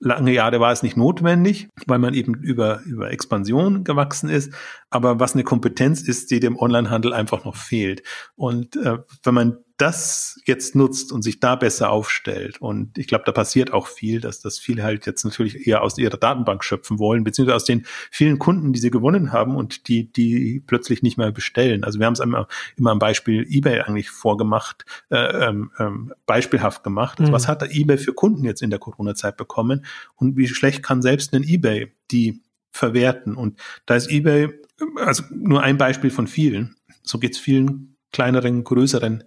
Lange 0.00 0.32
Jahre 0.32 0.60
war 0.60 0.70
es 0.70 0.82
nicht 0.84 0.96
notwendig, 0.96 1.68
weil 1.86 1.98
man 1.98 2.14
eben 2.14 2.34
über, 2.34 2.80
über 2.84 3.10
Expansion 3.10 3.82
gewachsen 3.82 4.28
ist. 4.28 4.52
Aber 4.90 5.20
was 5.20 5.34
eine 5.34 5.44
Kompetenz 5.44 6.02
ist, 6.02 6.30
die 6.30 6.40
dem 6.40 6.56
Onlinehandel 6.56 7.12
einfach 7.12 7.44
noch 7.44 7.56
fehlt. 7.56 8.02
Und 8.36 8.76
äh, 8.76 8.98
wenn 9.22 9.34
man 9.34 9.58
das 9.78 10.40
jetzt 10.44 10.74
nutzt 10.74 11.12
und 11.12 11.22
sich 11.22 11.38
da 11.38 11.54
besser 11.54 11.90
aufstellt. 11.90 12.60
Und 12.60 12.98
ich 12.98 13.06
glaube, 13.06 13.22
da 13.24 13.32
passiert 13.32 13.72
auch 13.72 13.86
viel, 13.86 14.20
dass 14.20 14.40
das 14.40 14.58
viele 14.58 14.82
halt 14.82 15.06
jetzt 15.06 15.24
natürlich 15.24 15.68
eher 15.68 15.82
aus 15.82 15.96
ihrer 15.98 16.16
Datenbank 16.16 16.64
schöpfen 16.64 16.98
wollen, 16.98 17.22
beziehungsweise 17.22 17.54
aus 17.56 17.64
den 17.64 17.86
vielen 18.10 18.40
Kunden, 18.40 18.72
die 18.72 18.80
sie 18.80 18.90
gewonnen 18.90 19.32
haben 19.32 19.54
und 19.54 19.86
die, 19.86 20.12
die 20.12 20.60
plötzlich 20.66 21.02
nicht 21.02 21.16
mehr 21.16 21.30
bestellen. 21.30 21.84
Also 21.84 22.00
wir 22.00 22.06
haben 22.06 22.14
es 22.14 22.20
immer, 22.20 22.48
immer 22.76 22.90
am 22.90 22.98
Beispiel 22.98 23.46
eBay 23.48 23.80
eigentlich 23.80 24.10
vorgemacht, 24.10 24.84
äh, 25.10 25.46
ähm, 25.46 25.70
ähm, 25.78 26.12
beispielhaft 26.26 26.82
gemacht. 26.82 27.20
Also 27.20 27.30
mhm. 27.30 27.34
Was 27.36 27.46
hat 27.46 27.62
da 27.62 27.66
eBay 27.66 27.98
für 27.98 28.12
Kunden 28.12 28.44
jetzt 28.44 28.62
in 28.62 28.70
der 28.70 28.80
Corona-Zeit 28.80 29.36
bekommen 29.36 29.86
und 30.16 30.36
wie 30.36 30.48
schlecht 30.48 30.82
kann 30.82 31.02
selbst 31.02 31.32
ein 31.34 31.44
eBay 31.44 31.92
die 32.10 32.42
verwerten? 32.78 33.34
Und 33.34 33.58
da 33.86 33.96
ist 33.96 34.10
eBay, 34.10 34.48
also 34.96 35.24
nur 35.30 35.62
ein 35.62 35.76
Beispiel 35.76 36.10
von 36.10 36.26
vielen. 36.26 36.76
So 37.02 37.18
geht 37.18 37.34
es 37.34 37.38
vielen 37.38 37.96
kleineren, 38.12 38.64
größeren 38.64 39.24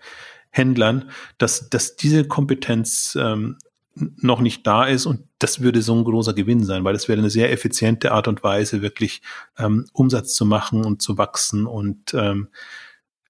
Händlern, 0.49 1.10
dass, 1.38 1.70
dass 1.70 1.95
diese 1.95 2.28
Kompetenz 2.28 3.18
ähm, 3.20 3.58
noch 3.95 4.39
nicht 4.39 4.66
da 4.66 4.86
ist 4.86 5.06
und 5.06 5.28
das 5.39 5.62
würde 5.62 5.82
so 5.82 5.93
ein 5.95 6.04
großer 6.04 6.34
Gewinn 6.34 6.64
sein, 6.64 6.84
weil 6.84 6.93
das 6.93 7.08
wäre 7.08 7.20
eine 7.20 7.30
sehr 7.30 7.52
effiziente 7.52 8.12
Art 8.12 8.28
und 8.28 8.43
Weise, 8.43 8.82
wirklich 8.82 9.22
ähm, 9.58 9.86
Umsatz 9.91 10.34
zu 10.34 10.45
machen 10.45 10.86
und 10.86 11.02
zu 11.02 11.18
wachsen 11.18 11.68
und 11.68 12.14
ähm, 12.14 12.47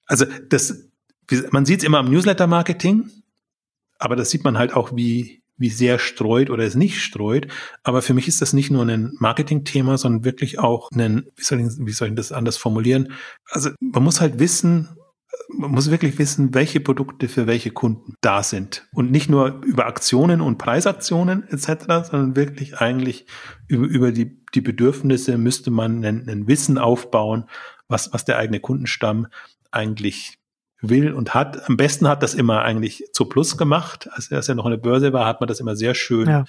also 0.06 0.26
das, 0.50 0.90
man 1.52 1.66
sieht 1.66 1.80
es 1.80 1.86
immer 1.86 2.00
am 2.00 2.12
Newsletter-Marketing, 2.12 3.10
aber 3.98 4.16
das 4.16 4.30
sieht 4.30 4.44
man 4.44 4.58
halt 4.58 4.74
auch, 4.74 4.96
wie, 4.96 5.41
wie 5.62 5.70
sehr 5.70 6.00
streut 6.00 6.50
oder 6.50 6.64
es 6.64 6.76
nicht 6.76 7.02
streut. 7.02 7.48
Aber 7.84 8.02
für 8.02 8.14
mich 8.14 8.28
ist 8.28 8.42
das 8.42 8.52
nicht 8.52 8.72
nur 8.72 8.86
ein 8.86 9.14
Marketing-Thema, 9.20 9.98
sondern 9.98 10.26
wirklich 10.26 10.60
auch 10.60 10.90
ein, 10.94 11.28
wie 11.36 11.44
soll, 11.44 11.62
ich, 11.62 11.68
wie 11.80 11.92
soll 11.92 12.10
ich 12.10 12.16
das 12.16 12.32
anders 12.32 12.58
formulieren? 12.58 13.14
Also 13.50 13.70
man 13.80 14.04
muss 14.04 14.20
halt 14.20 14.40
wissen, 14.40 14.90
man 15.50 15.72
muss 15.72 15.92
wirklich 15.92 16.18
wissen, 16.18 16.54
welche 16.54 16.80
Produkte 16.80 17.28
für 17.28 17.48
welche 17.48 17.72
Kunden 17.72 18.16
da 18.22 18.44
sind. 18.44 18.88
Und 18.94 19.12
nicht 19.12 19.30
nur 19.30 19.62
über 19.64 19.86
Aktionen 19.86 20.42
und 20.42 20.58
Preisaktionen 20.58 21.48
etc., 21.50 22.10
sondern 22.10 22.36
wirklich 22.36 22.80
eigentlich 22.80 23.26
über, 23.68 23.86
über 23.86 24.12
die, 24.12 24.44
die 24.54 24.62
Bedürfnisse 24.62 25.38
müsste 25.38 25.72
man 25.72 26.04
ein, 26.04 26.28
ein 26.28 26.48
Wissen 26.48 26.78
aufbauen, 26.78 27.46
was, 27.88 28.14
was 28.14 28.26
der 28.26 28.38
eigene 28.38 28.60
Kundenstamm 28.60 29.28
eigentlich 29.72 30.41
will 30.82 31.14
und 31.14 31.34
hat. 31.34 31.70
Am 31.70 31.78
besten 31.78 32.08
hat 32.08 32.24
das 32.24 32.34
immer 32.34 32.64
eigentlich 32.64 33.06
zu 33.14 33.26
Plus 33.26 33.58
gemacht. 33.58 34.10
Als 34.12 34.32
er 34.32 34.42
ja 34.42 34.56
noch 34.56 34.66
an 34.66 34.72
der 34.72 34.78
Börse 34.78 35.14
war, 35.14 35.26
hat 35.26 35.40
man 35.40 35.48
das 35.48 35.60
immer 35.60 35.76
sehr 35.76 35.94
schön 35.94 36.28
ja. 36.28 36.46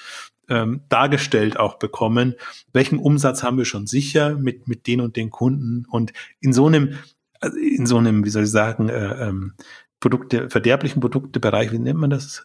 ähm, 0.49 0.83
dargestellt 0.89 1.59
auch 1.59 1.78
bekommen. 1.78 2.35
Welchen 2.72 2.99
Umsatz 2.99 3.43
haben 3.43 3.59
wir 3.59 3.64
schon 3.64 3.87
sicher 3.87 4.37
mit, 4.37 4.68
mit 4.68 4.87
den 4.87 5.01
und 5.01 5.16
den 5.16 5.30
Kunden? 5.30 5.87
Und 5.89 6.12
in 6.41 6.53
so 6.53 6.66
einem, 6.66 6.99
also 7.41 7.57
in 7.59 7.87
so 7.87 7.99
einem, 7.99 8.24
wie 8.24 8.30
soll 8.30 8.45
ich 8.45 8.51
sagen, 8.51 8.89
äh, 8.89 9.28
ähm, 9.28 9.55
Produkte, 10.01 10.51
verderblichen 10.51 11.01
Produktebereich, 11.01 11.70
wie 11.70 11.78
nennt 11.78 12.01
man 12.01 12.11
das? 12.11 12.45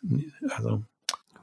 Also 0.55 0.83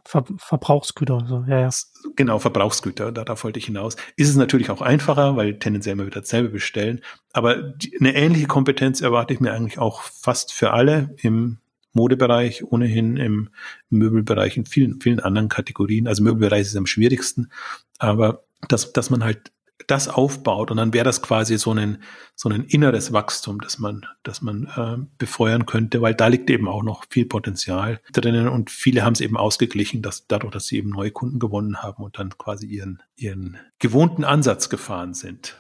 Ver 0.07 0.25
Verbrauchsgüter, 0.37 1.25
so, 1.27 1.45
ja, 1.49 1.61
ja. 1.61 1.71
Genau, 2.17 2.39
Verbrauchsgüter, 2.39 3.11
darauf 3.11 3.45
wollte 3.45 3.59
ich 3.59 3.67
hinaus. 3.67 3.97
Ist 4.17 4.29
es 4.29 4.37
natürlich 4.37 4.71
auch 4.71 4.83
einfacher, 4.83 5.37
weil 5.37 5.59
tendenziell 5.59 5.95
immer 5.95 6.07
wieder 6.07 6.21
dasselbe 6.21 6.51
bestellen. 6.51 7.01
Aber 7.33 7.57
die, 7.57 7.97
eine 7.99 8.15
ähnliche 8.15 8.47
Kompetenz 8.47 9.01
erwarte 9.01 9.33
ich 9.33 9.41
mir 9.41 9.53
eigentlich 9.53 9.79
auch 9.79 10.03
fast 10.03 10.53
für 10.53 10.73
alle 10.73 11.15
im 11.23 11.59
Modebereich, 11.95 12.65
ohnehin 12.65 13.17
im 13.17 13.49
Möbelbereich, 13.89 14.57
in 14.57 14.67
vielen, 14.67 15.01
vielen 15.01 15.21
anderen 15.21 15.49
Kategorien. 15.49 16.07
Also 16.07 16.23
Möbelbereich 16.23 16.63
ist 16.63 16.77
am 16.77 16.87
schwierigsten, 16.87 17.51
aber 17.99 18.45
dass, 18.69 18.93
dass 18.93 19.11
man 19.11 19.25
halt 19.25 19.53
das 19.87 20.09
aufbaut 20.09 20.71
und 20.71 20.77
dann 20.77 20.93
wäre 20.95 21.05
das 21.05 21.21
quasi 21.21 21.59
so 21.59 21.73
ein 21.73 22.03
so 22.37 22.49
ein 22.49 22.65
inneres 22.65 23.13
Wachstum, 23.13 23.61
das 23.61 23.79
man 23.79 24.07
das 24.23 24.41
man 24.41 24.69
äh, 24.77 25.05
befeuern 25.19 25.67
könnte, 25.67 26.01
weil 26.01 26.15
da 26.15 26.29
liegt 26.29 26.49
eben 26.51 26.69
auch 26.69 26.83
noch 26.83 27.05
viel 27.11 27.27
Potenzial 27.27 28.01
drinnen 28.13 28.49
und 28.49 28.71
viele 28.71 29.05
haben 29.05 29.15
es 29.15 29.21
eben 29.21 29.37
ausgeglichen, 29.37 30.03
dass 30.03 30.27
dadurch, 30.27 30.53
dass 30.53 30.67
sie 30.67 30.79
eben 30.79 30.91
neue 30.91 31.11
Kunden 31.11 31.39
gewonnen 31.39 31.83
haben 31.83 32.03
und 32.03 32.19
dann 32.19 32.37
quasi 32.39 32.67
ihren 32.67 33.03
ihren 33.17 33.59
gewohnten 33.79 34.25
Ansatz 34.25 34.69
gefahren 34.69 35.15
sind. 35.15 35.57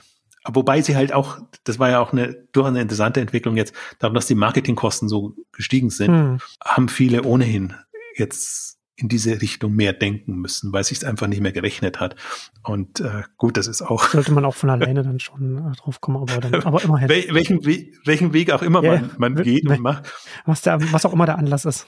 Wobei 0.46 0.82
sie 0.82 0.94
halt 0.94 1.12
auch, 1.12 1.38
das 1.64 1.78
war 1.78 1.90
ja 1.90 2.00
auch 2.00 2.12
eine 2.12 2.34
durchaus 2.52 2.70
eine 2.70 2.82
interessante 2.82 3.20
Entwicklung 3.20 3.56
jetzt, 3.56 3.74
dadurch, 3.98 4.18
dass 4.18 4.26
die 4.26 4.34
Marketingkosten 4.34 5.08
so 5.08 5.34
gestiegen 5.52 5.90
sind, 5.90 6.08
hm. 6.08 6.38
haben 6.62 6.88
viele 6.88 7.22
ohnehin 7.22 7.74
jetzt 8.16 8.73
in 8.96 9.08
diese 9.08 9.40
Richtung 9.42 9.74
mehr 9.74 9.92
denken 9.92 10.36
müssen, 10.36 10.72
weil 10.72 10.84
sich 10.84 10.98
es 10.98 11.04
einfach 11.04 11.26
nicht 11.26 11.40
mehr 11.40 11.52
gerechnet 11.52 11.98
hat. 11.98 12.14
Und 12.62 13.00
äh, 13.00 13.22
gut, 13.36 13.56
das 13.56 13.66
ist 13.66 13.82
auch. 13.82 14.08
Sollte 14.10 14.32
man 14.32 14.44
auch 14.44 14.54
von 14.54 14.70
alleine 14.70 15.02
dann 15.02 15.18
schon 15.18 15.58
äh, 15.58 15.76
drauf 15.76 16.00
kommen, 16.00 16.16
aber, 16.16 16.40
dann, 16.40 16.62
aber 16.62 16.82
immerhin. 16.82 17.08
Wel 17.08 17.26
welchen, 17.32 17.64
We 17.64 17.88
welchen 18.04 18.32
Weg 18.32 18.52
auch 18.52 18.62
immer 18.62 18.82
yeah, 18.82 19.00
man, 19.18 19.34
man 19.34 19.44
geht 19.44 19.68
und 19.68 19.80
macht. 19.80 20.12
Was, 20.46 20.62
der, 20.62 20.80
was 20.92 21.04
auch 21.04 21.12
immer 21.12 21.26
der 21.26 21.38
Anlass 21.38 21.64
ist. 21.64 21.86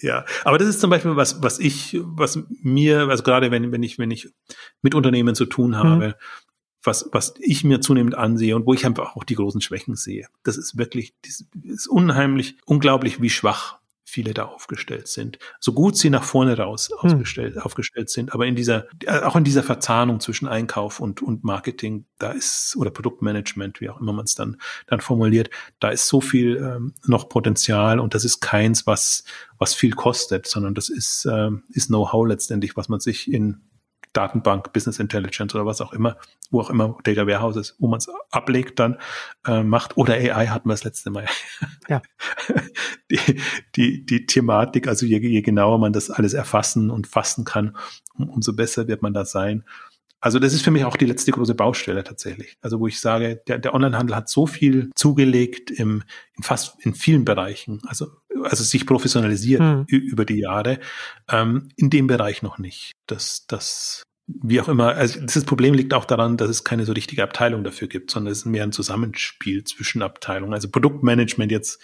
Ja, 0.00 0.24
aber 0.44 0.58
das 0.58 0.68
ist 0.68 0.80
zum 0.80 0.90
Beispiel 0.90 1.16
was, 1.16 1.42
was 1.42 1.58
ich, 1.60 1.98
was 2.02 2.38
mir, 2.60 3.08
also 3.08 3.22
gerade 3.22 3.50
wenn, 3.50 3.70
wenn 3.70 3.82
ich, 3.84 3.98
wenn 3.98 4.10
ich 4.10 4.32
mit 4.80 4.94
Unternehmen 4.96 5.36
zu 5.36 5.46
tun 5.46 5.76
habe, 5.76 6.08
mhm. 6.08 6.14
was, 6.82 7.08
was 7.12 7.34
ich 7.38 7.62
mir 7.62 7.80
zunehmend 7.80 8.16
ansehe 8.16 8.56
und 8.56 8.66
wo 8.66 8.74
ich 8.74 8.84
einfach 8.84 9.14
auch 9.14 9.22
die 9.22 9.36
großen 9.36 9.60
Schwächen 9.60 9.94
sehe. 9.94 10.26
Das 10.42 10.56
ist 10.56 10.76
wirklich, 10.76 11.14
das 11.24 11.44
ist 11.62 11.86
unheimlich, 11.86 12.56
unglaublich, 12.66 13.22
wie 13.22 13.30
schwach 13.30 13.78
viele 14.12 14.34
da 14.34 14.44
aufgestellt 14.44 15.08
sind. 15.08 15.38
So 15.58 15.72
gut 15.72 15.96
sie 15.96 16.10
nach 16.10 16.22
vorne 16.22 16.56
raus 16.58 16.90
hm. 16.90 17.10
aufgestellt, 17.10 17.58
aufgestellt 17.58 18.10
sind, 18.10 18.34
aber 18.34 18.46
in 18.46 18.54
dieser, 18.54 18.86
auch 19.22 19.36
in 19.36 19.44
dieser 19.44 19.62
Verzahnung 19.62 20.20
zwischen 20.20 20.46
Einkauf 20.46 21.00
und, 21.00 21.22
und 21.22 21.44
Marketing, 21.44 22.04
da 22.18 22.32
ist, 22.32 22.76
oder 22.76 22.90
Produktmanagement, 22.90 23.80
wie 23.80 23.88
auch 23.88 24.00
immer 24.00 24.12
man 24.12 24.26
es 24.26 24.34
dann, 24.34 24.58
dann 24.86 25.00
formuliert, 25.00 25.48
da 25.80 25.88
ist 25.88 26.08
so 26.08 26.20
viel 26.20 26.56
ähm, 26.56 26.92
noch 27.06 27.30
Potenzial 27.30 27.98
und 27.98 28.14
das 28.14 28.24
ist 28.24 28.40
keins, 28.40 28.86
was, 28.86 29.24
was 29.58 29.72
viel 29.72 29.92
kostet, 29.92 30.46
sondern 30.46 30.74
das 30.74 30.90
ist, 30.90 31.24
ähm, 31.24 31.64
ist 31.70 31.88
Know-how 31.88 32.26
letztendlich, 32.26 32.76
was 32.76 32.90
man 32.90 33.00
sich 33.00 33.32
in 33.32 33.62
Datenbank, 34.12 34.72
Business 34.72 34.98
Intelligence 34.98 35.54
oder 35.54 35.66
was 35.66 35.80
auch 35.80 35.92
immer, 35.92 36.16
wo 36.50 36.60
auch 36.60 36.70
immer 36.70 36.98
Data 37.04 37.26
Warehouses, 37.26 37.76
wo 37.78 37.88
man 37.88 37.98
es 37.98 38.08
ablegt, 38.30 38.78
dann 38.78 38.98
äh, 39.46 39.62
macht. 39.62 39.96
Oder 39.96 40.14
AI 40.14 40.48
hatten 40.48 40.68
wir 40.68 40.74
das 40.74 40.84
letzte 40.84 41.10
Mal. 41.10 41.26
Ja. 41.88 42.00
die, 43.10 43.40
die, 43.74 44.06
die 44.06 44.26
Thematik, 44.26 44.86
also 44.86 45.04
je, 45.04 45.18
je 45.18 45.42
genauer 45.42 45.78
man 45.78 45.92
das 45.92 46.10
alles 46.10 46.32
erfassen 46.32 46.90
und 46.90 47.08
fassen 47.08 47.44
kann, 47.44 47.76
um, 48.16 48.30
umso 48.30 48.54
besser 48.54 48.86
wird 48.86 49.02
man 49.02 49.12
da 49.12 49.24
sein. 49.24 49.64
Also 50.22 50.38
das 50.38 50.54
ist 50.54 50.62
für 50.62 50.70
mich 50.70 50.84
auch 50.84 50.96
die 50.96 51.04
letzte 51.04 51.32
große 51.32 51.56
Baustelle 51.56 52.04
tatsächlich. 52.04 52.56
Also 52.62 52.78
wo 52.78 52.86
ich 52.86 53.00
sage, 53.00 53.42
der, 53.48 53.58
der 53.58 53.74
Onlinehandel 53.74 54.14
hat 54.14 54.28
so 54.28 54.46
viel 54.46 54.90
zugelegt 54.94 55.72
im, 55.72 56.04
in 56.36 56.44
fast 56.44 56.76
in 56.86 56.94
vielen 56.94 57.24
Bereichen, 57.24 57.82
also, 57.86 58.06
also 58.44 58.62
sich 58.62 58.86
professionalisiert 58.86 59.60
hm. 59.60 59.84
über 59.88 60.24
die 60.24 60.38
Jahre, 60.38 60.78
ähm, 61.28 61.68
in 61.76 61.90
dem 61.90 62.06
Bereich 62.06 62.40
noch 62.40 62.58
nicht. 62.58 62.92
Das, 63.08 63.46
das, 63.48 64.04
wie 64.28 64.60
auch 64.60 64.68
immer, 64.68 64.94
also 64.94 65.20
das 65.20 65.44
Problem 65.44 65.74
liegt 65.74 65.92
auch 65.92 66.04
daran, 66.04 66.36
dass 66.36 66.48
es 66.48 66.62
keine 66.62 66.84
so 66.84 66.92
richtige 66.92 67.24
Abteilung 67.24 67.64
dafür 67.64 67.88
gibt, 67.88 68.12
sondern 68.12 68.30
es 68.30 68.38
ist 68.38 68.46
mehr 68.46 68.62
ein 68.62 68.72
Zusammenspiel 68.72 69.64
zwischen 69.64 70.02
Abteilungen. 70.02 70.54
Also 70.54 70.70
Produktmanagement 70.70 71.50
jetzt 71.50 71.82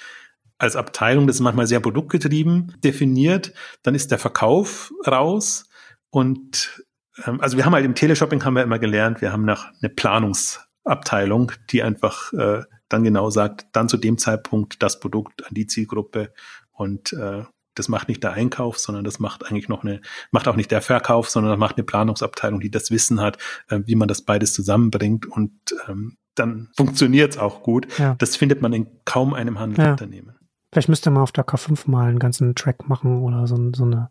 als 0.59 0.77
Abteilung, 0.77 1.27
das 1.27 1.37
ist 1.37 1.43
manchmal 1.43 1.67
sehr 1.67 1.81
produktgetrieben 1.81 2.77
definiert, 2.85 3.53
dann 3.83 3.97
ist 3.97 4.13
der 4.13 4.19
Verkauf 4.19 4.93
raus 5.05 5.69
und 6.11 6.85
also 7.25 7.57
wir 7.57 7.65
haben 7.65 7.75
halt 7.75 7.85
im 7.85 7.95
Teleshopping 7.95 8.45
haben 8.45 8.55
wir 8.55 8.63
immer 8.63 8.79
gelernt, 8.79 9.21
wir 9.21 9.33
haben 9.33 9.45
nach 9.45 9.73
eine 9.81 9.89
Planungsabteilung, 9.89 11.53
die 11.71 11.83
einfach 11.83 12.33
äh, 12.33 12.63
dann 12.89 13.05
genau 13.05 13.31
sagt, 13.31 13.67
dann 13.73 13.89
zu 13.89 13.97
dem 13.97 14.19
Zeitpunkt 14.19 14.83
das 14.83 15.01
Produkt 15.01 15.47
an 15.47 15.55
die 15.55 15.67
Zielgruppe 15.67 16.33
und 16.73 17.13
äh, 17.13 17.45
das 17.75 17.89
macht 17.89 18.09
nicht 18.09 18.25
der 18.25 18.33
Einkauf, 18.33 18.79
sondern 18.79 19.05
das 19.05 19.21
macht 19.21 19.47
eigentlich 19.47 19.69
noch 19.69 19.85
eine, 19.85 20.01
macht 20.33 20.49
auch 20.49 20.57
nicht 20.57 20.71
der 20.71 20.83
Verkauf, 20.83 21.31
sondern 21.31 21.53
das 21.53 21.61
macht 21.61 21.77
eine 21.77 21.85
Planungsabteilung, 21.85 22.61
die 22.61 22.71
das 22.71 22.91
Wissen 22.91 23.21
hat, 23.21 23.39
äh, 23.69 23.81
wie 23.85 23.95
man 23.95 24.09
das 24.09 24.23
beides 24.23 24.53
zusammenbringt 24.53 25.27
und 25.27 25.53
ähm, 25.89 26.17
dann 26.35 26.69
funktioniert 26.77 27.33
es 27.33 27.39
auch 27.39 27.63
gut. 27.63 27.87
Ja. 27.99 28.15
Das 28.19 28.37
findet 28.37 28.63
man 28.63 28.73
in 28.73 28.87
kaum 29.05 29.35
einem 29.35 29.59
Handelsunternehmen. 29.59 30.35
Ja. 30.35 30.47
Vielleicht 30.73 30.89
müsste 30.89 31.11
man 31.11 31.23
auf 31.23 31.33
der 31.33 31.47
K5 31.47 31.91
mal 31.91 32.09
einen 32.09 32.19
ganzen 32.19 32.55
Track 32.55 32.89
machen 32.89 33.23
oder 33.23 33.47
so, 33.47 33.57
so 33.75 33.85
eine 33.85 34.11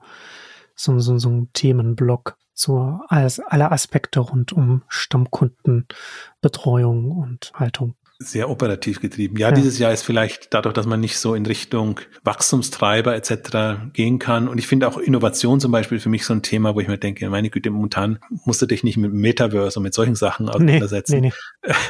so, 0.75 0.99
so, 0.99 1.17
so 1.17 1.29
ein 1.29 1.49
Themenblock 1.53 2.37
zu 2.57 2.99
alles, 3.07 3.39
alle 3.39 3.71
Aspekte 3.71 4.19
rund 4.19 4.51
um 4.51 4.83
Stammkundenbetreuung 4.89 7.11
und 7.11 7.53
Haltung. 7.53 7.95
Sehr 8.19 8.49
operativ 8.49 8.99
getrieben. 8.99 9.37
Ja, 9.37 9.49
ja, 9.49 9.55
dieses 9.55 9.77
Jahr 9.77 9.93
ist 9.93 10.01
vielleicht 10.01 10.51
dadurch, 10.51 10.73
dass 10.73 10.87
man 10.87 10.99
nicht 10.99 11.19
so 11.19 11.35
in 11.35 11.45
Richtung 11.45 11.99
Wachstumstreiber 12.23 13.15
etc. 13.15 13.93
gehen 13.93 14.17
kann. 14.17 14.47
Und 14.47 14.57
ich 14.57 14.65
finde 14.65 14.87
auch 14.87 14.97
Innovation 14.97 15.59
zum 15.59 15.71
Beispiel 15.71 15.99
für 15.99 16.09
mich 16.09 16.25
so 16.25 16.33
ein 16.33 16.41
Thema, 16.41 16.73
wo 16.73 16.79
ich 16.79 16.87
mir 16.87 16.97
denke, 16.97 17.29
meine 17.29 17.51
Güte, 17.51 17.69
momentan 17.69 18.17
musst 18.45 18.59
du 18.59 18.65
dich 18.65 18.83
nicht 18.83 18.97
mit 18.97 19.13
Metaverse 19.13 19.77
und 19.77 19.83
mit 19.83 19.93
solchen 19.93 20.15
Sachen 20.15 20.49
auseinandersetzen. 20.49 21.21
Nee, 21.21 21.21
nee, 21.21 21.31
nee. 21.67 21.73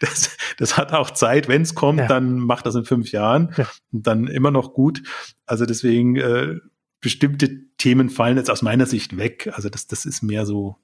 Das, 0.00 0.38
das 0.56 0.78
hat 0.78 0.94
auch 0.94 1.10
Zeit. 1.10 1.46
Wenn 1.46 1.60
es 1.60 1.74
kommt, 1.74 2.00
ja. 2.00 2.06
dann 2.06 2.38
macht 2.38 2.64
das 2.64 2.74
in 2.74 2.86
fünf 2.86 3.12
Jahren 3.12 3.52
ja. 3.58 3.68
und 3.92 4.06
dann 4.06 4.26
immer 4.26 4.50
noch 4.50 4.72
gut. 4.72 5.02
Also 5.44 5.66
deswegen 5.66 6.16
äh, 6.16 6.54
bestimmte 7.00 7.48
Themen 7.80 8.10
fallen 8.10 8.36
jetzt 8.36 8.50
aus 8.50 8.60
meiner 8.60 8.84
Sicht 8.84 9.16
weg. 9.16 9.50
Also 9.54 9.70
das, 9.70 9.86
das 9.86 10.04
ist 10.04 10.22
mehr 10.22 10.44
so 10.44 10.76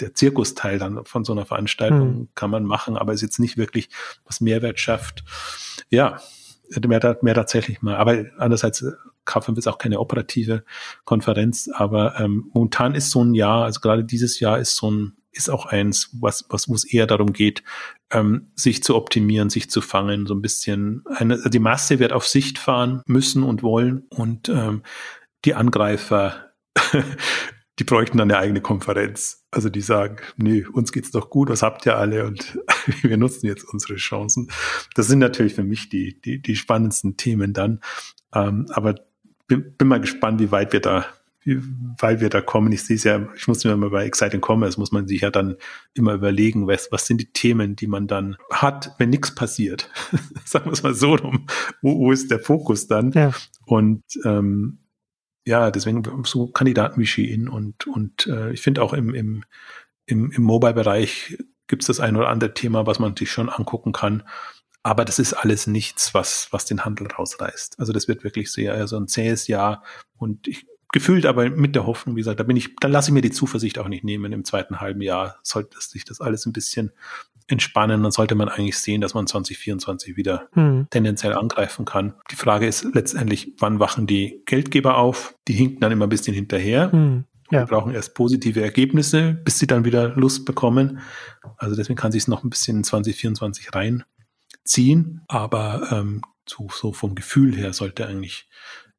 der 0.00 0.14
Zirkusteil 0.14 0.80
dann 0.80 1.04
von 1.04 1.24
so 1.24 1.32
einer 1.32 1.46
Veranstaltung 1.46 2.08
hm. 2.14 2.28
kann 2.34 2.50
man 2.50 2.64
machen, 2.64 2.96
aber 2.96 3.12
ist 3.12 3.22
jetzt 3.22 3.38
nicht 3.38 3.56
wirklich 3.56 3.88
was 4.24 4.40
Mehrwert 4.40 4.80
schafft. 4.80 5.22
Ja, 5.90 6.20
mehr, 6.84 7.18
mehr 7.22 7.34
tatsächlich 7.34 7.82
mal. 7.82 7.94
Aber 7.94 8.24
andererseits, 8.36 8.84
K5 9.24 9.58
ist 9.58 9.68
auch 9.68 9.78
keine 9.78 10.00
operative 10.00 10.64
Konferenz, 11.04 11.70
aber 11.72 12.18
ähm, 12.18 12.50
momentan 12.52 12.96
ist 12.96 13.10
so 13.10 13.22
ein 13.22 13.34
Jahr, 13.34 13.64
also 13.64 13.78
gerade 13.78 14.04
dieses 14.04 14.40
Jahr 14.40 14.58
ist 14.58 14.74
so 14.74 14.90
ein, 14.90 15.12
ist 15.30 15.50
auch 15.50 15.66
eins, 15.66 16.10
was, 16.20 16.46
was, 16.48 16.68
wo 16.68 16.74
es 16.74 16.84
eher 16.84 17.06
darum 17.06 17.32
geht, 17.32 17.62
ähm, 18.10 18.48
sich 18.56 18.82
zu 18.82 18.96
optimieren, 18.96 19.50
sich 19.50 19.70
zu 19.70 19.80
fangen, 19.80 20.26
so 20.26 20.34
ein 20.34 20.42
bisschen. 20.42 21.04
Eine, 21.06 21.48
die 21.48 21.58
Masse 21.60 22.00
wird 22.00 22.12
auf 22.12 22.26
Sicht 22.26 22.58
fahren 22.58 23.02
müssen 23.06 23.44
und 23.44 23.62
wollen 23.62 24.04
und 24.10 24.48
ähm, 24.48 24.82
die 25.44 25.54
Angreifer, 25.54 26.52
die 27.78 27.84
bräuchten 27.84 28.18
dann 28.18 28.30
eine 28.30 28.38
eigene 28.38 28.60
Konferenz. 28.60 29.44
Also 29.50 29.68
die 29.68 29.80
sagen, 29.80 30.18
nee, 30.36 30.64
uns 30.64 30.92
geht's 30.92 31.10
doch 31.10 31.30
gut, 31.30 31.48
was 31.48 31.62
habt 31.62 31.86
ihr 31.86 31.96
alle 31.96 32.26
und 32.26 32.58
wir 33.02 33.16
nutzen 33.16 33.46
jetzt 33.46 33.64
unsere 33.64 33.96
Chancen. 33.96 34.50
Das 34.94 35.06
sind 35.06 35.18
natürlich 35.18 35.54
für 35.54 35.64
mich 35.64 35.88
die, 35.88 36.20
die, 36.20 36.40
die 36.40 36.56
spannendsten 36.56 37.16
Themen 37.16 37.52
dann. 37.52 37.80
Ähm, 38.34 38.66
aber 38.70 38.94
bin, 39.46 39.76
bin 39.76 39.88
mal 39.88 40.00
gespannt, 40.00 40.40
wie 40.40 40.50
weit 40.50 40.72
wir 40.72 40.80
da 40.80 41.06
weit 41.46 42.20
wir 42.20 42.30
da 42.30 42.40
kommen. 42.40 42.72
Ich 42.72 42.84
sehe 42.84 42.96
es 42.96 43.04
ja, 43.04 43.28
ich 43.36 43.46
muss 43.48 43.64
mir 43.64 43.76
mal 43.76 43.90
bei 43.90 44.06
Exciting 44.06 44.40
Commerce, 44.40 44.78
muss 44.78 44.92
man 44.92 45.06
sich 45.06 45.20
ja 45.20 45.30
dann 45.30 45.56
immer 45.92 46.14
überlegen, 46.14 46.66
was, 46.66 46.90
was 46.90 47.06
sind 47.06 47.20
die 47.20 47.32
Themen, 47.32 47.76
die 47.76 47.86
man 47.86 48.06
dann 48.06 48.36
hat, 48.50 48.94
wenn 48.98 49.10
nichts 49.10 49.34
passiert. 49.34 49.90
Sagen 50.44 50.66
wir 50.66 50.72
es 50.72 50.82
mal 50.82 50.94
so 50.94 51.14
rum. 51.14 51.46
Wo, 51.82 51.98
wo 51.98 52.12
ist 52.12 52.30
der 52.30 52.40
Fokus 52.40 52.86
dann? 52.86 53.12
Ja. 53.12 53.32
Und 53.66 54.02
ähm, 54.24 54.78
ja, 55.46 55.70
deswegen 55.70 56.24
so 56.24 56.48
Kandidaten 56.48 57.00
wie 57.00 57.06
Shein 57.06 57.48
und, 57.48 57.86
und 57.86 58.26
äh, 58.26 58.52
ich 58.52 58.62
finde 58.62 58.82
auch 58.82 58.92
im, 58.92 59.14
im, 59.14 59.44
im, 60.06 60.30
im 60.32 60.42
Mobile-Bereich 60.42 61.38
gibt 61.66 61.82
es 61.82 61.86
das 61.86 62.00
ein 62.00 62.16
oder 62.16 62.28
andere 62.28 62.54
Thema, 62.54 62.86
was 62.86 62.98
man 62.98 63.16
sich 63.16 63.30
schon 63.30 63.48
angucken 63.48 63.92
kann. 63.92 64.22
Aber 64.82 65.04
das 65.04 65.18
ist 65.18 65.32
alles 65.32 65.66
nichts, 65.66 66.12
was, 66.12 66.48
was 66.50 66.66
den 66.66 66.84
Handel 66.84 67.06
rausreißt. 67.06 67.78
Also 67.78 67.92
das 67.92 68.06
wird 68.06 68.22
wirklich 68.22 68.52
sehr, 68.52 68.74
also 68.74 68.98
ein 68.98 69.08
zähes 69.08 69.48
Jahr 69.48 69.82
und 70.16 70.46
ich, 70.46 70.66
gefühlt 70.92 71.26
aber 71.26 71.48
mit 71.50 71.74
der 71.74 71.86
Hoffnung, 71.86 72.16
wie 72.16 72.20
gesagt, 72.20 72.38
da 72.38 72.44
bin 72.44 72.56
ich, 72.56 72.76
da 72.76 72.88
lasse 72.88 73.10
ich 73.10 73.14
mir 73.14 73.22
die 73.22 73.30
Zuversicht 73.30 73.78
auch 73.78 73.88
nicht 73.88 74.04
nehmen. 74.04 74.32
Im 74.32 74.44
zweiten 74.44 74.80
halben 74.80 75.00
Jahr 75.00 75.38
sollte 75.42 75.80
sich 75.80 76.04
das 76.04 76.20
alles 76.20 76.46
ein 76.46 76.52
bisschen 76.52 76.92
entspannen. 77.46 78.02
Dann 78.02 78.12
sollte 78.12 78.34
man 78.34 78.48
eigentlich 78.48 78.78
sehen, 78.78 79.00
dass 79.00 79.14
man 79.14 79.26
2024 79.26 80.16
wieder 80.16 80.48
hm. 80.52 80.86
tendenziell 80.90 81.34
angreifen 81.34 81.84
kann. 81.84 82.14
Die 82.30 82.36
Frage 82.36 82.66
ist 82.66 82.86
letztendlich, 82.94 83.52
wann 83.58 83.80
wachen 83.80 84.06
die 84.06 84.42
Geldgeber 84.46 84.96
auf? 84.98 85.36
Die 85.48 85.52
hinken 85.52 85.80
dann 85.80 85.92
immer 85.92 86.06
ein 86.06 86.10
bisschen 86.10 86.34
hinterher. 86.34 86.92
Hm. 86.92 87.24
Ja. 87.50 87.60
Wir 87.60 87.66
brauchen 87.66 87.94
erst 87.94 88.14
positive 88.14 88.62
Ergebnisse, 88.62 89.34
bis 89.44 89.58
sie 89.58 89.66
dann 89.66 89.84
wieder 89.84 90.08
Lust 90.16 90.44
bekommen. 90.44 91.00
Also 91.58 91.76
deswegen 91.76 91.96
kann 91.96 92.12
sich 92.12 92.22
es 92.22 92.28
noch 92.28 92.42
ein 92.42 92.50
bisschen 92.50 92.78
in 92.78 92.84
2024 92.84 93.70
reinziehen. 93.74 95.22
Aber 95.28 95.88
ähm, 95.92 96.22
so, 96.48 96.68
so 96.72 96.92
vom 96.92 97.14
Gefühl 97.14 97.54
her 97.54 97.72
sollte 97.72 98.06
eigentlich 98.06 98.48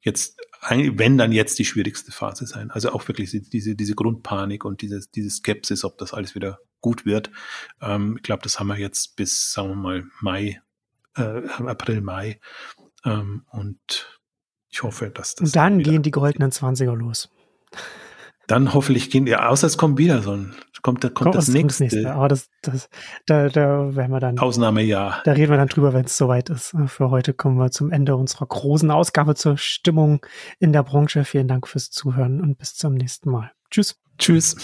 jetzt, 0.02 0.39
wenn 0.70 1.18
dann 1.18 1.32
jetzt 1.32 1.59
die 1.59 1.66
schwierigste 1.66 2.11
Phase 2.11 2.45
sein. 2.45 2.72
Also 2.72 2.91
auch 2.91 3.07
wirklich 3.07 3.32
diese, 3.32 3.76
diese 3.76 3.95
Grundpanik 3.95 4.66
und 4.66 4.82
diese, 4.82 5.01
diese 5.13 5.30
Skepsis, 5.30 5.84
ob 5.84 5.97
das 5.97 6.13
alles 6.13 6.36
wieder 6.36 6.59
gut 6.82 7.05
wird. 7.05 7.32
Ähm, 7.82 8.16
ich 8.18 8.24
glaube, 8.24 8.43
das 8.43 8.59
haben 8.59 8.68
wir 8.68 8.78
jetzt 8.78 9.16
bis, 9.16 9.51
sagen 9.51 9.70
wir 9.70 9.76
mal, 9.76 10.03
Mai, 10.22 10.61
äh, 11.16 11.47
April, 11.66 12.01
Mai. 12.01 12.39
Ähm, 13.03 13.45
und 13.49 14.20
ich 14.70 14.84
hoffe, 14.84 15.09
dass 15.09 15.36
das. 15.36 15.49
Und 15.49 15.55
dann 15.55 15.82
gehen 15.82 16.03
die 16.03 16.11
goldenen 16.11 16.51
20er 16.51 16.95
los. 16.95 17.30
Dann 18.48 18.74
hoffentlich 18.74 19.10
gehen, 19.10 19.28
ja, 19.28 19.48
außer 19.50 19.68
es 19.68 19.78
kommt 19.78 19.98
wieder 19.98 20.22
so 20.22 20.32
ein, 20.32 20.56
kommt, 20.82 21.02
kommt, 21.02 21.16
kommt 21.16 21.36
das, 21.36 21.48
nächste. 21.48 21.84
nächste. 21.84 22.14
Aber 22.14 22.28
das, 22.28 22.50
das, 22.62 22.89
da, 23.26 23.50
da 23.50 23.96
werden 23.96 24.12
wir 24.12 24.20
dann. 24.20 24.38
Ausnahmejahr. 24.38 25.22
Da 25.26 25.32
reden 25.32 25.52
wir 25.52 25.58
dann 25.58 25.68
drüber, 25.68 25.93
wenn 25.93 26.06
es 26.06 26.16
soweit 26.16 26.50
ist. 26.50 26.76
Für 26.86 27.10
heute 27.10 27.34
kommen 27.34 27.58
wir 27.58 27.72
zum 27.72 27.91
Ende 27.91 28.16
unserer 28.16 28.46
großen 28.46 28.91
Ausgabe 28.91 29.36
zur 29.36 29.58
Stimmung 29.58 30.26
in 30.60 30.74
der 30.74 30.84
Branche. 30.84 31.26
Vielen 31.26 31.48
Dank 31.48 31.68
fürs 31.68 31.89
Zuhören 31.89 32.41
und 32.41 32.58
bis 32.58 32.76
zum 32.76 32.93
nächsten 32.93 33.32
Mal. 33.32 33.52
Tschüss. 33.72 34.00
Tschüss. 34.18 34.56